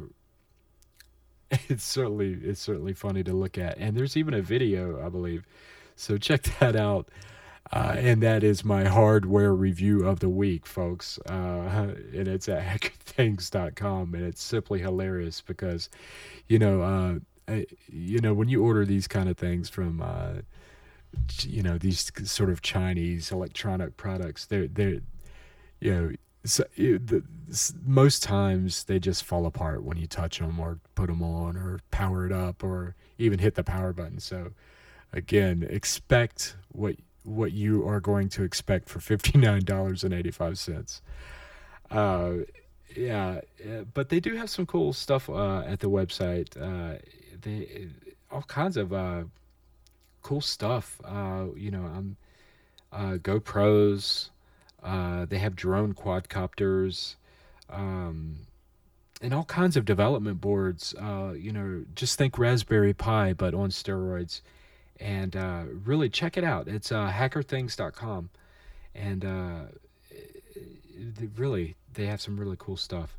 it's 1.68 1.84
certainly 1.84 2.32
it's 2.42 2.60
certainly 2.60 2.92
funny 2.92 3.22
to 3.24 3.32
look 3.32 3.58
at, 3.58 3.78
and 3.78 3.96
there's 3.96 4.16
even 4.16 4.34
a 4.34 4.42
video, 4.42 5.04
I 5.04 5.08
believe. 5.08 5.46
So 5.96 6.18
check 6.18 6.42
that 6.60 6.76
out. 6.76 7.08
Uh, 7.72 7.96
and 7.96 8.22
that 8.22 8.44
is 8.44 8.64
my 8.64 8.84
hardware 8.84 9.54
review 9.54 10.06
of 10.06 10.20
the 10.20 10.28
week, 10.28 10.66
folks. 10.66 11.18
Uh, 11.28 11.32
and 12.14 12.28
it's 12.28 12.48
at 12.48 12.62
hackerthings.com, 12.62 14.14
and 14.14 14.24
it's 14.24 14.42
simply 14.42 14.80
hilarious 14.80 15.40
because, 15.40 15.88
you 16.48 16.58
know, 16.58 16.82
uh, 16.82 17.54
you 17.88 18.20
know 18.20 18.32
when 18.32 18.48
you 18.48 18.64
order 18.64 18.86
these 18.86 19.06
kind 19.06 19.28
of 19.28 19.36
things 19.36 19.68
from, 19.68 20.00
uh, 20.00 20.34
you 21.40 21.62
know, 21.62 21.78
these 21.78 22.10
sort 22.24 22.50
of 22.50 22.62
Chinese 22.62 23.30
electronic 23.30 23.96
products, 23.96 24.46
they're 24.46 24.68
they're 24.68 25.00
you 25.80 25.92
know, 25.92 26.10
so 26.44 26.64
it, 26.76 27.06
the, 27.06 27.22
most 27.84 28.22
times 28.22 28.84
they 28.84 28.98
just 28.98 29.24
fall 29.24 29.46
apart 29.46 29.82
when 29.82 29.96
you 29.96 30.06
touch 30.06 30.38
them 30.38 30.58
or 30.58 30.78
put 30.94 31.08
them 31.08 31.22
on 31.22 31.56
or 31.56 31.80
power 31.90 32.26
it 32.26 32.32
up 32.32 32.62
or 32.62 32.94
even 33.18 33.38
hit 33.38 33.54
the 33.54 33.64
power 33.64 33.92
button. 33.92 34.18
So 34.18 34.52
again, 35.12 35.66
expect 35.68 36.56
what 36.72 36.96
what 37.24 37.52
you 37.52 37.86
are 37.88 38.00
going 38.00 38.28
to 38.28 38.44
expect 38.44 38.88
for 38.88 39.00
fifty 39.00 39.36
nine 39.38 39.64
dollars 39.64 40.04
and 40.04 40.14
eighty 40.14 40.30
five 40.30 40.58
cents. 40.58 41.02
Uh, 41.90 42.34
yeah, 42.94 43.40
but 43.92 44.08
they 44.08 44.20
do 44.20 44.36
have 44.36 44.48
some 44.48 44.66
cool 44.66 44.92
stuff 44.92 45.28
uh, 45.28 45.60
at 45.60 45.80
the 45.80 45.90
website. 45.90 46.56
Uh, 46.56 46.98
they 47.42 47.88
all 48.30 48.42
kinds 48.42 48.76
of 48.76 48.92
uh, 48.92 49.24
cool 50.22 50.40
stuff. 50.40 51.00
Uh, 51.04 51.46
you 51.56 51.70
know, 51.70 51.84
um, 51.84 52.16
uh, 52.92 53.12
GoPros. 53.14 54.30
Uh, 54.82 55.24
they 55.24 55.38
have 55.38 55.56
drone 55.56 55.94
quadcopters, 55.94 57.14
um, 57.70 58.36
and 59.22 59.32
all 59.32 59.44
kinds 59.44 59.76
of 59.78 59.86
development 59.86 60.40
boards. 60.40 60.94
Uh, 61.00 61.32
you 61.32 61.52
know, 61.52 61.84
just 61.94 62.18
think 62.18 62.38
Raspberry 62.38 62.92
Pi, 62.92 63.32
but 63.32 63.54
on 63.54 63.70
steroids. 63.70 64.42
And 65.00 65.34
uh, 65.36 65.64
really 65.84 66.08
check 66.08 66.36
it 66.36 66.44
out. 66.44 66.68
It's 66.68 66.92
uh, 66.92 67.10
hackerthings.com. 67.10 68.30
And 68.94 69.24
uh, 69.24 69.60
really, 71.36 71.74
they 71.92 72.06
have 72.06 72.20
some 72.20 72.38
really 72.38 72.56
cool 72.58 72.76
stuff. 72.76 73.16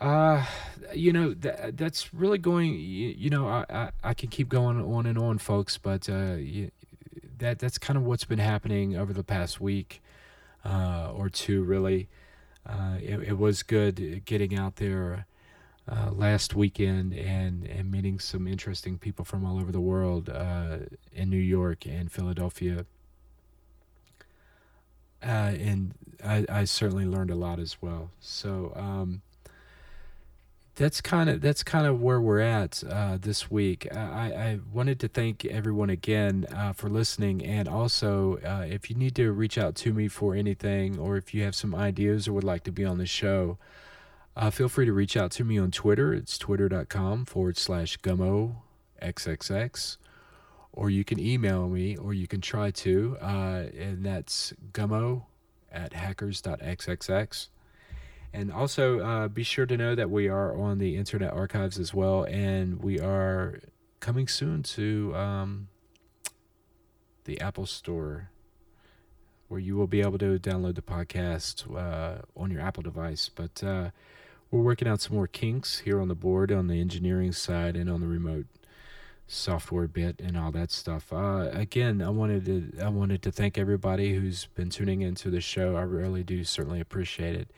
Uh, 0.00 0.44
you 0.92 1.12
know 1.12 1.32
that 1.34 1.76
that's 1.76 2.12
really 2.12 2.38
going. 2.38 2.72
You, 2.74 3.14
you 3.16 3.30
know, 3.30 3.46
I, 3.46 3.64
I, 3.70 3.90
I 4.02 4.14
can 4.14 4.28
keep 4.28 4.48
going 4.48 4.80
on 4.80 5.06
and 5.06 5.16
on, 5.16 5.38
folks, 5.38 5.78
but 5.78 6.08
uh, 6.08 6.34
you, 6.34 6.72
that 7.38 7.60
that's 7.60 7.78
kind 7.78 7.96
of 7.96 8.02
what's 8.02 8.24
been 8.24 8.40
happening 8.40 8.96
over 8.96 9.12
the 9.12 9.22
past 9.22 9.60
week 9.60 10.02
uh, 10.64 11.12
or 11.14 11.28
two. 11.28 11.62
Really, 11.62 12.08
uh, 12.68 12.96
it, 13.00 13.20
it, 13.20 13.38
was 13.38 13.62
good 13.62 14.24
getting 14.24 14.58
out 14.58 14.76
there 14.76 15.26
uh, 15.86 16.10
last 16.12 16.54
weekend 16.54 17.12
and 17.12 17.66
and 17.66 17.90
meeting 17.90 18.18
some 18.18 18.46
interesting 18.48 18.98
people 18.98 19.24
from 19.24 19.44
all 19.44 19.60
over 19.60 19.70
the 19.70 19.80
world 19.80 20.30
uh, 20.30 20.78
in 21.12 21.28
New 21.28 21.36
York 21.36 21.86
and 21.86 22.10
Philadelphia. 22.10 22.86
Uh, 25.22 25.52
and 25.58 25.94
I, 26.22 26.44
I 26.48 26.64
certainly 26.64 27.06
learned 27.06 27.30
a 27.30 27.34
lot 27.34 27.58
as 27.58 27.80
well. 27.80 28.10
So 28.20 28.72
um, 28.76 29.22
that's 30.74 31.00
kind 31.00 31.28
of 31.28 31.42
that's 31.42 31.62
kind 31.62 31.86
of 31.86 32.00
where 32.00 32.20
we're 32.20 32.40
at 32.40 32.82
uh, 32.88 33.18
this 33.20 33.50
week. 33.50 33.86
I, 33.94 34.32
I 34.32 34.60
wanted 34.72 35.00
to 35.00 35.08
thank 35.08 35.44
everyone 35.44 35.90
again 35.90 36.46
uh, 36.54 36.72
for 36.72 36.88
listening, 36.88 37.44
and 37.44 37.68
also 37.68 38.38
if 38.66 38.88
you 38.88 38.96
need 38.96 39.14
to 39.16 39.32
reach 39.32 39.58
out 39.58 39.74
to 39.76 39.92
me 39.92 40.08
for 40.08 40.34
anything, 40.34 40.98
or 40.98 41.18
if 41.18 41.34
you 41.34 41.42
have 41.42 41.54
some 41.54 41.74
ideas 41.74 42.26
or 42.26 42.32
would 42.32 42.44
like 42.44 42.64
to 42.64 42.72
be 42.72 42.86
on 42.86 42.96
the 42.96 43.06
show, 43.06 43.58
uh, 44.36 44.50
feel 44.50 44.68
free 44.68 44.86
to 44.86 44.92
reach 44.92 45.16
out 45.16 45.30
to 45.32 45.44
me 45.44 45.58
on 45.58 45.70
Twitter. 45.70 46.12
It's 46.12 46.38
twitter.com 46.38 47.26
forward 47.26 47.56
slash 47.56 47.98
gummo 47.98 48.56
xxx, 49.00 49.96
or 50.72 50.90
you 50.90 51.04
can 51.04 51.20
email 51.20 51.68
me, 51.68 51.96
or 51.96 52.14
you 52.14 52.26
can 52.26 52.40
try 52.40 52.70
to, 52.70 53.16
uh, 53.20 53.66
and 53.78 54.04
that's 54.04 54.52
gummo 54.72 55.24
at 55.70 55.92
hackers.xxx. 55.92 57.48
And 58.32 58.52
also, 58.52 58.98
uh, 58.98 59.28
be 59.28 59.44
sure 59.44 59.66
to 59.66 59.76
know 59.76 59.94
that 59.94 60.10
we 60.10 60.28
are 60.28 60.56
on 60.58 60.78
the 60.78 60.96
Internet 60.96 61.32
Archives 61.32 61.78
as 61.78 61.94
well, 61.94 62.24
and 62.24 62.82
we 62.82 62.98
are 62.98 63.60
coming 64.00 64.26
soon 64.26 64.64
to 64.64 65.14
um, 65.14 65.68
the 67.24 67.40
Apple 67.40 67.66
Store, 67.66 68.30
where 69.46 69.60
you 69.60 69.76
will 69.76 69.86
be 69.86 70.00
able 70.00 70.18
to 70.18 70.38
download 70.40 70.74
the 70.74 70.82
podcast 70.82 71.72
uh, 71.76 72.22
on 72.36 72.50
your 72.50 72.60
Apple 72.60 72.82
device. 72.82 73.30
But 73.32 73.62
uh, 73.62 73.90
we're 74.54 74.62
working 74.62 74.86
out 74.86 75.00
some 75.00 75.16
more 75.16 75.26
kinks 75.26 75.80
here 75.80 76.00
on 76.00 76.06
the 76.06 76.14
board, 76.14 76.52
on 76.52 76.68
the 76.68 76.80
engineering 76.80 77.32
side, 77.32 77.74
and 77.76 77.90
on 77.90 78.00
the 78.00 78.06
remote 78.06 78.46
software 79.26 79.88
bit 79.88 80.20
and 80.20 80.36
all 80.36 80.52
that 80.52 80.70
stuff. 80.70 81.12
Uh, 81.12 81.50
again, 81.52 82.00
I 82.00 82.10
wanted 82.10 82.44
to 82.44 82.72
I 82.80 82.88
wanted 82.88 83.20
to 83.22 83.32
thank 83.32 83.58
everybody 83.58 84.14
who's 84.14 84.46
been 84.54 84.70
tuning 84.70 85.02
into 85.02 85.28
the 85.28 85.40
show. 85.40 85.74
I 85.74 85.82
really 85.82 86.22
do 86.22 86.44
certainly 86.44 86.80
appreciate 86.80 87.34
it. 87.34 87.48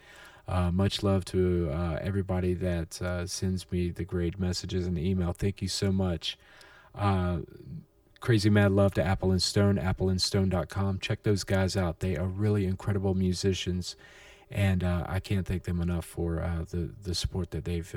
Uh, 0.48 0.70
much 0.70 1.02
love 1.02 1.26
to 1.26 1.68
uh, 1.70 1.98
everybody 2.00 2.54
that 2.54 3.02
uh, 3.02 3.26
sends 3.26 3.70
me 3.70 3.90
the 3.90 4.04
great 4.04 4.38
messages 4.38 4.86
and 4.86 4.98
email. 4.98 5.34
Thank 5.34 5.60
you 5.60 5.68
so 5.68 5.92
much. 5.92 6.38
Uh, 6.94 7.40
crazy 8.20 8.48
mad 8.48 8.72
love 8.72 8.94
to 8.94 9.04
Apple 9.04 9.32
and 9.32 9.42
Stone, 9.42 9.76
appleandstone.com. 9.76 11.00
Check 11.00 11.24
those 11.24 11.44
guys 11.44 11.76
out. 11.76 12.00
They 12.00 12.16
are 12.16 12.26
really 12.26 12.64
incredible 12.64 13.14
musicians, 13.14 13.96
and 14.50 14.84
uh, 14.84 15.04
I 15.08 15.20
can't 15.20 15.46
thank 15.46 15.64
them 15.64 15.80
enough 15.80 16.04
for 16.04 16.40
uh, 16.40 16.64
the, 16.70 16.90
the 17.02 17.14
support 17.14 17.50
that 17.50 17.64
they've 17.64 17.94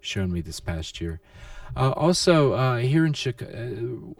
shown 0.00 0.32
me 0.32 0.40
this 0.40 0.60
past 0.60 1.00
year. 1.00 1.20
also, 1.76 2.76
here 2.78 3.06
in 3.06 3.12
Chicago, 3.12 4.14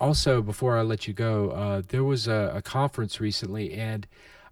also 0.00 0.42
before 0.42 0.76
I 0.76 0.82
let 0.82 1.06
you 1.06 1.14
go, 1.14 1.82
there 1.88 2.04
was 2.04 2.26
a, 2.28 2.52
a 2.56 2.62
conference 2.62 3.20
recently, 3.20 3.72
and 3.72 4.06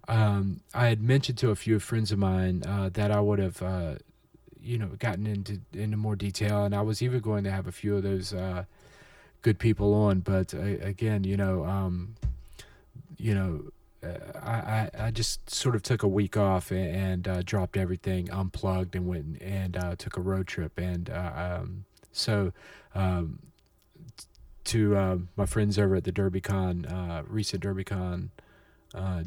um, 0.07 0.61
I 0.73 0.87
had 0.87 1.01
mentioned 1.01 1.37
to 1.39 1.51
a 1.51 1.55
few 1.55 1.79
friends 1.79 2.11
of 2.11 2.19
mine 2.19 2.63
uh, 2.67 2.89
that 2.93 3.11
I 3.11 3.21
would 3.21 3.39
have, 3.39 3.61
uh, 3.61 3.95
you 4.61 4.77
know, 4.77 4.87
gotten 4.99 5.25
into 5.27 5.61
into 5.73 5.97
more 5.97 6.15
detail, 6.15 6.65
and 6.65 6.75
I 6.75 6.81
was 6.81 7.01
even 7.01 7.21
going 7.21 7.43
to 7.45 7.51
have 7.51 7.67
a 7.67 7.71
few 7.71 7.95
of 7.95 8.03
those 8.03 8.33
uh, 8.33 8.65
good 9.41 9.59
people 9.59 9.93
on. 9.93 10.19
But 10.19 10.53
uh, 10.53 10.59
again, 10.59 11.23
you 11.23 11.37
know, 11.37 11.63
um, 11.65 12.15
you 13.17 13.33
know, 13.33 13.61
uh, 13.65 13.69
I, 14.03 14.89
I 14.97 15.11
just 15.11 15.49
sort 15.49 15.75
of 15.75 15.83
took 15.83 16.03
a 16.03 16.07
week 16.07 16.37
off 16.37 16.71
and, 16.71 16.95
and 16.95 17.27
uh, 17.27 17.41
dropped 17.43 17.77
everything, 17.77 18.29
unplugged, 18.29 18.95
and 18.95 19.07
went 19.07 19.41
and 19.41 19.77
uh, 19.77 19.95
took 19.95 20.17
a 20.17 20.21
road 20.21 20.47
trip. 20.47 20.77
And 20.77 21.09
uh, 21.09 21.59
um, 21.61 21.85
so, 22.11 22.51
um, 22.95 23.39
to 24.65 24.95
uh, 24.95 25.17
my 25.35 25.45
friends 25.45 25.77
over 25.77 25.95
at 25.95 26.03
the 26.03 26.11
DerbyCon, 26.11 26.91
uh, 26.91 27.23
recent 27.27 27.63
DerbyCon 27.63 28.29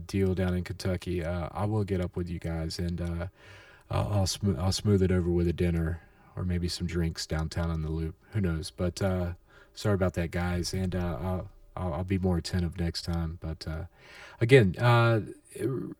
deal 0.06 0.34
down 0.34 0.54
in 0.54 0.64
Kentucky, 0.64 1.24
I 1.24 1.64
will 1.64 1.84
get 1.84 2.00
up 2.00 2.16
with 2.16 2.30
you 2.30 2.38
guys 2.38 2.78
and 2.78 3.30
I'll 3.90 4.08
I'll, 4.12 4.26
sm- 4.26 4.58
I'll, 4.58 4.72
smooth 4.72 5.02
it 5.02 5.12
over 5.12 5.30
with 5.30 5.46
a 5.46 5.52
dinner 5.52 6.00
or 6.36 6.44
maybe 6.44 6.68
some 6.68 6.86
drinks 6.86 7.26
downtown 7.26 7.70
on 7.70 7.82
the 7.82 7.90
loop. 7.90 8.14
Who 8.32 8.40
knows? 8.40 8.70
But 8.70 8.98
sorry 9.74 9.94
about 9.94 10.14
that, 10.14 10.30
guys, 10.30 10.72
and 10.72 10.94
I'll, 10.94 11.48
I'll, 11.76 11.94
I'll 11.94 12.04
be 12.04 12.18
more 12.18 12.38
attentive 12.38 12.78
next 12.78 13.02
time. 13.02 13.38
But 13.40 13.66
again, 14.40 14.74
uh, 14.78 15.20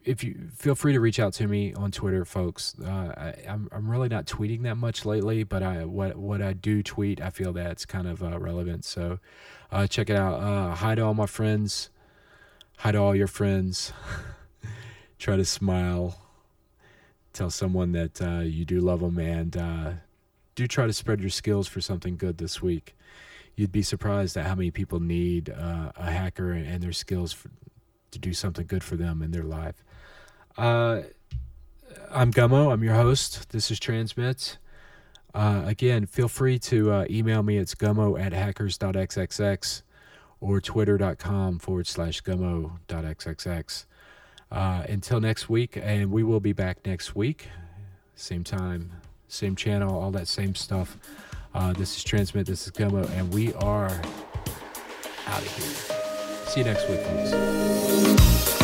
if 0.05 0.23
you 0.23 0.49
feel 0.55 0.75
free 0.75 0.93
to 0.93 1.01
reach 1.01 1.19
out 1.19 1.33
to 1.35 1.47
me 1.47 1.73
on 1.75 1.91
Twitter, 1.91 2.25
folks. 2.25 2.75
Uh, 2.83 3.15
I, 3.17 3.35
am 3.47 3.49
I'm, 3.49 3.69
I'm 3.73 3.91
really 3.91 4.09
not 4.09 4.27
tweeting 4.27 4.63
that 4.63 4.77
much 4.77 5.05
lately, 5.05 5.45
but 5.45 5.63
I 5.63 5.85
what 5.85 6.17
what 6.17 6.43
I 6.43 6.53
do 6.53 6.83
tweet, 6.83 7.21
I 7.21 7.31
feel 7.31 7.53
that's 7.53 7.85
kind 7.85 8.07
of 8.07 8.23
uh, 8.23 8.39
relevant. 8.39 8.85
So 8.85 9.19
uh, 9.73 9.87
check 9.87 10.11
it 10.11 10.17
out. 10.17 10.41
Uh, 10.41 10.75
hi 10.75 10.95
to 10.95 11.03
all 11.03 11.15
my 11.15 11.27
friends. 11.27 11.91
Hi 12.79 12.93
to 12.93 12.99
all 12.99 13.15
your 13.15 13.27
friends. 13.27 13.93
Try 15.19 15.37
to 15.37 15.45
smile. 15.45 16.21
Tell 17.33 17.51
someone 17.51 17.93
that 17.93 18.21
uh, 18.21 18.41
you 18.41 18.65
do 18.65 18.81
love 18.81 19.01
them, 19.01 19.19
and 19.19 19.57
uh, 19.57 19.91
do 20.55 20.67
try 20.67 20.87
to 20.87 20.93
spread 20.93 21.21
your 21.21 21.29
skills 21.29 21.69
for 21.69 21.83
something 21.83 22.17
good 22.17 22.39
this 22.39 22.63
week. 22.63 22.97
You'd 23.57 23.73
be 23.73 23.83
surprised 23.83 24.37
at 24.37 24.47
how 24.47 24.55
many 24.55 24.71
people 24.71 25.01
need 25.01 25.49
a 25.49 25.93
hacker 25.97 26.53
and 26.53 26.83
their 26.83 26.93
skills 26.93 27.33
for, 27.33 27.51
to 28.11 28.19
do 28.19 28.33
something 28.33 28.67
good 28.67 28.85
for 28.85 28.97
them 28.97 29.23
in 29.23 29.31
their 29.31 29.43
life. 29.43 29.83
Uh, 30.59 31.03
I'm 32.11 32.33
Gummo. 32.33 32.73
I'm 32.73 32.85
your 32.85 32.95
host. 32.95 33.51
This 33.51 33.71
is 33.71 33.81
Transmit. 33.81 34.59
Uh, 35.35 35.63
again, 35.67 36.07
feel 36.07 36.29
free 36.29 36.59
to 36.59 36.91
uh, 36.91 37.07
email 37.11 37.43
me. 37.43 37.59
It's 37.59 37.75
gummo 37.75 38.19
at 38.19 38.33
hackers.xxx 38.33 39.83
or 40.41 40.61
twitter.com 40.63 41.59
forward 41.59 41.87
slash 41.87 42.23
gummo.xxx. 42.23 43.85
Uh, 44.51 44.85
until 44.89 45.21
next 45.21 45.49
week, 45.49 45.77
and 45.83 46.11
we 46.11 46.23
will 46.23 46.41
be 46.41 46.53
back 46.53 46.87
next 46.87 47.15
week. 47.15 47.49
Same 48.15 48.45
time, 48.45 48.93
same 49.29 49.57
channel, 49.57 49.99
all 49.99 50.11
that 50.13 50.29
same 50.29 50.55
stuff. 50.55 50.97
Uh, 51.57 51.73
this 51.73 51.97
is 51.97 52.05
Transmit. 52.05 52.47
This 52.47 52.67
is 52.67 52.73
Gummo, 52.73 53.09
and 53.17 53.33
we 53.33 53.55
are 53.55 53.89
out 55.27 55.41
of 55.41 55.57
here. 55.57 56.47
See 56.49 56.61
you 56.61 56.67
next 56.67 56.87
week, 56.91 57.01
folks. 57.01 58.56